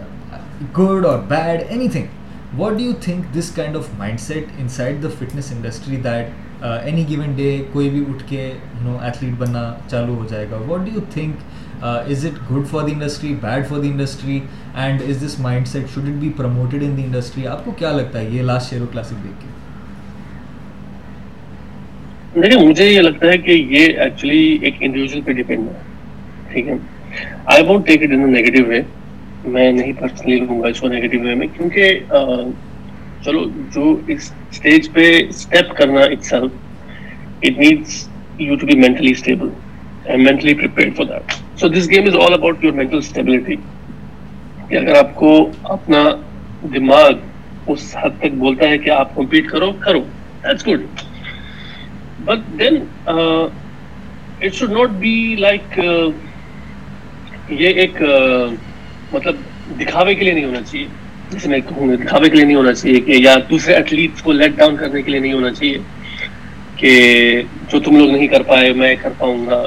good 0.79 1.05
اور 1.05 1.19
bad 1.27 1.63
any 1.69 1.87
thing 1.87 2.57
what 2.57 2.73
do 2.73 2.79
you 2.79 2.93
think 3.01 3.35
this 3.35 3.51
kind 3.51 3.75
of 3.75 3.89
mind 3.97 4.19
set 4.19 4.47
in 4.57 4.69
side 4.69 5.03
the 5.03 5.09
fitness 5.19 5.51
industry 5.51 5.97
that 6.03 6.29
any 6.61 7.05
given 7.09 7.33
day 7.35 7.49
کوئی 7.71 7.89
بھی 7.89 8.03
اٹھ 8.09 8.23
کے 8.29 8.51
نو 8.81 8.97
ایتھلیٹ 9.01 9.33
بننا 9.37 9.63
چالو 9.87 10.15
ہو 10.15 10.25
جائے 10.29 10.45
گا 10.51 10.57
what 10.67 10.85
do 10.85 10.91
you 10.93 11.01
think 11.13 11.83
is 11.83 12.25
it 12.25 12.51
good 12.51 12.67
for 12.67 12.87
the 12.87 12.91
industry 12.91 13.33
bad 13.41 13.67
for 13.67 13.79
the 13.79 13.89
industry 13.89 14.39
and 14.75 15.01
is 15.01 15.23
this 15.25 15.39
mind 15.39 15.67
set 15.67 15.89
should 15.93 16.09
it 16.09 16.19
be 16.21 16.29
promoted 16.37 16.83
in 16.83 16.95
the 16.97 17.03
industry 17.03 17.47
آپ 17.47 17.65
کو 17.65 17.71
کیا 17.77 17.91
لگتا 17.91 18.19
ہے 18.19 18.29
یہ 18.31 18.41
لاسٹ 18.41 18.69
شیئر 18.69 18.85
کلاسک 18.91 19.23
دیکھ 19.23 19.41
کے 19.41 19.49
دیکھیں 22.35 22.61
مجھے 22.61 22.85
یہ 22.85 23.01
لگتا 23.01 23.27
ہے 23.27 23.37
کہ 23.37 23.51
یہ 23.51 23.99
ایکچولی 23.99 24.57
ایک 24.61 24.75
انڈیویجول 24.79 25.21
پہ 25.21 25.31
ڈیپینڈ 25.33 25.67
ہے 25.69 25.79
ٹھیک 26.51 26.67
ہے 26.67 26.75
I 27.45 27.63
won't 27.63 27.85
take 27.87 28.03
it 28.03 28.11
in 28.11 28.31
negative 28.33 28.65
way 28.67 28.81
میں 29.45 29.71
نہیں 29.71 29.93
پرسنلی 29.99 30.39
لوں 30.39 30.61
گا 30.61 30.67
اس 30.67 30.79
کو 30.81 30.87
نیگیٹو 30.87 31.19
وے 31.19 31.35
میں 31.35 31.47
کیونکہ 31.53 31.99
چلو 33.25 33.43
جو 33.75 33.83
اس 34.07 34.31
پہ 34.93 35.09
کرنا 35.73 36.05
اگر 44.71 44.95
آپ 44.95 45.15
کو 45.15 45.33
اپنا 45.63 46.03
دماغ 46.73 47.11
اس 47.67 47.95
حد 47.95 48.19
تک 48.19 48.33
بولتا 48.33 48.69
ہے 48.69 48.77
کہ 48.77 48.89
آپ 48.89 49.15
کمپیٹ 49.15 49.49
کرو 49.49 49.71
that's 50.43 50.67
good 50.67 50.85
but 52.25 52.59
then 52.59 52.83
it 53.05 54.61
not 54.69 54.89
be 54.89 55.35
like 55.39 55.79
یہ 57.49 57.67
ایک 57.67 58.01
uh, 58.01 58.53
مطلب 59.11 59.35
دکھاوے 59.79 60.15
کے 60.15 60.23
لیے 60.23 60.33
نہیں 60.33 60.45
ہونا 60.45 60.61
چاہیے 60.61 60.87
جس 61.31 61.45
میں 61.47 61.59
دھاوے 61.59 62.29
کے 62.29 62.35
لیے 62.35 62.45
نہیں 62.45 62.55
ہونا 62.55 62.73
چاہیے 62.73 62.99
کہ 63.01 63.17
یا 63.17 63.35
دوسرے 63.49 63.73
ایتھلیٹس 63.73 64.21
کو 64.21 64.31
لیٹ 64.33 64.57
ڈاؤن 64.57 64.75
کرنے 64.77 65.01
کے 65.01 65.11
لیے 65.11 65.19
نہیں 65.19 65.33
ہونا 65.33 65.51
چاہیے 65.51 65.77
کہ 66.77 67.41
جو 67.69 67.79
تم 67.79 67.97
لوگ 67.97 68.09
نہیں 68.09 68.27
کر 68.27 68.41
پائے 68.43 68.71
میں 68.73 68.95
کر 69.01 69.09
پاؤں 69.17 69.45
گا 69.45 69.65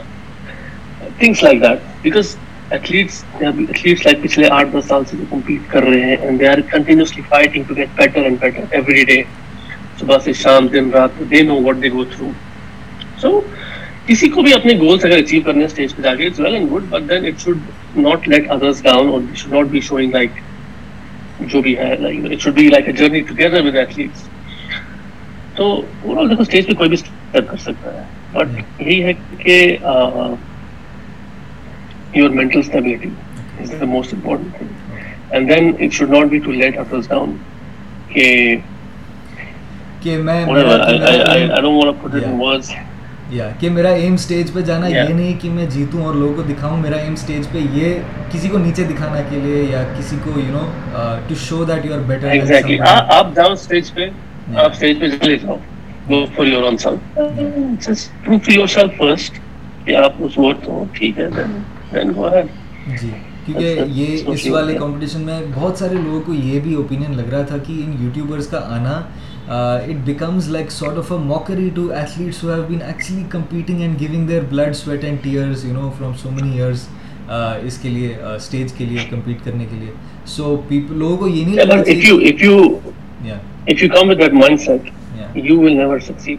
things 1.18 1.42
like 1.42 1.60
that 1.62 1.78
because 2.02 2.34
athletes 2.70 3.22
athletes 3.40 4.04
like 4.06 4.22
پچھلے 4.22 4.48
آٹھ 4.50 4.68
دس 4.72 4.88
سال 4.88 5.04
سے 5.04 5.16
جو 5.16 5.24
کمپیٹ 5.30 5.70
کر 5.70 5.84
رہے 5.84 6.00
ہیں 6.00 6.16
and 6.16 6.40
they 6.40 6.48
are 6.48 6.60
continuously 6.70 7.22
fighting 7.28 7.64
to 7.68 7.74
get 7.76 7.96
better 7.96 8.22
and 8.22 8.38
better 8.40 8.64
every 8.70 9.04
day 9.04 9.22
صبح 9.98 10.18
سے 10.24 10.32
شام 10.32 10.66
دن 10.68 10.90
رات 10.90 11.20
they 11.30 11.42
know 11.42 11.60
what 11.62 11.82
they 11.82 11.90
go 11.90 12.04
through 12.06 12.30
so 13.20 13.40
کسی 14.06 14.28
کو 14.28 14.42
بھی 14.42 14.52
اپنے 14.52 14.72
گولس 14.80 15.04
اگر 15.04 15.18
اچیو 15.18 15.42
کرنے 15.42 15.64
اسٹیج 15.64 15.94
پہ 15.96 16.02
جا 16.02 16.14
کے 16.14 16.26
it's 16.26 16.40
well 16.40 16.54
and 16.54 16.70
good 16.72 16.90
but 16.90 17.08
then 17.10 17.26
it 17.26 17.40
should 17.40 17.58
not 17.98 18.28
let 18.28 18.50
others 18.50 18.82
down 18.82 19.08
اور 19.08 19.20
should 19.34 19.52
not 19.52 19.66
be 19.66 19.80
showing 19.80 20.12
like 20.12 20.30
جو 21.40 21.60
بھی 21.62 21.76
ہے 21.78 21.92
it 21.92 22.40
should 22.40 22.54
be 22.54 22.68
like 22.68 22.86
a 22.86 22.92
journey 22.92 23.20
together 23.28 23.64
with 23.64 23.76
athletes 23.76 24.28
تو 25.54 25.66
اوور 26.02 26.16
آل 26.16 26.30
دیکھو 26.30 26.42
اسٹیج 26.42 26.66
پہ 26.66 26.72
کوئی 26.72 26.88
بھی 26.88 26.96
اسٹرگل 26.96 27.46
کر 27.46 27.56
سکتا 27.56 27.92
ہے 27.94 28.04
بٹ 28.32 28.80
یہی 28.80 29.02
ہے 29.04 29.12
کہ 29.38 29.76
your 32.14 32.30
mental 32.30 32.58
stability 32.58 33.08
is 33.60 33.74
the 33.80 33.86
most 33.86 34.14
important 34.14 34.58
thing 34.58 35.02
and 35.30 35.48
then 35.48 35.72
it 35.78 35.92
should 35.92 36.10
not 36.10 36.26
be 36.26 36.38
to 36.38 36.52
let 36.52 36.78
others 36.78 37.08
down 37.08 37.36
کہ 38.08 38.56
کہ 40.00 40.16
میں 40.18 40.42
I 40.44 41.46
don't 41.46 41.74
want 41.74 42.02
to 42.02 42.08
put 42.08 42.14
it 42.14 42.24
in 42.24 42.40
words 42.40 42.70
یا 43.30 43.50
کہ 43.60 43.70
میرا 43.70 43.88
ایم 43.88 44.14
اسٹیج 44.14 44.52
پہ 44.52 44.60
جانا 44.60 44.86
یہ 44.86 45.08
نہیں 45.08 45.40
کہ 45.42 45.50
میں 45.50 45.66
جیتوں 45.66 46.04
اور 46.04 46.14
لوگوں 46.14 46.34
کو 46.34 46.42
دکھاؤں 46.42 46.76
میرا 46.76 46.96
ایم 46.96 47.12
اسٹیج 47.12 47.48
پہ 47.52 47.58
یہ 47.72 47.94
کسی 48.32 48.48
کو 48.48 48.58
نیچے 48.58 48.84
دکھانا 48.84 49.22
میں 65.16 65.40
بہت 65.54 65.78
سارے 65.78 65.94
لوگوں 65.94 66.20
کو 66.20 66.34
یہ 66.34 66.60
بھی 66.60 66.74
اوپین 66.74 67.02
لگ 67.16 67.28
رہا 67.30 67.42
تھا 67.42 67.56
کہ 67.66 67.72
ان 67.72 68.10
کا 68.50 68.58
آنا 68.68 69.02
it 69.48 69.96
becomes 70.04 70.48
like 70.50 70.70
sort 70.70 70.98
of 70.98 71.12
a 71.12 71.18
mockery 71.18 71.68
to 71.74 71.86
athletes 71.92 72.42
who 72.44 72.52
have 72.52 72.62
been 72.68 72.82
actually 72.82 73.22
competing 73.30 73.80
and 73.80 74.00
giving 74.00 74.26
their 74.26 74.42
blood 74.50 74.76
sweat 74.76 75.04
and 75.04 75.22
tears 75.22 75.64
you 75.64 75.72
know 75.72 75.90
from 75.98 76.12
so 76.22 76.30
many 76.30 76.60
years 76.60 76.86
اس 77.28 77.78
کے 77.78 77.88
لیے 77.88 78.14
اسٹیج 78.36 78.72
کے 78.72 78.84
لیے 78.84 79.04
کمپیٹ 79.10 79.44
کرنے 79.44 79.66
کے 79.70 79.76
لیے 79.76 79.90
سو 80.26 80.56
پیپل 80.68 80.98
لوگوں 80.98 81.16
کو 81.16 81.28
یہ 81.28 81.44
نہیں 81.44 81.56
لگتا 81.56 81.82
کہ 81.82 82.00
یو 82.02 82.16
اف 82.18 82.42
یو 82.42 82.58
یا 83.24 83.34
if 83.66 83.82
you 83.82 83.88
come 83.90 84.10
with 84.10 84.20
that 84.20 84.32
mind 84.34 84.60
set 84.60 84.90
you 85.36 85.60
will 85.60 85.76
never 85.76 85.98
succeed 85.98 86.38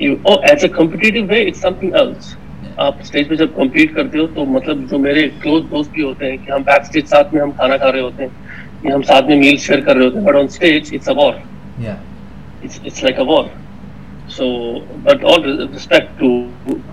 you 0.00 0.14
oh 0.22 0.38
as 0.40 0.64
a 0.64 0.76
competitive 0.76 1.24
way 1.28 1.42
it's 1.42 1.60
something 1.60 1.94
else 1.94 2.34
آپ 2.76 2.94
اسٹیج 3.00 3.28
پہ 3.28 3.34
جب 3.34 3.54
کمپلیٹ 3.54 3.94
کرتے 3.94 4.18
ہو 4.18 4.26
تو 4.34 4.44
مطلب 4.44 4.78
جو 4.90 4.98
میرے 4.98 5.28
کلوز 5.42 5.62
دوست 5.70 5.90
بھی 5.90 6.02
ہوتے 6.02 6.30
ہیں 6.30 6.36
کہ 6.36 6.50
ہم 6.50 6.62
بیک 6.62 6.80
اسٹیج 6.80 7.06
ساتھ 7.06 7.34
میں 7.34 7.42
ہم 7.42 7.50
کھانا 7.50 7.76
کھا 7.76 7.90
رہے 7.92 8.00
ہوتے 8.00 8.22
ہیں 8.22 8.30
یا 8.84 8.94
ہم 8.94 9.02
ساتھ 9.02 9.26
میں 9.26 9.36
میل 9.36 9.56
شیئر 9.56 9.80
کر 9.80 9.96
رہے 9.96 10.04
ہوتے 10.04 10.18
ہیں 10.18 10.24
but 10.26 10.36
on 10.36 10.44
stage 10.44 10.94
it's 10.94 11.08
a 11.08 11.14
war 11.14 11.34
it's 12.64 13.02
like 13.02 13.18
a 13.18 13.26
war 13.26 13.44
so 14.28 14.48
but 15.02 15.24
all 15.24 15.44
respect 15.50 16.18
to 16.20 16.34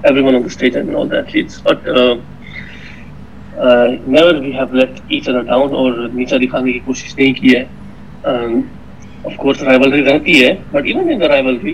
every 0.00 0.21
one 0.21 0.35
on 0.35 0.41
the 0.41 0.45
stage 0.45 0.77
and 0.77 0.95
all 0.95 1.11
that 1.11 1.35
leads 1.35 1.61
but 1.63 1.87
never 4.07 4.35
we 4.35 4.51
have 4.53 4.75
let 4.75 4.99
each 5.07 5.29
other 5.29 5.41
down 5.43 5.75
اور 5.75 6.07
نیچا 6.13 6.37
دکھانے 6.41 6.71
کی 6.71 6.79
کوشش 6.85 7.15
نہیں 7.17 7.33
کی 7.33 7.55
ہے 7.55 7.63
of 9.25 9.35
course 9.35 9.63
رائبلری 9.63 10.03
رہتی 10.03 10.43
ہے 10.43 10.53
but 10.71 10.85
even 10.85 11.09
in 11.09 11.21
the 11.21 11.27
رائبلری 11.27 11.73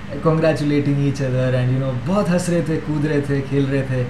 کنگریچولیٹنگ 0.13 1.05
each 1.05 1.21
other 1.21 1.53
and 1.53 1.71
you 1.73 1.79
know 1.79 1.91
بہت 2.05 2.29
ہنس 2.29 2.49
رہے 2.49 2.61
تھے 2.65 2.79
کود 2.87 3.05
رہے 3.05 3.21
تھے 3.21 3.41
کھیل 3.49 3.65
رہے 3.65 3.83
تھے 3.87 4.03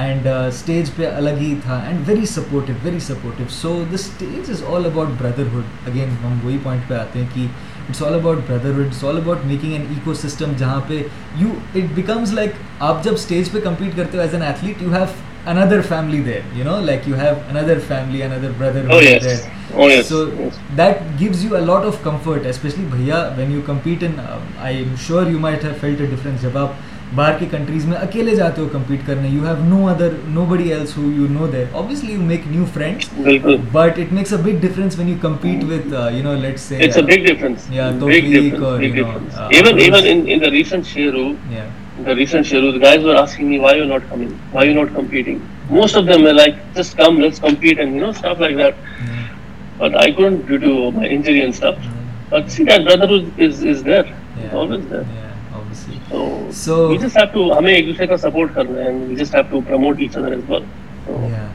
اینڈ 0.00 0.26
اسٹیج 0.26 0.88
uh, 0.88 0.96
پہ 0.96 1.06
الگ 1.08 1.38
ہی 1.38 1.54
تھا 1.62 1.76
and 1.78 2.08
very 2.08 2.26
supportive 2.26 2.74
very 2.82 2.98
supportive 3.00 3.46
so 3.50 3.72
the 3.90 3.94
stage 3.94 4.50
is 4.50 4.62
all 4.68 4.86
about 4.86 5.08
brotherhood 5.18 5.88
again 5.88 6.10
ہم 6.24 6.38
وہی 6.42 6.58
پوائنٹ 6.62 6.88
پہ 6.88 6.94
آتے 6.94 7.18
ہیں 7.18 7.26
کہ 7.34 7.46
it's 7.88 8.02
all 8.02 8.14
about 8.14 8.38
brotherhood 8.48 8.86
it's 8.86 9.04
all 9.04 9.16
about 9.16 9.44
making 9.44 9.72
an 9.72 9.84
eco 9.88 10.14
system 10.14 10.52
جہاں 10.58 10.80
پہ 10.88 11.02
یو 11.36 11.48
اٹ 11.74 11.94
بیکمز 11.94 12.32
لائک 12.32 12.52
آپ 12.80 13.02
جب 13.04 13.14
اسٹیج 13.14 13.50
پہ 13.50 13.60
کمپیٹ 13.60 13.96
کرتے 13.96 14.16
ہو 14.16 14.22
as 14.22 14.34
an 14.34 14.42
athlete 14.42 14.82
you 14.82 14.92
have 14.92 15.04
another 15.46 15.82
family 15.82 16.20
there 16.20 16.44
you 16.54 16.64
know 16.64 16.80
like 16.80 17.06
you 17.06 17.14
have 17.14 17.38
another 17.50 17.78
family 17.80 18.22
another 18.22 18.52
brother 18.52 18.86
oh, 18.90 18.98
yes. 18.98 19.22
there 19.22 19.52
oh, 19.74 19.86
yes. 19.86 20.08
so 20.08 20.26
yes. 20.32 20.58
that 20.74 21.16
gives 21.18 21.44
you 21.44 21.56
a 21.56 21.62
lot 21.70 21.84
of 21.84 22.02
comfort 22.02 22.44
especially 22.54 22.84
bhaiya 22.96 23.20
when 23.36 23.50
you 23.50 23.62
compete 23.70 24.02
in 24.02 24.18
um, 24.26 24.42
i 24.58 24.72
am 24.82 24.96
sure 24.96 25.28
you 25.28 25.38
might 25.46 25.62
have 25.62 25.76
felt 25.84 26.04
a 26.08 26.10
difference 26.14 26.42
jab 26.48 26.60
aap 26.64 26.84
bahar 27.14 27.38
ki 27.38 27.48
countries 27.54 27.86
mein 27.92 28.02
akele 28.08 28.32
jaate 28.40 28.60
ho 28.62 28.66
compete 28.74 29.06
karne 29.08 29.30
you 29.36 29.46
have 29.48 29.62
no 29.72 29.80
other 29.94 30.10
nobody 30.38 30.68
else 30.78 30.94
who 30.98 31.06
you 31.20 31.28
know 31.36 31.48
there 31.54 31.68
obviously 31.82 32.18
you 32.18 32.26
make 32.34 32.50
new 32.56 32.66
friends 32.76 33.08
but 33.78 34.02
it 34.04 34.14
makes 34.20 34.36
a 34.38 34.42
big 34.50 34.60
difference 34.66 35.00
when 35.02 35.14
you 35.14 35.16
compete 35.28 35.64
with 35.72 35.96
uh, 36.02 36.06
you 36.18 36.26
know 36.28 36.36
let's 36.46 36.68
say 36.72 36.84
it's 36.88 37.02
uh, 37.02 37.04
a 37.04 37.08
big 37.14 37.26
difference 37.30 37.68
yeah 37.78 38.04
big 38.04 38.30
difference, 38.34 38.68
or, 38.70 38.78
big 38.84 39.00
you 39.00 39.02
know, 39.02 39.12
difference. 39.12 39.42
Uh, 39.44 39.58
even 39.60 39.82
even 39.88 40.12
in, 40.14 40.28
in 40.36 40.46
the 40.46 40.54
recent 40.60 40.94
shiro 40.94 41.26
yeah 41.58 41.85
the 42.04 42.14
recent 42.14 42.46
Sheruz, 42.46 42.72
the 42.74 42.78
guys 42.78 43.02
were 43.02 43.16
asking 43.16 43.50
me, 43.50 43.58
why 43.58 43.74
you're 43.74 43.86
not 43.86 44.06
coming? 44.08 44.30
Why 44.52 44.64
you're 44.64 44.84
not 44.84 44.94
competing? 44.94 45.46
Most 45.70 45.96
of 45.96 46.06
them 46.06 46.22
were 46.22 46.34
like, 46.34 46.56
just 46.74 46.96
come, 46.96 47.18
let's 47.18 47.38
compete 47.38 47.78
and, 47.80 47.94
you 47.94 48.00
know, 48.00 48.12
stuff 48.12 48.38
like 48.40 48.56
that. 48.56 48.74
mm 48.74 49.22
But 49.78 49.96
I 49.96 50.10
couldn't 50.10 50.46
due 50.46 50.58
to 50.58 50.90
my 50.92 51.06
injury 51.06 51.42
and 51.42 51.54
stuff. 51.54 51.76
mm 51.78 52.30
But 52.30 52.50
see, 52.50 52.64
that 52.64 52.84
brotherhood 52.84 53.32
is, 53.38 53.62
is 53.62 53.82
there. 53.82 54.06
Yeah. 54.06 54.52
always 54.52 54.86
there. 54.88 55.02
Yeah, 55.02 55.58
obviously. 55.58 56.00
So, 56.10 56.50
so, 56.50 56.88
we 56.90 56.98
just 56.98 57.16
have 57.16 57.32
to, 57.32 57.50
ہمیں 57.58 57.72
ایک 57.74 57.86
دوسرے 57.86 58.06
کا 58.06 58.16
support 58.24 58.54
کرنا 58.54 58.82
ہے 58.82 58.88
and 58.90 59.08
we 59.08 59.16
just 59.16 59.32
have 59.38 59.50
to 59.50 59.62
promote 59.70 60.00
each 60.06 60.16
other 60.16 60.32
as 60.34 60.44
well. 60.48 60.66
So, 61.06 61.20
yeah. 61.30 61.48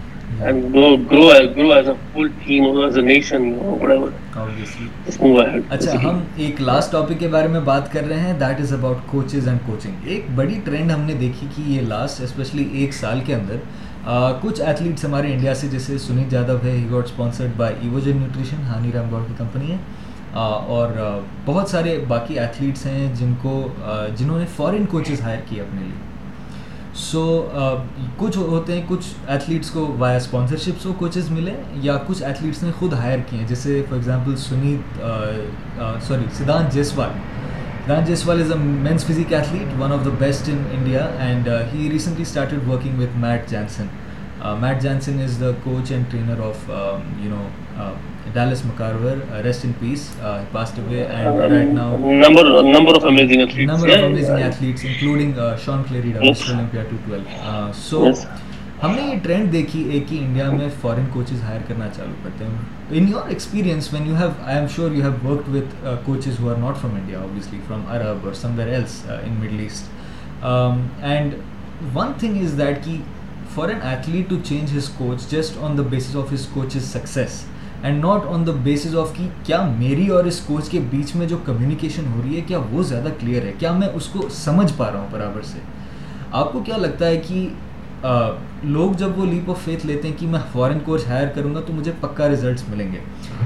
and 0.44 0.72
grow 0.72 0.98
grow 0.98 1.30
as 1.30 1.48
as 1.72 1.88
a 1.88 1.92
a 1.92 1.96
full 2.14 2.30
team 2.46 2.66
or 2.66 2.88
or 2.88 3.02
nation 3.04 3.44
whatever 3.80 4.10
ایک 6.44 6.60
سال 12.94 13.20
کے 13.26 13.36
اندر 13.36 13.58
ہمارے 15.06 15.34
انڈیا 15.34 15.54
سے 15.56 15.68
جیسے 15.68 15.98
بہت 21.46 21.70
سارے 21.70 21.98
باقی 22.08 22.40
ایتھلیٹس 22.40 22.86
ہیں 22.86 23.14
جن 23.16 23.34
کو 23.42 23.68
جنہوں 24.18 24.40
نے 24.40 24.46
فورین 24.56 24.86
کوچز 24.86 25.22
ہائر 25.22 25.40
کیے 25.50 25.62
اپنے 25.62 25.82
لیے 25.82 26.11
سو 26.94 27.22
uh, 27.56 27.76
کچھ 28.18 28.38
ہوتے 28.38 28.74
ہیں 28.74 28.82
کچھ 28.88 29.06
ایتھلیٹس 29.28 29.70
کو 29.72 29.86
وایا 29.98 30.16
اسپانسرشپس 30.16 30.84
کو 30.84 30.94
کوچز 30.94 31.30
ملے 31.32 31.54
یا 31.82 31.98
کچھ 32.08 32.24
ایتھلیٹس 32.24 32.64
نے 32.64 32.72
خود 32.80 32.94
ہائر 32.94 33.20
کیے 33.30 33.40
ہیں 33.40 33.48
جیسے 33.48 33.82
for 33.90 33.96
example 33.96 34.36
Sunit 34.38 34.98
sorry 34.98 36.20
uh, 36.20 36.26
uh, 36.26 36.38
Siddhant 36.38 36.74
Jaiswal 36.74 37.10
Siddhant 37.84 38.08
Jaiswal 38.08 38.42
is 38.42 38.52
a 38.52 38.58
men's 38.58 39.06
physique 39.06 39.34
athlete 39.34 39.80
one 39.80 39.92
of 39.92 40.06
the 40.06 40.10
best 40.20 40.50
India 40.50 41.06
and 41.20 41.48
he 41.74 41.90
recently 41.92 42.24
started 42.24 42.68
working 42.70 43.02
with 43.02 43.18
Matt 43.18 43.50
Jensen 43.50 43.88
Matt 44.60 44.82
Jensen 44.82 45.22
is 45.24 45.40
the 45.42 45.52
coach 45.64 45.92
and 45.92 46.12
trainer 46.12 46.40
of 46.46 46.70
you 46.70 47.30
know 47.30 47.48
rest 49.44 49.66
in 49.66 49.72
peace 49.80 50.10
پاس 50.52 50.72
ہم 58.84 58.92
نے 58.92 59.02
یہ 59.02 59.18
trend 59.24 59.52
دیکھی 59.54 59.84
ہے 59.92 60.00
کہ 60.10 60.18
India 60.20 60.52
میں 60.52 60.68
base 75.90 76.16
of 76.16 76.34
his 76.34 76.46
کو 76.46 76.66
and 77.84 78.04
not 78.06 78.26
on 78.28 78.46
the 78.48 78.52
bases 78.64 78.96
of 78.98 79.16
کی 79.18 79.28
کیا 79.44 79.62
میری 79.78 80.08
اور 80.08 80.24
اس 80.24 80.40
کوچ 80.40 80.70
کے 80.70 80.80
بیچ 80.90 81.16
میں 81.16 81.28
جو 81.28 81.38
کمیونیکیشن 81.46 82.12
ہو 82.14 82.22
رہی 82.24 82.36
ہے 82.36 82.42
کیا 82.48 82.60
وہ 82.72 82.84
زیادہ 82.84 83.10
کلیئر 83.20 83.46
ہے 83.46 83.52
کیا 83.60 83.72
میں 83.74 83.88
اس 83.94 84.08
کو 84.08 84.28
سمجھ 84.32 84.72
پا 84.78 84.92
رہا 84.92 85.00
ہوں 85.00 85.08
برابر 85.12 85.42
سے 85.44 85.60
آپ 86.32 86.52
کو 86.54 86.60
کیا 86.60 86.78
لگتا 86.78 87.08
ہے 87.08 87.18
کہ 87.28 87.48
لوگ 88.66 88.92
جب 88.98 89.20
وہ 89.20 89.26
لیپ 89.26 89.50
آف 89.50 89.64
فیتھ 89.66 89.86
لیتے 89.86 90.08
ہیں 90.08 90.16
کہ 90.20 90.28
میں 90.28 90.40
فارن 90.52 90.80
کوچ 90.86 91.02
ہائر 91.08 91.28
کروں 91.36 91.54
گا 91.56 91.60
تو 91.60 91.74
مجھے 91.74 91.92
پکا 92.02 92.30
ریزلٹس 92.30 92.64
ملیں 92.70 92.92
گے 92.92 93.00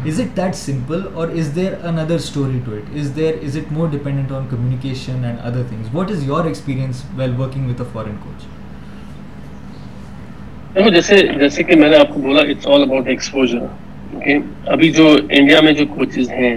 از 0.06 0.20
اٹ 0.20 0.36
دیٹ 0.38 0.56
سمپل 0.56 1.01
اور 1.14 1.28
is 1.36 1.56
there 1.56 1.72
another 1.84 2.16
story 2.16 2.60
to 2.66 2.72
it 2.72 2.97
is 2.99 3.16
there 3.16 3.34
is 3.43 3.58
it 3.58 3.72
more 3.72 3.88
dependent 3.91 4.32
on 4.32 4.45
communication 4.49 5.26
and 5.26 5.38
other 5.43 5.64
things 5.70 5.88
what 5.93 6.12
is 6.12 6.24
your 6.24 6.45
experience 6.45 7.03
well 7.16 7.34
working 7.39 7.70
with 7.70 7.82
a 7.82 7.88
foreign 7.93 8.16
coach 8.24 8.39
جیسے 10.93 11.16
جیسے 11.39 11.64
کہ 11.64 11.76
میں 11.76 11.89
نے 11.89 11.97
آپ 11.97 12.14
کو 12.14 12.22
بولا 12.22 12.41
اٹس 12.41 12.68
آل 12.68 12.82
اباؤٹ 12.82 13.08
ایکسپوجر 13.08 13.60
ابھی 14.74 14.89
جو 14.91 15.08
انڈیا 15.30 15.60
میں 15.62 15.72
جو 15.72 15.86
کوچز 15.88 16.30
ہیں 16.32 16.57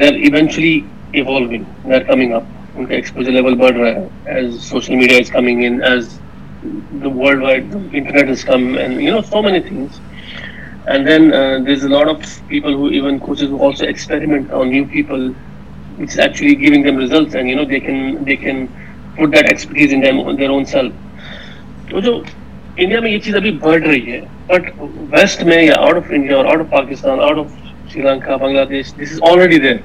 دیر 0.00 0.14
eventually 0.14 0.80
evolving 1.12 1.62
they 1.88 1.94
are 1.94 2.02
coming 2.02 2.32
up 2.32 2.42
ان 2.76 2.84
کا 2.86 2.94
ایکسپوجر 2.94 3.32
لیول 3.32 3.54
بڑھ 3.58 3.76
رہا 3.76 3.90
ہے 3.90 4.34
as 4.34 4.54
social 4.62 4.94
media 4.96 5.18
is 5.18 5.30
coming 5.30 5.64
in 5.64 5.82
as 5.90 6.18
the 7.02 7.08
world 7.08 7.42
wide 7.42 7.74
internet 7.74 8.30
is 8.30 8.44
come 8.44 8.66
and 8.78 9.00
you 9.00 9.14
know 9.14 9.20
so 9.30 9.42
many 9.42 9.60
things 9.68 10.00
and 10.86 11.08
then 11.08 11.30
there 11.66 11.72
is 11.72 11.84
a 11.84 11.90
lot 11.90 12.08
of 12.08 12.40
people 12.48 12.74
who 12.74 12.86
even 12.86 13.18
coaches 13.18 13.52
also 13.60 13.86
experiment 13.86 14.52
on 14.52 14.70
new 14.70 14.84
people 14.92 15.30
it's 15.98 16.18
actually 16.18 16.58
giving 16.60 16.84
them 16.84 16.98
results 16.98 17.36
and 17.36 17.50
you 17.50 17.56
know 17.56 17.64
they 17.70 17.80
can 17.80 18.16
they 18.26 18.36
can 18.36 18.66
put 19.16 19.32
that 19.32 19.48
ایکسپیریز 19.48 19.94
in 19.94 20.02
them 20.02 20.20
there 20.36 20.50
own 20.50 20.64
self 20.64 21.90
تو 21.90 22.00
جو 22.00 22.20
India 22.80 23.00
میں 23.00 23.10
یہ 23.10 23.18
چیز 23.18 23.36
ابھی 23.36 23.50
بڑھ 23.60 23.82
رہی 23.82 24.12
ہے 24.12 24.20
but 24.46 24.70
west 25.10 25.42
میں 25.42 25.62
یا 25.62 25.74
آؤٹ 25.78 25.96
آف 25.96 26.10
انڈیا 26.10 26.36
اور 26.36 26.44
out 26.44 26.60
of 26.60 26.70
Pakistan 26.70 27.20
out 27.20 27.38
of 27.38 27.92
Sri 27.92 28.02
Lanka 28.02 28.36
بنگلہ 28.36 28.64
دیش 28.64 28.92
this 28.94 29.12
is 29.12 29.20
already 29.30 29.58
there 29.58 29.76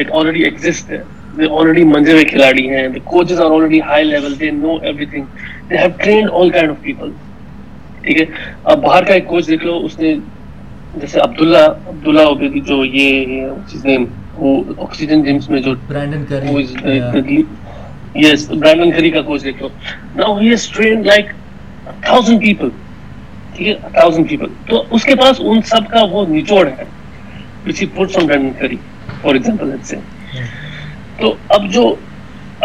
it 0.00 0.12
already 0.12 0.44
exist 0.44 0.90
ہے 0.90 1.02
آلریڈی 1.50 1.84
منجے 1.84 2.12
ہوئے 2.12 2.24
کھلاڑی 2.24 2.68
ہیں 2.70 2.86
the 2.88 2.98
coaches 3.04 3.40
are 3.40 3.50
already 3.50 3.80
high 3.80 4.04
level 4.04 4.38
they 4.40 4.50
know 4.52 4.76
every 4.76 5.06
thing 5.06 5.24
they 5.70 5.76
have 5.76 5.90
trained 5.96 6.28
all 6.32 6.50
kind 6.50 6.70
of 6.70 6.82
people 6.82 7.10
ٹھیک 8.02 8.20
ہے 8.20 8.24
اب 8.64 8.82
باہر 8.82 9.04
کا 9.04 9.14
ایک 9.14 9.26
کوچ 9.26 9.46
دیکھ 9.48 9.64
لو 9.64 9.78
اس 9.84 9.98
نے 9.98 10.14
جیسے 10.94 11.20
عبداللہ 11.20 11.66
عبداللہ 11.88 12.22
ہو 12.22 12.38
گئی 12.40 12.60
جو 12.60 12.84
یہ 12.84 13.46
آکسیجن 14.78 15.22
جمس 15.22 15.50
میں 15.50 15.60
جو 15.60 15.74
یس 18.16 18.48
برانڈن 18.50 18.90
کری 18.90 19.10
کا 19.10 19.20
کوچ 19.22 19.44
دیکھ 19.44 19.62
لو 19.62 19.68
now 20.16 20.38
he 20.38 20.52
is 20.52 20.68
trained 20.68 21.06
like 21.06 21.26
thousand 22.00 22.40
people 22.40 22.68
ٹھیک 23.56 23.68
ہے 23.68 23.74
تھاؤزینڈ 23.92 24.28
پیپل 24.28 24.52
تو 24.66 24.82
اس 24.90 25.04
کے 25.04 25.14
پاس 25.14 25.40
ان 25.40 25.62
سب 25.66 25.88
کا 25.90 26.02
وہ 26.10 26.24
نچوڑ 26.28 26.66
ہے 26.68 26.84
کسی 27.64 27.86
پورٹ 27.86 28.10
سم 28.10 28.26
ڈن 28.26 28.50
کری 28.60 28.76
فار 29.22 29.34
ایگزامپل 29.34 29.76
سے 29.82 29.96
تو 31.18 31.34
اب 31.48 31.70
جو 31.72 31.94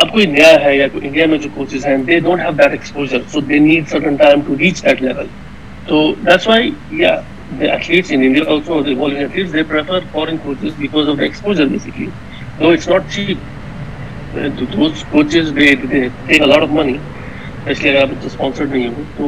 اب 0.00 0.12
کوئی 0.12 0.26
نیا 0.26 0.50
ہے 0.62 0.76
یا 0.78 0.88
کوئی 0.88 1.08
انڈیا 1.08 1.26
میں 1.26 1.38
جو 1.38 1.50
کوچز 1.54 1.86
ہیں 1.86 1.98
they 1.98 2.20
don't 2.20 2.42
have 2.42 2.52
that 2.52 2.72
exposure 2.72 3.20
so 3.32 3.42
they 3.42 3.60
need 3.60 3.88
certain 3.90 4.16
time 4.16 4.42
to 4.48 4.56
reach 4.60 4.84
that 4.84 5.02
level 5.02 5.28
تو 5.88 6.00
دیٹس 6.26 6.48
وائی 6.48 6.72
یا 6.94 7.16
the 7.60 7.70
athletes 7.70 8.12
in 8.12 8.24
India 8.24 8.44
also 8.48 8.82
the 8.82 8.94
volunteers 8.94 9.54
they 9.54 9.64
prefer 9.64 10.00
foreign 10.12 10.38
coaches 10.44 10.78
because 10.78 11.10
of 11.10 11.18
the 11.18 11.24
exposure 11.24 11.66
basically 11.68 12.06
no 12.60 12.70
it's 12.70 12.88
not 12.90 13.10
cheap 13.10 14.34
تو 14.58 14.66
those 14.74 15.04
coaches 15.12 15.52
they 15.56 15.74
they 15.84 16.08
take 16.28 16.42
a 16.42 16.46
lot 16.46 16.62
of 16.62 16.72
money 16.72 16.98
آپ 17.68 17.80
حد 18.16 18.60
تک 18.64 19.22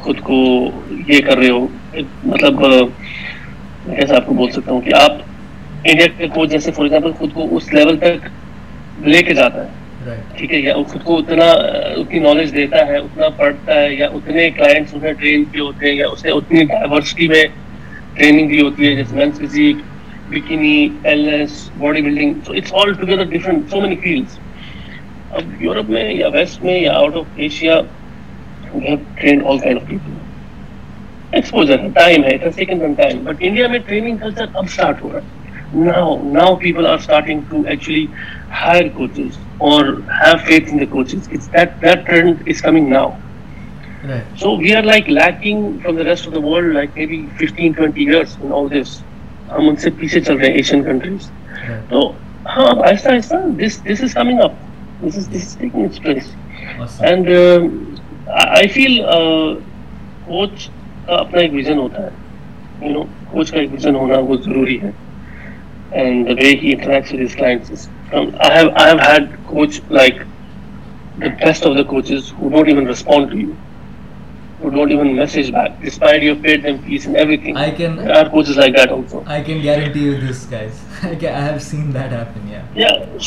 خود 0.00 0.20
کو 0.20 0.70
یہ 1.08 1.20
کر 1.20 1.38
رہے 1.38 1.50
ہو 1.50 1.66
مطلب 2.24 2.54
بول 4.28 4.50
سکتا 4.50 4.72
ہوں 4.72 4.80
کہ 4.80 4.94
آپ 4.94 5.12
انڈیا 5.84 6.06
کے 6.18 6.28
کوچ 6.28 6.50
جیسے 6.50 6.72
خود 6.72 7.34
کو 7.34 7.56
اس 7.56 7.72
لیول 7.72 7.96
تک 7.96 8.28
لے 9.00 9.22
کے 9.22 9.34
جاتا 9.34 9.64
ہے 9.64 9.83
ٹھیک 10.36 10.52
ہے 10.52 10.60
یا 10.60 10.74
خود 10.88 11.02
کو 11.04 11.16
اتنا 11.18 11.44
اتنی 11.96 12.18
نالج 12.18 12.54
دیتا 12.54 12.86
ہے 12.86 12.96
اتنا 12.96 13.28
پڑھتا 13.36 13.74
ہے 13.74 13.94
یا 13.94 14.06
اتنے 14.08 14.48
کلائنٹس 14.50 14.94
اسے 14.94 15.12
ٹرین 15.12 15.44
کیے 15.44 15.60
ہوتے 15.60 15.86
ہیں 15.86 15.94
یا 15.94 16.08
اسے 16.08 16.30
اتنی 16.30 16.64
ڈائیورسٹی 16.64 17.28
میں 17.28 17.42
ٹریننگ 18.14 18.48
دی 18.48 18.60
ہوتی 18.60 18.86
ہے 18.86 18.94
جیسے 18.94 19.16
men's 19.16 19.38
physique 19.40 19.76
bikini 20.30 20.76
wellness 21.02 21.68
body 21.78 22.02
building 22.02 22.34
so 22.46 22.52
it's 22.52 22.74
all 22.74 22.92
together 22.92 23.24
different 23.30 23.70
so 23.70 23.80
many 23.80 23.96
fields 23.96 24.38
اب 25.30 25.62
یورپ 25.62 25.90
میں 25.90 26.10
یا 26.12 26.28
ویسٹ 26.28 26.64
میں 26.64 26.78
یا 26.80 26.92
out 26.92 27.16
of 27.16 27.26
Asia 27.36 27.80
trained 28.72 29.46
all 29.46 29.58
kind 29.58 29.80
of 29.80 29.88
people 29.88 30.12
exposure 31.32 31.78
ہے 31.78 31.88
ٹائم 31.94 32.24
ہے 32.24 33.16
بٹ 33.24 33.36
انڈیا 33.40 33.68
میں 33.68 33.78
ٹریننگ 33.78 34.16
کلچر 34.16 34.44
اب 34.54 34.64
اسٹارٹ 34.64 35.02
ہو 35.02 35.12
رہا 35.12 35.18
ہے 35.18 35.42
now 35.76 36.16
now 36.24 36.54
people 36.56 36.86
are 36.86 36.94
starting 36.94 37.40
to 37.48 37.62
actually 37.66 38.04
ایشنز 38.62 39.60
تو 63.30 63.42
ایک 63.58 64.44
ضروری 64.44 64.82
ہے 64.82 64.90
um, 68.12 68.36
I 68.40 68.52
have 68.52 68.68
I 68.74 68.88
have 68.88 69.00
had 69.00 69.46
coach 69.46 69.80
like 69.88 70.26
the 71.18 71.30
best 71.30 71.64
of 71.64 71.76
the 71.76 71.84
coaches 71.84 72.30
who 72.30 72.50
don't 72.50 72.68
even 72.68 72.86
respond 72.86 73.30
to 73.30 73.38
you, 73.38 73.56
who 74.60 74.70
don't 74.70 74.90
even 74.90 75.14
message 75.16 75.52
back 75.52 75.80
despite 75.80 76.22
you 76.22 76.34
paid 76.36 76.62
them 76.62 76.82
fees 76.82 77.06
and 77.06 77.16
everything. 77.16 77.56
I 77.56 77.70
can 77.70 77.96
there 77.96 78.16
are 78.16 78.28
coaches 78.30 78.56
like 78.56 78.74
that 78.76 78.90
also. 78.90 79.24
I 79.26 79.42
can 79.42 79.62
guarantee 79.62 80.04
you 80.04 80.20
this, 80.20 80.44
guys. 80.44 80.80
I, 81.02 81.14
can, 81.14 81.34
I 81.34 81.40
have 81.40 81.62
seen 81.62 81.92
that 81.92 82.10
happen. 82.10 82.48
Yeah. 82.48 82.66
Yeah. 82.74 83.18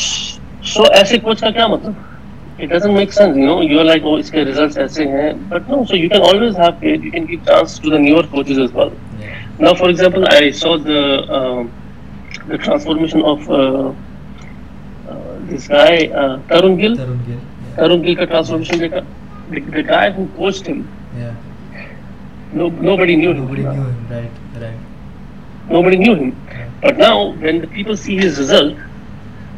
So, 0.62 0.84
as 0.86 1.12
a 1.12 1.20
coach, 1.20 1.40
what 1.42 1.54
does 1.54 1.86
it 1.86 1.94
It 2.58 2.66
doesn't 2.66 2.94
make 2.94 3.12
sense, 3.12 3.36
you 3.36 3.46
know. 3.46 3.60
You 3.60 3.78
are 3.80 3.84
like, 3.84 4.02
oh, 4.02 4.16
its 4.16 4.32
results 4.32 4.76
are 4.76 4.88
such, 4.88 5.06
but 5.48 5.68
no. 5.68 5.84
So 5.84 5.94
you 5.94 6.08
can 6.10 6.20
always 6.22 6.56
have 6.56 6.78
faith. 6.80 7.02
You 7.02 7.10
can 7.12 7.26
give 7.26 7.44
chance 7.46 7.78
to 7.78 7.90
the 7.90 7.98
newer 7.98 8.24
coaches 8.24 8.58
as 8.58 8.72
well. 8.72 8.92
Yeah. 9.20 9.46
Now, 9.58 9.74
for 9.74 9.88
example, 9.88 10.26
I 10.28 10.50
saw 10.50 10.76
the 10.76 11.00
uh, 11.38 11.66
the 12.48 12.58
transformation 12.58 13.22
of. 13.22 13.50
Uh, 13.50 13.94
Tarun 15.48 16.78
Gill. 16.78 16.96
Tarun 16.96 17.26
Gill. 17.26 17.36
Yeah. 17.36 17.76
Tarun 17.76 18.04
Gill 18.04 18.16
ka 18.16 18.26
transformation 18.26 18.80
yeah. 18.80 19.04
the, 19.50 19.60
the 19.60 19.82
guy 19.82 20.10
who 20.10 20.26
coached 20.36 20.66
him. 20.66 20.88
Yeah. 21.16 21.34
No, 22.52 22.68
nobody 22.68 23.16
knew 23.16 23.34
nobody 23.34 23.62
him. 23.62 23.74
Nobody 23.74 23.76
knew 23.76 23.84
him, 23.84 24.10
right, 24.10 24.30
right. 24.62 25.70
Nobody 25.70 25.96
knew 25.96 26.14
him. 26.14 26.36
Yeah. 26.48 26.70
But 26.82 26.98
now, 26.98 27.32
when 27.32 27.60
the 27.60 27.66
people 27.66 27.96
see 27.96 28.16
his 28.16 28.38
result, 28.38 28.76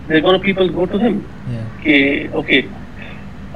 they're 0.08 0.20
gonna 0.20 0.38
people 0.40 0.68
go 0.68 0.86
to 0.86 0.98
him. 0.98 1.24
Yeah. 1.50 1.66
Okay, 1.80 2.28
okay. 2.42 2.62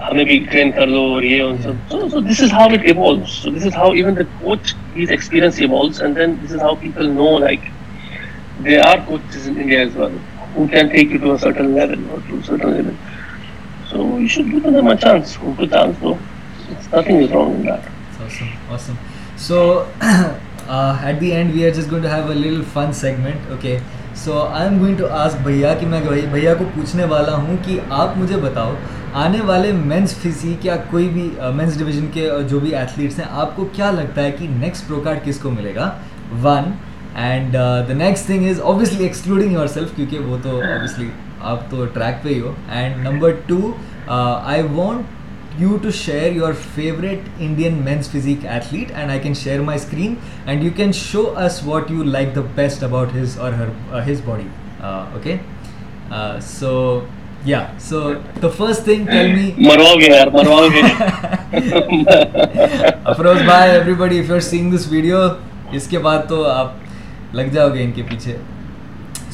ہمیں 0.00 0.24
بھی 0.24 0.38
train 0.50 0.70
کر 0.76 0.86
لو 0.86 1.02
اور 1.12 1.22
یہ 1.22 1.42
اور 1.42 1.54
سب 1.62 1.90
so 1.90 2.08
so 2.08 2.20
this 2.20 2.40
is 2.42 2.52
how 2.52 2.68
it 2.72 2.84
evolves 2.84 3.28
so 3.42 3.50
this 3.50 3.66
is 3.66 3.76
how 3.76 3.90
even 3.92 4.16
the 4.16 4.22
coach 4.40 4.74
has 4.96 5.10
experience 5.10 5.60
evolves 5.60 6.00
and 6.02 6.16
then 6.16 6.34
this 6.42 6.52
is 6.52 6.62
how 6.62 6.74
people 6.80 7.08
know 7.10 7.38
like 7.38 7.60
they 8.64 8.78
are 8.86 8.98
coaches 9.06 9.48
in 9.48 9.54
India 9.60 9.78
as 9.80 9.96
well 9.96 10.16
who 10.54 10.68
can 10.68 10.88
take 10.90 11.10
you 11.10 11.18
to 11.18 11.32
a 11.32 11.38
certain 11.38 11.74
level 11.74 12.10
or 12.10 12.20
to 12.20 12.38
a 12.38 12.42
certain 12.42 12.70
level. 12.70 12.94
So 13.90 14.18
you 14.18 14.28
should 14.28 14.50
give 14.50 14.62
them 14.62 14.86
a 14.86 14.96
chance, 14.96 15.36
a 15.36 15.54
good 15.58 15.70
chance 15.70 15.98
though. 15.98 16.18
It's, 16.70 16.90
nothing 16.90 17.16
is 17.16 17.30
wrong 17.30 17.54
in 17.56 17.66
that. 17.66 17.90
Awesome, 18.20 18.48
awesome. 18.70 18.98
So 19.36 19.88
uh, 20.00 21.00
at 21.02 21.20
the 21.20 21.32
end 21.32 21.54
we 21.54 21.64
are 21.66 21.72
just 21.72 21.90
going 21.90 22.02
to 22.02 22.08
have 22.08 22.30
a 22.30 22.34
little 22.34 22.62
fun 22.64 22.92
segment, 22.94 23.50
okay? 23.50 23.80
So 24.16 24.38
I 24.38 24.68
am 24.68 24.78
going 24.80 24.96
to 24.96 25.06
ask 25.12 25.40
بھیا 25.44 25.72
کہ 25.78 25.86
میں 25.86 26.00
بھیا 26.32 26.52
کو 26.58 26.64
پوچھنے 26.74 27.04
والا 27.04 27.34
ہوں 27.36 27.56
کہ 27.64 27.78
آپ 27.92 28.16
مجھے 28.18 28.36
بتاؤ 28.40 28.74
آنے 29.22 29.40
والے 29.46 29.72
مینس 29.72 30.14
فزیک 30.22 30.66
یا 30.66 30.76
کوئی 30.90 31.08
بھی 31.08 31.28
مینس 31.54 31.78
ڈویژن 31.78 32.06
کے 32.12 32.28
جو 32.50 32.60
بھی 32.60 32.74
ایتھلیٹس 32.76 33.18
ہیں 33.18 33.26
آپ 33.42 33.56
کو 33.56 33.64
کیا 33.72 33.90
لگتا 33.90 34.22
ہے 34.22 34.30
کہ 34.38 34.46
نیکسٹ 34.50 34.88
پروکارڈ 34.88 35.24
کس 35.24 35.38
کو 35.42 35.50
ملے 35.50 35.74
گا 35.74 35.90
one 36.42 36.70
and 37.14 37.54
the 37.88 37.94
next 37.94 38.26
thing 38.26 38.48
is 38.48 38.60
obviously 38.60 39.04
excluding 39.04 39.52
your 39.52 39.66
self 39.66 39.96
کیونکہ 39.96 40.18
وہ 40.18 40.36
تو 40.42 40.56
اوبیسلی 40.56 41.08
آپ 41.42 41.70
تو 41.70 41.84
ٹریک 41.84 42.22
پہ 42.22 42.28
ہی 42.28 42.40
ہو 42.40 42.52
and 42.68 43.02
number 43.02 43.30
two 43.46 43.72
I 44.06 44.62
want 44.74 45.12
you 45.58 45.76
to 45.82 45.90
share 45.90 46.32
your 46.32 46.52
favourite 46.74 47.28
Indian 47.38 47.80
men's 47.84 48.08
physique 48.10 48.46
athlete 48.46 48.92
and 48.94 49.10
I 49.10 49.20
can 49.20 49.34
share 49.34 49.60
my 49.60 49.78
screen 49.78 50.14
and 50.46 50.64
you 50.64 50.70
can 50.76 50.92
show 50.92 51.24
us 51.36 51.62
what 51.66 51.90
you 51.90 52.02
like 52.02 52.34
the 52.36 52.40
best 52.54 52.84
about 52.84 53.16
his 53.16 53.38
اور 53.38 53.52
his 54.08 54.20
body 54.24 54.48
okay 54.82 55.36
so 56.42 57.00
یا 57.44 57.64
so 57.80 58.12
the 58.42 58.48
first 58.48 58.88
Afroz 63.04 63.42
بھائی 63.42 63.70
every 63.70 64.20
are 64.32 64.40
سنگ 64.40 64.76
this 64.76 64.86
video 64.90 65.18
اس 65.72 65.86
کے 65.86 65.98
بعد 65.98 66.18
تو 66.28 66.44
آپ 66.46 66.72
لگ 67.34 67.52
جاؤ 67.52 67.74
گے 67.74 67.84
ان 67.84 67.92
کے 67.96 68.02
پیچھے 68.08 68.36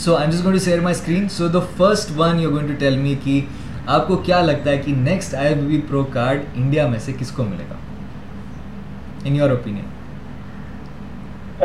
سو 0.05 0.17
I 0.17 0.31
just 0.31 0.43
going 0.45 0.55
to 0.55 0.65
share 0.65 0.81
my 0.81 0.97
screen 0.97 1.29
so 1.29 1.49
the 1.49 1.61
first 1.77 2.11
one 2.17 2.41
you 2.41 2.51
going 2.51 2.67
to 2.67 2.75
tell 2.79 2.97
me 2.99 3.15
کہ 3.25 3.41
آپ 3.95 4.07
کو 4.09 4.17
کیا 4.27 4.41
لگتا 4.43 4.71
ہے 4.71 4.79
کہ 4.85 4.93
next 4.97 5.35
I 5.35 5.55
B 5.55 5.67
B 5.67 5.81
pro 5.89 6.03
card 6.13 6.43
India 6.55 6.87
میں 6.89 6.99
سے 7.07 7.13
کس 7.21 7.31
کو 7.37 7.45
ملے 7.45 7.65
گا 7.71 7.77
in 9.25 9.37
your 9.37 9.51
opinion 9.51 9.89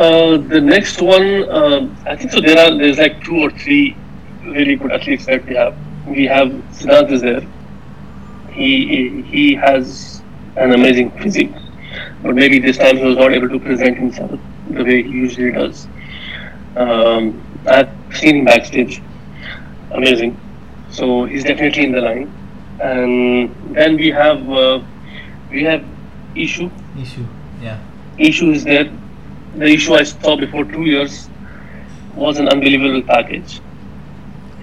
Uh, 0.00 0.36
the 0.36 0.60
next 0.60 1.02
one, 1.02 1.48
uh, 1.48 1.90
I 2.06 2.18
think 2.18 2.30
so. 2.30 2.42
There 2.42 2.60
are 2.60 2.78
there's 2.78 2.98
like 2.98 3.24
two 3.24 3.38
or 3.38 3.50
three 3.50 3.96
really 4.44 4.76
good 4.76 4.92
athletes 4.92 5.26
that 5.26 5.46
we 5.46 5.56
have. 5.56 5.78
We 6.06 6.26
have 6.26 6.50
Siddharth 6.72 7.12
is 7.12 7.22
there. 7.22 7.44
He 8.52 9.22
he 9.24 9.46
has 9.56 10.22
an 10.58 10.74
amazing 10.74 11.12
physique, 11.12 11.54
but 12.22 12.36
maybe 12.36 12.60
this 12.60 12.78
time 12.78 12.98
he 12.98 13.06
was 13.06 13.16
not 13.16 13.32
able 13.32 13.48
to 13.48 13.60
present 13.62 13.98
himself 13.98 14.38
the 14.70 14.84
way 14.84 15.02
he 15.02 15.12
usually 15.12 15.54
does. 15.54 15.86
Uh, 15.86 16.05
Um, 16.76 17.42
I've 17.68 17.90
seen 18.14 18.38
him 18.38 18.46
backstage. 18.46 19.02
Amazing. 19.92 20.40
So 20.90 21.26
he's 21.26 21.44
definitely 21.44 21.86
in 21.86 21.92
the 21.92 22.02
line. 22.02 22.32
And 22.82 23.76
then 23.76 23.96
we 23.96 24.10
have 24.10 24.50
uh, 24.50 24.82
we 25.50 25.64
have 25.64 25.84
issue. 26.36 26.70
Issue. 27.00 27.26
Yeah. 27.62 27.80
Issue 28.18 28.52
is 28.52 28.64
there. 28.64 28.92
The 29.56 29.66
issue 29.66 29.94
I 29.94 30.04
saw 30.04 30.36
before 30.36 30.66
two 30.66 30.84
years 30.84 31.30
was 32.16 32.40
an 32.40 32.50
unbelievable 32.50 33.02
package. 33.02 33.62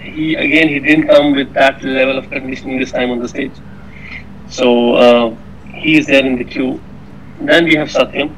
He 0.00 0.34
again 0.34 0.68
he 0.68 0.80
didn't 0.80 1.06
come 1.06 1.32
with 1.34 1.52
that 1.54 1.82
level 1.82 2.18
of 2.18 2.28
conditioning 2.30 2.78
this 2.78 2.92
time 2.92 3.10
on 3.10 3.20
the 3.20 3.28
stage. 3.28 3.52
So 4.48 4.94
uh, 4.94 5.36
he 5.74 5.96
is 5.96 6.06
there 6.06 6.24
in 6.24 6.36
the 6.36 6.44
queue. 6.44 6.80
Then 7.40 7.64
we 7.64 7.74
have 7.76 7.88
Satyam. 7.88 8.34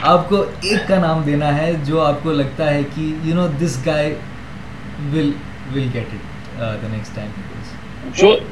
آپ 0.01 0.29
کو 0.29 0.43
ایک 0.61 0.87
کا 0.87 0.99
نام 0.99 1.21
دینا 1.25 1.57
ہے 1.57 1.71
جو 1.83 2.01
آپ 2.01 2.23
کو 2.23 2.31
لگتا 2.31 2.69
ہے 2.73 2.81
کہ 2.95 3.11
you 3.23 3.35
know 3.35 3.47
this 3.61 3.77
guy 3.85 4.13
will 5.13 5.31
will 5.73 5.87
get 5.93 6.13
it 6.13 6.81
the 6.81 6.87
next 6.91 7.15
time 7.15 7.29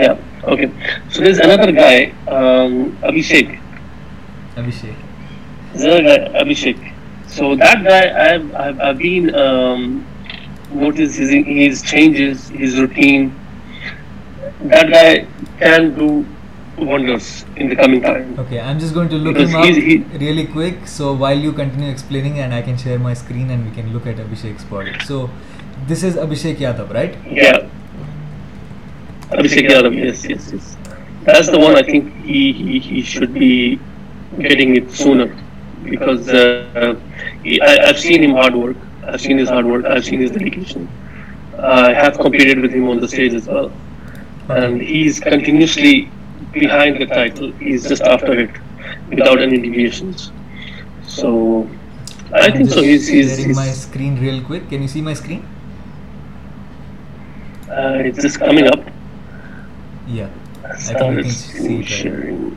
yeah 0.00 0.14
Okay. 0.44 0.70
So 1.10 1.22
there's 1.22 1.38
another 1.38 1.72
guy, 1.72 2.12
um, 2.28 2.96
Abhishek. 3.02 3.60
Abhishek. 4.54 4.96
There's 5.74 6.02
guy, 6.02 6.40
Abhishek. 6.40 6.94
So 7.26 7.54
that 7.56 7.84
guy, 7.84 8.34
I've, 8.34 8.54
I've, 8.54 8.80
I've 8.80 8.98
been 8.98 9.34
um, 9.34 10.06
noticing 10.72 11.44
his 11.44 11.82
changes, 11.82 12.48
his 12.48 12.78
routine. 12.78 13.38
That 14.62 14.90
guy 14.90 15.26
can 15.58 15.94
do 15.94 16.26
wonders 16.78 17.44
in 17.56 17.68
the 17.68 17.76
coming 17.76 18.00
time. 18.00 18.38
Okay, 18.38 18.60
I'm 18.60 18.78
just 18.78 18.94
going 18.94 19.08
to 19.10 19.16
look 19.16 19.34
because 19.34 19.50
him 19.50 19.56
up 19.56 19.64
he, 19.64 19.98
really 20.18 20.46
quick. 20.46 20.86
So 20.86 21.12
while 21.12 21.38
you 21.38 21.52
continue 21.52 21.90
explaining, 21.90 22.38
and 22.38 22.54
I 22.54 22.62
can 22.62 22.76
share 22.76 22.98
my 22.98 23.14
screen 23.14 23.50
and 23.50 23.68
we 23.68 23.74
can 23.74 23.92
look 23.92 24.06
at 24.06 24.16
Abhishek's 24.16 24.64
body. 24.64 24.98
So 25.04 25.30
this 25.86 26.02
is 26.02 26.16
Abhishek 26.16 26.56
Yadav, 26.56 26.92
right? 26.92 27.16
Yeah. 27.26 27.68
Abhishek 29.30 29.68
Yadav, 29.68 29.94
yes, 29.94 30.24
yes, 30.24 30.50
yes. 30.52 30.76
That's 31.24 31.50
the 31.50 31.58
one 31.58 31.76
I 31.76 31.82
think 31.82 32.14
he, 32.24 32.52
he, 32.52 32.78
he 32.78 33.02
should 33.02 33.34
be 33.34 33.78
getting 34.38 34.76
it 34.76 34.90
sooner. 34.90 35.36
Because 35.84 36.28
uh, 36.28 36.98
he, 37.42 37.60
I, 37.60 37.88
I've 37.88 37.98
seen 37.98 38.22
him 38.22 38.32
hard 38.32 38.54
work. 38.54 38.76
I've 39.06 39.20
seen 39.20 39.38
his 39.38 39.48
hard 39.48 39.66
work. 39.66 39.84
I've 39.84 40.04
seen 40.04 40.20
his 40.20 40.30
dedication. 40.30 40.88
I 41.58 41.92
have 41.92 42.18
competed 42.18 42.60
with 42.60 42.72
him 42.72 42.88
on 42.88 43.00
the 43.00 43.08
stage 43.08 43.34
as 43.34 43.46
well. 43.46 43.72
And 44.48 44.80
he's 44.80 45.20
continuously 45.20 46.10
behind 46.52 47.00
the 47.00 47.06
title. 47.06 47.52
He's 47.52 47.86
just 47.88 48.02
after 48.02 48.32
it 48.32 48.50
without 49.10 49.40
any 49.40 49.58
deviations. 49.58 50.32
So 51.06 51.68
I 52.32 52.46
I'm 52.46 52.52
think 52.52 52.70
so. 52.70 52.82
He's, 52.82 53.08
he's, 53.08 53.36
he's 53.36 53.56
my 53.56 53.70
screen 53.72 54.20
real 54.20 54.42
quick. 54.42 54.68
Can 54.68 54.82
you 54.82 54.88
see 54.88 55.02
my 55.02 55.14
screen? 55.14 55.46
Uh, 57.68 57.98
it's 58.04 58.22
just 58.22 58.38
coming 58.38 58.66
up. 58.66 58.80
Yeah. 60.08 60.28
I 60.64 60.94
can 60.94 61.22
see 61.24 61.82
that. 61.82 62.38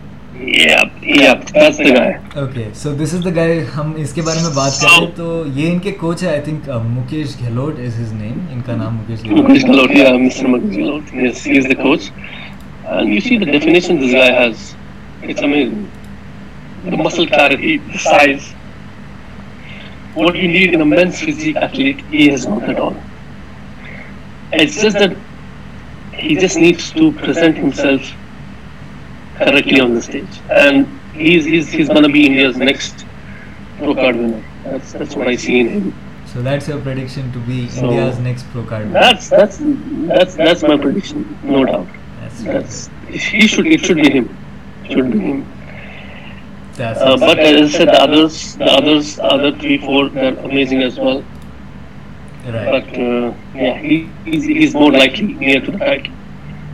تو 5.15 5.43
یہ 5.55 5.71
ان 5.71 5.79
کے 5.79 5.91
coach 5.99 6.23
ہے 6.23 6.41
Mukesh 6.67 7.35
Gehlot 7.41 7.79
is 7.79 7.99
his 7.99 8.11
name 8.13 8.37
ان 8.51 8.61
کا 8.65 8.75
نام 8.75 8.93
Mukesh 8.97 9.19
Gehlot 9.25 9.49
he 26.13 26.35
just 26.35 26.57
needs 26.57 26.91
to 26.91 27.11
present 27.13 27.57
himself 27.57 28.01
correctly 29.37 29.79
on 29.79 29.93
the 29.93 30.01
stage 30.01 30.39
and 30.49 30.87
he's 31.13 31.45
he's 31.45 31.69
he's 31.69 31.87
going 31.87 32.03
to 32.03 32.09
be 32.09 32.25
india's 32.25 32.57
next 32.57 33.05
pro 33.77 33.93
card 33.95 34.15
winner 34.15 34.43
that's 34.63 34.91
that's 34.93 35.15
what 35.15 35.27
i 35.27 35.35
see 35.35 35.59
in 35.59 35.69
him 35.69 35.93
so 36.25 36.41
that's 36.41 36.67
your 36.67 36.79
prediction 36.81 37.31
to 37.31 37.39
be 37.39 37.67
so 37.69 37.85
india's 37.85 38.19
next 38.19 38.45
pro 38.51 38.63
card 38.65 38.85
winner 38.85 38.99
that's 38.99 39.29
that's 39.29 39.57
that's 40.11 40.35
that's 40.35 40.63
my 40.63 40.77
prediction 40.77 41.37
no 41.43 41.65
doubt 41.65 41.87
that's, 42.19 42.43
that's 42.43 42.89
he 43.09 43.47
should 43.47 43.67
it 43.67 43.81
should 43.81 43.97
be 43.97 44.11
him 44.11 44.37
should 44.89 45.11
be 45.11 45.19
him 45.19 45.45
that's 46.73 46.99
uh, 46.99 47.17
but 47.17 47.39
as 47.39 47.73
i 47.73 47.77
said 47.77 47.87
the 47.87 48.01
others 48.01 48.55
the 48.55 48.65
others 48.65 49.19
other 49.19 49.51
three 49.57 49.77
four 49.77 50.09
they're 50.09 50.37
amazing 50.39 50.81
as 50.83 50.99
well 50.99 51.23
but 52.43 52.97
uh, 52.97 53.33
yeah, 53.53 53.77
he, 53.77 54.09
he's, 54.25 54.43
he's 54.43 54.73
more 54.73 54.91
likely 54.91 55.33
near 55.33 55.59
to 55.61 55.71
the 55.71 55.77
back. 55.77 56.07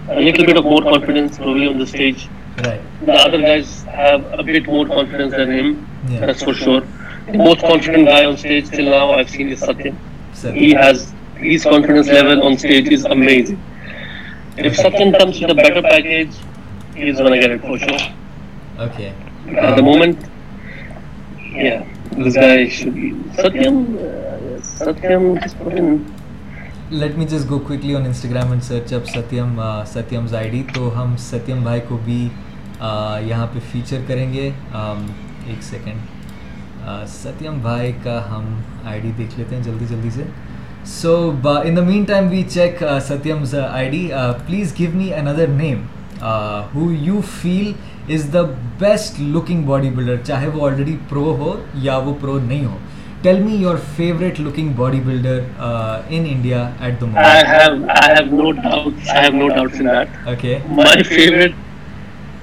A 0.10 0.20
little 0.22 0.46
bit 0.46 0.58
of 0.58 0.64
more 0.64 0.82
confidence 0.82 1.38
probably 1.38 1.68
on 1.68 1.78
the 1.78 1.88
stage. 1.88 2.30
Right. 2.58 2.82
The 3.06 3.14
other 3.14 3.42
guys 3.42 3.84
have 3.84 4.26
a 4.40 4.44
bit 4.44 4.66
more 4.66 4.86
confidence 4.86 5.34
than 5.34 5.52
him, 5.52 5.88
yeah. 6.10 6.26
that's 6.26 6.44
for 6.44 6.54
sure. 6.54 6.82
The 7.28 7.38
most 7.38 7.60
confident 7.60 8.08
guy 8.08 8.26
on 8.26 8.38
stage 8.38 8.70
till 8.70 8.86
now 8.86 9.12
I've 9.12 9.30
seen 9.30 9.50
is 9.50 9.60
Satya. 9.60 9.94
He 10.54 10.72
has 10.72 11.14
his 11.36 11.64
confidence 11.64 12.08
level 12.08 12.44
on 12.44 12.58
stage 12.58 12.88
is 12.88 13.06
amazing. 13.06 13.62
If 14.58 14.80
okay. 14.80 15.12
comes 15.12 15.40
with 15.40 15.52
a 15.52 15.56
better 15.56 15.82
package, 15.82 16.34
he's 16.96 17.18
gonna 17.18 17.40
get 17.40 17.52
it 17.52 17.62
for 17.62 17.78
sure. 17.78 18.00
Okay. 18.80 19.14
At 19.50 19.76
the 19.76 19.84
moment, 19.84 20.18
yeah, 21.38 21.86
this 22.12 22.36
guy 22.36 22.68
should 22.70 22.96
be 22.96 23.16
Satya. 23.36 24.27
Satyam 24.78 25.34
let 26.92 27.18
me 27.18 27.26
just 27.26 27.50
go 27.50 27.58
quickly 27.60 27.96
on 27.96 28.06
Instagram 28.06 28.50
and 28.52 28.64
search 28.64 28.94
up 28.94 29.06
Satyam 29.08 29.60
ستمز 29.88 30.34
I 30.36 30.50
D 30.50 30.62
تو 30.74 30.90
ہم 30.96 31.16
ستیم 31.20 31.64
بھائی 31.64 31.82
کو 31.88 31.98
بھی 32.04 32.28
uh, 32.82 33.22
یہاں 33.22 33.48
پہ 33.54 33.60
feature 33.72 34.02
کریں 34.08 34.32
گے 34.34 34.50
um, 34.74 35.02
ایک 35.48 35.64
سیکنڈ 35.64 37.08
ستیم 37.10 37.52
uh, 37.52 37.62
بھائی 37.62 37.92
کا 38.04 38.20
ہم 38.30 38.54
آئی 38.86 39.00
ڈی 39.00 39.12
دیکھ 39.18 39.38
لیتے 39.40 39.56
ہیں 39.56 39.64
جلدی 39.64 39.86
جلدی 39.86 40.10
سے 40.10 40.24
so 40.92 41.16
in 41.44 41.76
the 41.78 41.82
main 41.84 42.04
time 42.04 42.28
we 42.30 42.44
check 42.50 42.84
ستمز 43.08 43.56
I 43.62 43.90
D 43.90 44.08
please 44.48 44.74
give 44.80 44.90
me 44.94 45.14
another 45.14 45.48
name 45.56 45.82
who 46.76 46.92
you 46.92 47.22
feel 47.32 47.72
is 48.14 48.28
the 48.34 48.42
best 48.80 49.20
looking 49.20 49.64
body 49.64 49.90
builder 49.90 50.24
چاہے 50.24 50.48
وہ 50.48 50.68
آلریڈی 50.68 50.96
پرو 51.10 51.36
ہو 51.40 51.56
یا 51.80 51.98
وہ 51.98 52.14
پرو 52.22 52.38
نہیں 52.40 52.66
ہو 52.66 52.78
Tell 53.24 53.40
me 53.40 53.58
your 53.58 53.78
favorite 53.78 54.38
looking 54.38 54.74
bodybuilder 54.76 55.54
uh, 55.58 56.04
in 56.10 56.26
India 56.26 56.76
at 56.80 57.00
the 57.00 57.08
moment. 57.08 57.26
I 57.26 57.44
have, 57.44 57.84
I 57.90 58.14
have 58.14 58.32
no 58.32 58.54
doubts. 58.54 59.10
I 59.10 59.22
have 59.24 59.34
no 59.34 59.50
doubts 59.50 59.80
in 59.80 59.86
that. 59.86 60.08
Okay. 60.28 60.62
My 60.70 61.02
favorite 61.02 61.56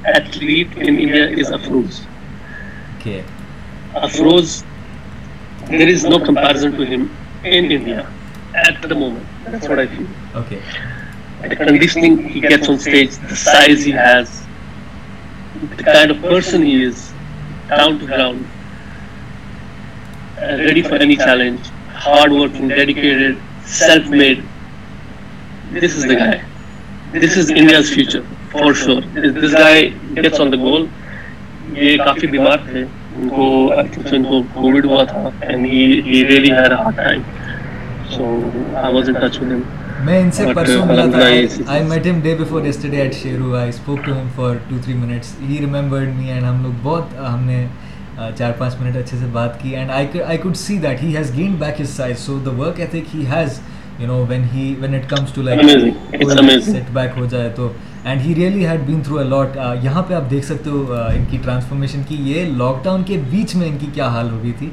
athlete 0.05 0.73
in 0.77 0.99
India 0.99 1.29
is 1.29 1.51
Afroz. 1.51 2.05
Okay. 2.99 3.25
Afroz, 3.95 4.65
there 5.69 5.89
is 5.89 6.05
no 6.05 6.19
comparison 6.19 6.73
to 6.73 6.85
him 6.85 7.17
in 7.45 7.71
India 7.71 8.11
at 8.55 8.83
the 8.83 8.95
moment. 8.95 9.27
That's 9.45 9.69
what 9.69 9.79
I 9.79 9.87
feel. 9.87 10.09
Okay. 10.35 10.61
The 11.49 11.57
conditioning 11.57 12.29
he 12.29 12.41
gets 12.41 12.69
on 12.69 12.79
stage, 12.81 13.17
the 13.19 13.37
size 13.37 13.85
he 13.85 13.93
has, 13.93 14.45
the 15.77 15.85
kind 15.85 16.11
of 16.11 16.21
person 16.21 16.63
he 16.63 16.83
is, 16.83 17.13
down 17.69 18.01
to 18.01 18.07
ground, 18.07 18.47
ready 20.61 20.83
for 20.83 20.97
any 20.97 21.17
challenge, 21.17 21.69
hardworking, 21.97 22.69
dedicated, 22.69 23.39
self 23.65 24.07
made. 24.09 24.43
This 25.73 25.97
is 25.97 26.05
the 26.05 26.17
guy. 26.17 26.45
This 27.15 27.37
is 27.37 27.51
India's 27.53 27.93
future, 27.93 28.25
for 28.51 28.75
sure. 28.75 29.03
If 29.17 29.35
this 29.37 29.53
guy 29.55 29.89
gets 30.17 30.41
on 30.41 30.51
the 30.51 30.57
goal, 30.59 30.87
یہ 31.75 31.97
کافی 31.97 32.27
بیمار 32.27 32.59
تھے 32.65 32.83
ان 32.83 33.29
کو 33.29 33.47
I 33.77 33.89
think 33.93 34.13
ان 34.15 34.25
کو 34.25 34.43
Covid 34.53 34.85
ہوا 34.85 35.05
تھا 35.05 35.29
and 35.41 35.67
he 35.67 35.85
he 36.07 36.25
really 36.29 36.51
had 36.53 36.73
a 36.73 36.81
hard 36.81 36.97
time 36.97 37.23
so 38.11 38.27
I 38.83 38.95
was 38.95 39.09
in 39.09 39.15
touch 39.15 39.39
with 39.43 39.53
him 39.53 39.61
میں 40.07 40.21
ان 40.21 40.31
سے 40.31 40.45
پرسوں 40.55 40.85
ملا 40.87 41.07
تھا 41.11 41.25
I 41.73 41.83
met 41.89 42.07
him 42.07 42.21
day 42.23 42.35
before 42.39 42.67
yesterday 42.67 43.01
at 43.03 43.15
Sheru 43.23 43.55
I 43.57 43.69
spoke 43.69 44.05
to 44.05 44.13
him 44.13 44.29
for 44.37 44.57
2 44.73 44.79
3 44.87 44.97
minutes 44.97 45.35
he 45.49 45.59
remembered 45.61 46.15
me 46.17 46.31
and 46.31 46.45
ہم 46.45 46.63
لوگ 46.63 46.73
بہت 46.83 47.19
ہم 47.29 47.45
نے 47.47 47.65
چار 48.17 48.53
پانچ 48.59 48.75
منٹ 48.81 48.97
اچھے 48.97 49.19
سے 49.19 49.27
بات 49.33 49.61
کی 49.63 49.77
and 49.77 49.91
I 49.91 50.39
could 50.39 50.57
see 50.57 50.77
that 50.79 51.03
he 51.03 51.17
has 51.17 51.33
gain 51.37 51.55
back 51.59 51.81
his 51.81 51.89
size 51.89 52.19
so 52.19 52.39
the 52.45 52.51
work 52.59 52.81
I 52.81 53.03
he 53.15 53.25
has 53.27 53.61
you 53.99 54.07
know 54.07 54.25
when 54.29 54.45
he 54.53 54.75
when 54.81 54.95
it 54.95 55.09
comes 55.11 55.33
to 55.35 55.43
like 55.43 55.61
set 56.65 56.91
back 56.93 57.17
ہو 57.17 57.27
جائے 57.27 57.51
تو 57.57 57.73
and 58.05 58.21
he 58.21 58.35
really 58.35 58.67
had 58.67 58.81
been 58.87 59.01
through 59.01 59.19
a 59.19 59.25
lot 59.25 59.57
یہاں 59.83 60.03
پہ 60.03 60.15
آپ 60.15 60.31
دیکھ 60.31 60.45
سکتے 60.47 60.71
ہو 60.71 60.95
ان 60.95 61.25
کی 61.31 61.39
transformation 61.43 62.03
کی 62.09 62.17
یہ 62.31 62.45
لاک 62.57 62.85
ڈاؤن 62.85 63.03
کے 63.03 63.21
بیچ 63.31 63.55
میں 63.57 63.69
ان 63.69 63.79
کی 63.79 63.87
کیا 63.95 64.09
حال 64.09 64.31
ہو 64.31 64.43
گئی 64.43 64.53
تھی 64.59 64.71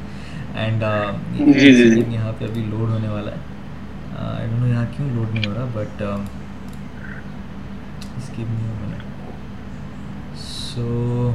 اینڈ 0.55 0.84
جی، 1.38 1.51
جی، 1.53 1.89
جی. 1.91 2.01
یہاں 2.09 2.32
پہ 2.39 2.45
ابھی 2.45 2.66
لوڈ 2.70 2.89
ہونے 2.89 3.07
والا 3.07 3.32
ہے 3.32 3.49
یہاں 4.68 4.86
کیوں 4.97 5.09
لوڈ 5.14 5.34
نہیں 5.34 5.47
ہو 5.47 5.53
رہا 5.53 5.66
بٹ 5.74 6.01
اسکیپ 8.18 8.47
نہیں 8.49 8.68
ہو 8.68 8.91
رہا 8.91 8.99
سو 10.38 11.32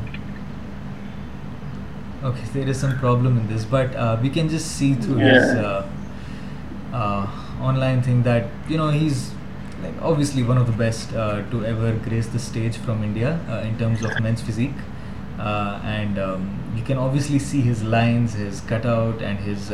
okay 2.27 2.45
there 2.55 2.68
is 2.68 2.77
some 2.77 2.91
problem 3.01 3.37
in 3.39 3.47
this 3.49 3.66
but 3.70 3.97
we 4.20 4.29
can 4.29 4.49
just 4.49 4.66
see 4.68 4.93
through 5.01 5.18
his 5.18 5.57
on 7.61 7.79
line 7.79 8.01
think 8.05 8.24
that 8.24 8.70
you 8.70 8.79
know 8.79 8.89
he 8.91 9.07
is 9.07 9.22
like 9.83 10.03
obviously 10.03 10.43
one 10.43 10.59
of 10.59 10.66
the 10.66 10.72
best 10.77 11.14
to 11.51 11.61
ever 11.61 11.93
grace 12.07 12.27
the 12.27 12.37
stage 12.37 12.79
from 12.85 13.03
India 13.03 13.37
in 13.49 13.74
terms 13.79 14.05
of 14.07 14.20
men's 14.20 14.43
physique 14.43 14.81
and 15.39 16.18
you 16.18 16.85
can 16.87 16.99
obviously 16.99 17.39
see 17.39 17.61
his 17.70 17.83
lines 17.85 18.37
has 18.37 18.62
cut 18.68 18.87
out 18.87 19.22
and 19.22 19.49
his 19.49 19.70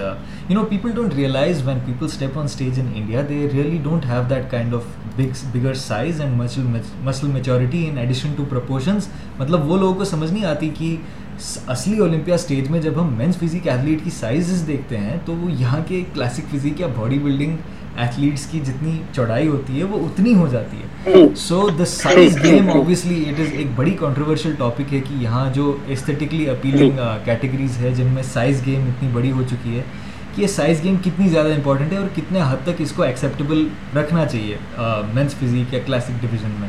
you 0.48 0.55
know 0.55 0.64
people 0.64 0.90
don't 0.90 1.14
realise 1.14 1.66
when 1.66 1.78
people 1.84 2.07
step 2.07 2.38
on 2.38 2.44
stage 2.44 2.80
India 2.80 3.22
they 3.28 3.46
really 3.53 3.78
don't 3.82 4.07
have 4.07 4.22
that 4.30 4.50
kind 4.50 4.74
of 4.74 5.16
bigger 5.55 5.74
size 5.74 6.20
and 6.20 6.36
muscle 6.36 6.66
muscle 7.03 7.26
maturity 7.26 7.88
in addition 7.90 8.32
to 8.36 8.44
proportions 8.50 9.09
مطلب 9.38 9.70
وہ 9.70 9.78
لوگوں 9.78 9.94
کو 9.94 10.05
سمجھ 10.05 10.32
نہیں 10.32 10.44
آتی 10.44 10.70
کہ 10.78 10.96
اصلی 11.68 11.98
Olympia 11.98 12.34
stage 12.34 12.70
میں 12.70 12.80
جب 12.80 13.00
ہم 13.00 13.14
مینس 13.18 13.36
فزیک 13.36 13.68
ایتھلیٹ 13.68 14.05
کی 14.05 14.11
سائزز 14.11 14.66
دیکھتے 14.66 14.96
ہیں 14.96 15.16
تو 15.26 15.34
وہ 15.34 15.50
یہاں 15.53 15.80
کے 15.88 16.03
کلاسک 16.14 16.50
فزیک 16.50 16.80
یا 16.80 16.86
باڈی 16.96 17.18
بلڈنگ 17.18 17.57
ایتھلیٹس 17.96 18.46
کی 18.46 18.61
جتنی 18.61 18.98
چوڑائی 19.12 19.48
ہوتی 19.48 19.78
ہے 19.78 19.84
وہ 19.84 19.98
اتنی 20.07 20.34
ہو 20.34 20.46
جاتی 20.46 20.76
ہے 20.76 21.26
so 21.36 21.66
the 21.78 21.84
size 21.84 22.36
game 22.44 22.68
obviously 22.70 23.24
it 23.28 23.40
is 23.40 23.53
ایک 23.53 23.66
بڑی 23.76 23.90
کانٹروورشل 24.00 24.55
ٹاپک 24.59 24.92
ہے 24.94 25.00
کہ 25.00 25.14
یہاں 25.14 25.48
جو 25.55 25.76
استھیٹکلی 25.88 26.48
اپیلنگ 26.50 26.98
کیٹیگریز 27.24 27.78
ہے 27.78 27.90
جن 27.94 28.12
میں 28.14 28.22
سائز 28.32 28.66
گیم 28.66 28.86
اتنی 28.88 29.09
بڑی 29.12 29.32
ہو 29.32 29.42
چکی 29.50 29.76
ہے 29.76 29.82
کہ 30.36 30.42
یہ 30.42 30.46
سائز 30.46 30.82
گیم 30.84 30.96
کتنی 31.05 31.28
زیادہ 31.28 31.53
امپورٹنٹ 31.55 31.92
ہے 31.92 31.98
اور 31.98 32.09
کتنے 32.14 32.40
حد 32.42 32.64
تک 32.64 32.80
اس 32.80 32.92
کو 32.92 33.03
ایکسیپٹیبل 33.03 33.66
رکھنا 33.96 34.26
چاہیے 34.26 34.57
مینس 35.14 35.34
فزیک 35.34 35.74
یا 35.74 35.80
کلاسک 35.86 36.22
ڈویژن 36.22 36.55
میں 36.61 36.68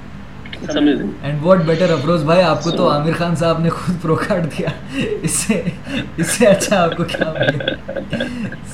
اینڈ 0.61 1.43
واٹ 1.43 1.59
بیٹر 1.65 1.91
افروز 1.91 2.23
بھائی 2.23 2.41
آپ 2.43 2.63
کو 2.63 2.71
تو 2.71 2.89
عامر 2.89 3.11
خان 3.17 3.35
صاحب 3.35 3.59
نے 3.59 3.69
خود 3.71 3.95
دیا 4.47 4.69
اس 4.97 5.17
اس 5.23 5.31
سے 5.37 5.61
سے 6.29 6.45
اچھا 6.47 6.81
آپ 6.81 6.95
کو 6.97 7.03
کو 7.03 7.23
کو 7.23 7.51
کیا 7.53 8.25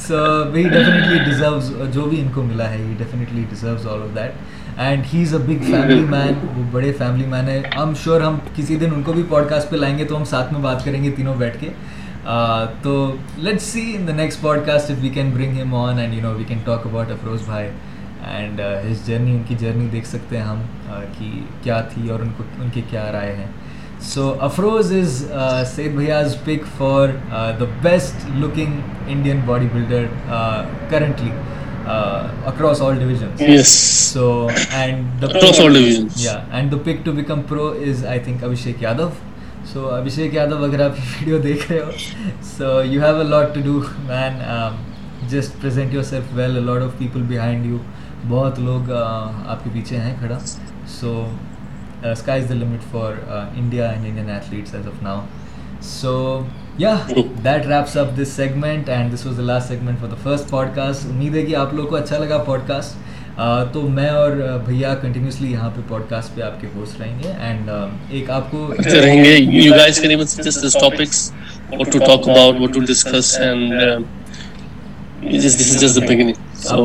سو 0.00 0.17
we 0.51 0.63
definitely 0.63 0.73
definitely 0.73 1.19
deserves 1.25 1.69
deserves 1.69 1.93
جو 1.93 2.01
بھی 2.01 2.09
بھی 2.09 2.21
ان 2.21 2.29
ان 2.35 2.45
ملا 2.45 2.69
ہے 2.69 2.77
ہے 2.77 2.83
ہی 2.83 3.03
ہی 3.03 3.69
all 3.85 4.01
of 4.01 4.15
that 4.15 4.79
and 4.79 5.05
is 5.13 5.33
a 5.33 5.39
big 5.41 5.63
family 5.63 5.95
family 5.95 6.01
man 6.01 6.35
man 6.35 6.57
وہ 6.57 6.63
بڑے 6.71 6.91
ایم 7.73 7.93
شیور 8.03 8.21
ہم 8.21 8.37
کسی 8.55 8.75
دن 8.77 9.01
پوڈ 9.29 9.49
کاسٹ 9.49 9.69
پہ 9.69 9.75
لائیں 9.75 9.97
گے 9.97 10.05
تو 10.05 10.17
ہم 10.17 10.23
ساتھ 10.25 10.53
میں 10.53 10.61
بات 10.61 10.85
کریں 10.85 11.03
گے 11.03 11.11
تینوں 11.11 11.35
بیٹھ 11.37 11.57
کے 11.59 11.69
تو 12.81 12.95
let 13.39 13.61
see 13.61 13.91
in 13.95 14.07
the 14.07 14.15
next 14.15 14.41
pod 14.41 14.65
cost 14.65 14.89
we 14.89 14.95
we 14.99 15.09
can 15.09 15.31
can 15.31 15.35
bring 15.35 15.61
him 15.61 15.75
on 15.75 15.99
and 15.99 16.13
you 16.13 16.21
know 16.23 16.37
talk 16.65 16.87
about 16.87 17.11
Afroz 17.11 17.41
بھائی 17.45 17.69
اینڈ 18.27 18.61
اس 18.61 19.05
جرنی 19.07 19.31
ان 19.31 19.43
کی 19.47 19.55
جرنی 19.59 19.87
دیکھ 19.91 20.07
سکتے 20.07 20.37
ہیں 20.37 20.43
ہم 20.43 20.61
کہ 21.17 21.29
کیا 21.63 21.81
تھی 21.93 22.09
اور 22.09 22.19
ان 22.19 22.29
کو 22.37 22.43
ان 22.59 22.69
کی 22.73 22.81
کیا 22.89 23.11
رائے 23.11 23.35
ہیں 23.35 23.51
سو 24.03 24.33
افروز 24.41 24.91
از 24.93 25.23
سید 25.65 25.95
بھیاز 25.95 26.35
pick 26.45 26.65
for 26.77 27.09
the 27.59 27.65
best 27.81 28.25
looking 28.35 28.79
Indian 29.07 29.39
body 29.45 29.67
builder 29.73 30.05
currently 30.89 31.29
across 32.45 32.81
all 32.81 33.63
so 33.63 34.47
and 34.71 35.23
and 35.23 36.71
the 36.71 36.77
pick 36.83 37.05
to 37.05 37.11
become 37.11 37.41
pro 37.49 37.67
is 37.87 38.05
I 38.05 38.19
think 38.19 38.43
Abhishek 38.43 38.81
Yadav 38.81 39.09
so 39.73 39.87
Abhishek 39.89 40.33
Yadav 40.33 40.63
اگر 40.63 40.85
آپ 40.85 40.99
ویڈیو 40.99 41.37
دیکھ 41.37 41.71
رہے 41.71 41.79
ہو 41.79 41.91
so 42.57 42.83
you 42.83 43.01
have 43.01 43.17
a 43.17 43.23
lot 43.23 43.53
to 43.55 43.61
do 43.61 43.79
man 44.07 44.39
just 45.29 45.61
present 45.61 45.93
your 45.93 46.03
self 46.03 46.33
well 46.33 46.57
a 46.57 46.63
lot 46.63 46.81
of 46.81 46.97
people 46.97 47.23
behind 47.29 47.65
you 47.65 47.77
بہت 48.29 48.59
لوگ 48.59 48.91
آپ 48.91 49.63
کے 49.63 49.69
پیچھے 49.73 49.97
ہیں 49.97 50.13
کھڑا 50.19 50.37
so 50.99 51.27
sky 52.03 52.41
is 52.41 52.49
the 52.49 52.55
limit 52.55 52.83
for 52.91 53.13
India 53.55 53.89
and 53.89 54.05
Indian 54.05 54.29
athletes 54.29 54.73
as 54.75 54.87
of 54.87 55.01
now 55.03 55.21
so 55.81 56.41
yeah 56.77 56.95
that 57.43 57.65
wraps 57.65 57.97
up 57.97 58.17
this 58.21 58.31
segment 58.35 58.89
and 58.89 59.13
this 59.13 59.25
was 59.25 59.37
the 59.37 59.43
last 59.43 59.67
segment 59.67 59.99
for 59.99 60.09
the 60.09 60.15
first 60.23 60.49
pod 60.49 60.75
cost 60.75 61.05
امید 61.05 61.35
ہے 61.35 61.41
کہ 61.41 61.55
آپ 61.55 61.73
لوگ 61.73 61.87
کو 61.87 61.95
اچھا 61.95 62.17
لگا 62.17 62.37
pod 62.43 62.67
cost 62.67 63.05
تو 63.73 63.81
میں 63.89 64.09
اور 64.09 64.31
بھیا 64.65 64.93
کنٹینیوسلی 64.95 65.51
یہاں 65.51 65.69
پہ 65.75 65.81
پوڈ 65.87 66.01
کاسٹ 66.09 66.35
پہ 66.35 66.41
آپ 66.41 66.61
کے 66.61 66.67
ہوسٹ 66.75 67.01
رہیں 67.01 67.19
گے 67.23 67.33
اینڈ 67.39 67.69
ایک 68.09 68.29
آپ 68.29 68.51
کو 68.51 68.71
اچھا 75.17 76.35
آپ 76.65 76.77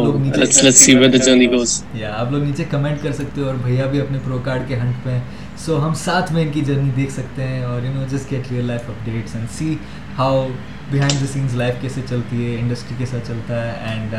لوگ 2.33 2.43
نیچے 2.43 2.65
کمنٹ 2.71 3.03
کر 3.03 3.13
سکتے 3.13 3.41
ہو 3.41 3.47
اور 3.47 3.55
بھیا 3.63 3.87
بھی 3.87 4.01
اپنے 4.01 4.19
پرو 4.25 4.39
کارڈ 4.45 4.69
کے 4.69 4.77
ہنٹ 4.77 5.05
پہ 5.05 5.11
ہیں 5.11 5.21
سو 5.59 5.79
ہم 5.85 5.95
ساتھ 5.95 6.33
میں 6.33 6.43
ان 6.43 6.51
کی 6.53 6.61
جرنی 6.61 6.91
دیکھ 6.97 7.13
سکتے 7.13 7.43
ہیں 7.43 7.63
اور 7.63 7.83
you 7.83 7.93
know 7.93 8.05
just 8.11 8.31
get 8.31 8.51
real 8.53 8.67
life 8.67 8.89
up 8.89 9.07
dates 9.07 9.35
and 9.37 9.47
see 9.51 9.75
how 10.19 10.47
behind 10.91 11.21
the 11.21 11.27
scenes 11.33 11.55
life 11.55 11.75
کیسے 11.83 12.01
چلتی 12.09 12.45
ہے 12.45 12.59
انڈسٹری 12.61 12.95
کیسا 12.99 13.19
چلتا 13.27 13.55
ہے 13.65 13.73
اینڈ 13.87 14.15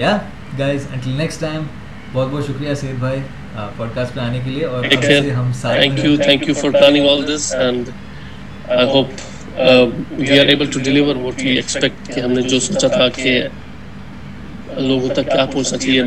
یا 0.00 0.16
گائز 0.58 0.86
انٹل 0.92 1.10
نیکسٹ 1.12 1.40
ٹائم 1.40 1.62
بہت 2.12 2.28
بہت 2.30 2.44
شکریہ 2.46 2.74
سید 2.74 2.98
بھائی 2.98 3.20
پوڈ 3.76 3.88
uh, 3.88 3.94
کاسٹ 3.94 4.14
پہ 4.14 4.20
آنے 4.20 4.40
کے 4.44 4.50
لیے 4.50 4.64
اور 4.64 4.84
ہم 5.36 5.50
ساتھ 5.52 5.78
thank 5.78 6.04
you 6.04 6.16
thank 6.16 6.48
you 6.48 6.54
for 6.54 6.70
planning 6.70 7.08
all 7.08 7.26
this 7.26 7.54
and 7.54 7.90
I 8.68 8.86
hope 8.88 9.08
we 10.10 10.38
are 10.38 10.46
able 10.46 10.66
to 10.66 10.80
deliver 10.80 11.16
what 11.16 11.42
we 11.42 11.50
expect 11.50 12.14
کہ 12.14 12.20
ہم 12.20 12.32
نے 12.32 12.42
جو 12.42 12.60
سوچا 12.60 12.88
تھا 12.88 13.08
کہ 13.14 13.40
لوگوں 14.78 15.08
تک 15.08 15.30
کیا 15.30 15.44
پہنچنا 15.44 15.78
چاہیے 15.78 16.02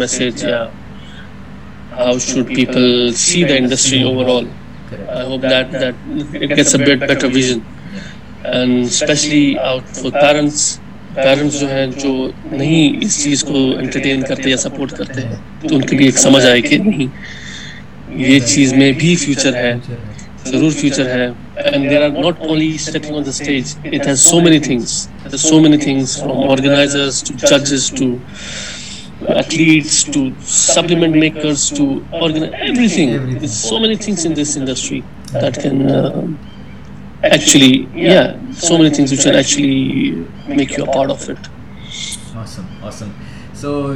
جو 11.98 12.12
نہیں 12.52 12.98
اس 13.02 13.24
چیز 13.24 13.44
کو 13.44 13.58
نہیں 16.78 17.08
یہ 18.16 18.40
چیز 18.40 18.74
میں 18.74 18.92
بھی 18.92 19.16
فیوچر 19.16 19.56
ہے 19.56 19.74
ضرور 20.46 20.72
فیوچر 20.72 21.10
ہے 21.10 21.28
and 21.66 21.90
they 21.90 21.98
are 22.04 22.10
not 22.12 22.40
only 22.42 22.78
sitting 22.78 23.14
on 23.16 23.24
the 23.24 23.34
stage. 23.34 23.76
It 23.84 24.06
has 24.06 24.22
so 24.24 24.40
many 24.40 24.60
things. 24.60 25.10
There's 25.24 25.42
so 25.42 25.60
many 25.60 25.78
things 25.78 26.20
from 26.20 26.32
organizers 26.32 27.22
to 27.24 27.36
judges 27.36 27.90
to 27.92 28.22
athletes 29.30 30.04
to 30.04 30.40
supplement 30.42 31.16
makers 31.16 31.70
to 31.72 32.06
organize 32.12 32.54
everything. 32.54 33.40
There's 33.40 33.54
so 33.54 33.80
many 33.80 33.96
things 33.96 34.26
in 34.26 34.34
this 34.34 34.56
industry 34.56 35.04
that 35.34 35.60
can 35.60 35.90
uh, 35.90 36.28
actually, 37.24 37.88
yeah, 37.96 38.38
so 38.52 38.78
many 38.78 38.92
things 38.92 39.12
which 39.12 39.24
can 39.24 39.36
actually 39.36 40.26
make 40.48 40.78
you 40.78 40.84
a 40.84 40.92
part 40.92 41.10
of 41.10 41.28
it. 41.30 41.38
Awesome, 42.36 42.68
awesome. 42.84 43.14
So, 43.54 43.70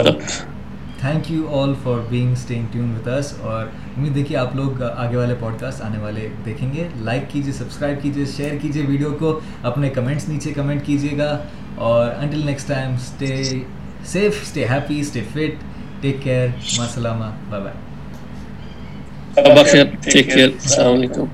Stop. 0.00 0.53
Thank 1.04 1.30
you 1.30 1.46
all 1.52 1.72
for 1.82 1.98
being 2.08 2.32
staying 2.32 2.66
tune 2.72 2.92
with 2.92 3.08
us 3.08 3.32
اور 3.42 3.64
امید 3.96 4.14
دیکھیے 4.14 4.36
آپ 4.38 4.54
لوگ 4.56 4.82
آگے 4.84 5.16
والے 5.16 5.34
pod 5.40 5.58
cost 5.60 5.82
آنے 5.84 5.98
والے 5.98 6.28
دیکھیں 6.44 6.72
گے 6.74 6.86
لائک 6.98 7.24
کیجیے 7.30 7.52
سبسکرائب 7.52 8.00
کیجیے 8.02 8.24
شیئر 8.26 8.56
کیجیے 8.62 8.84
ویڈیو 8.86 9.10
کو 9.18 9.38
اپنے 9.62 9.90
کمنٹس 9.90 10.28
نیچے 10.28 10.52
کمنٹ 10.52 10.86
کیجیے 10.86 11.18
گا 11.18 11.28
اور 11.88 12.10
until 12.10 12.46
next 12.46 12.68
time 12.68 12.94
stay 12.94 13.36
safe 14.04 14.38
stay 14.42 14.66
happy 14.70 15.00
stay 15.00 15.20
fit 15.32 15.62
take 16.00 16.22
care 16.22 16.48
bye 16.70 17.60
bye 17.60 17.74
السلام 19.36 20.92
علیکم 20.94 21.24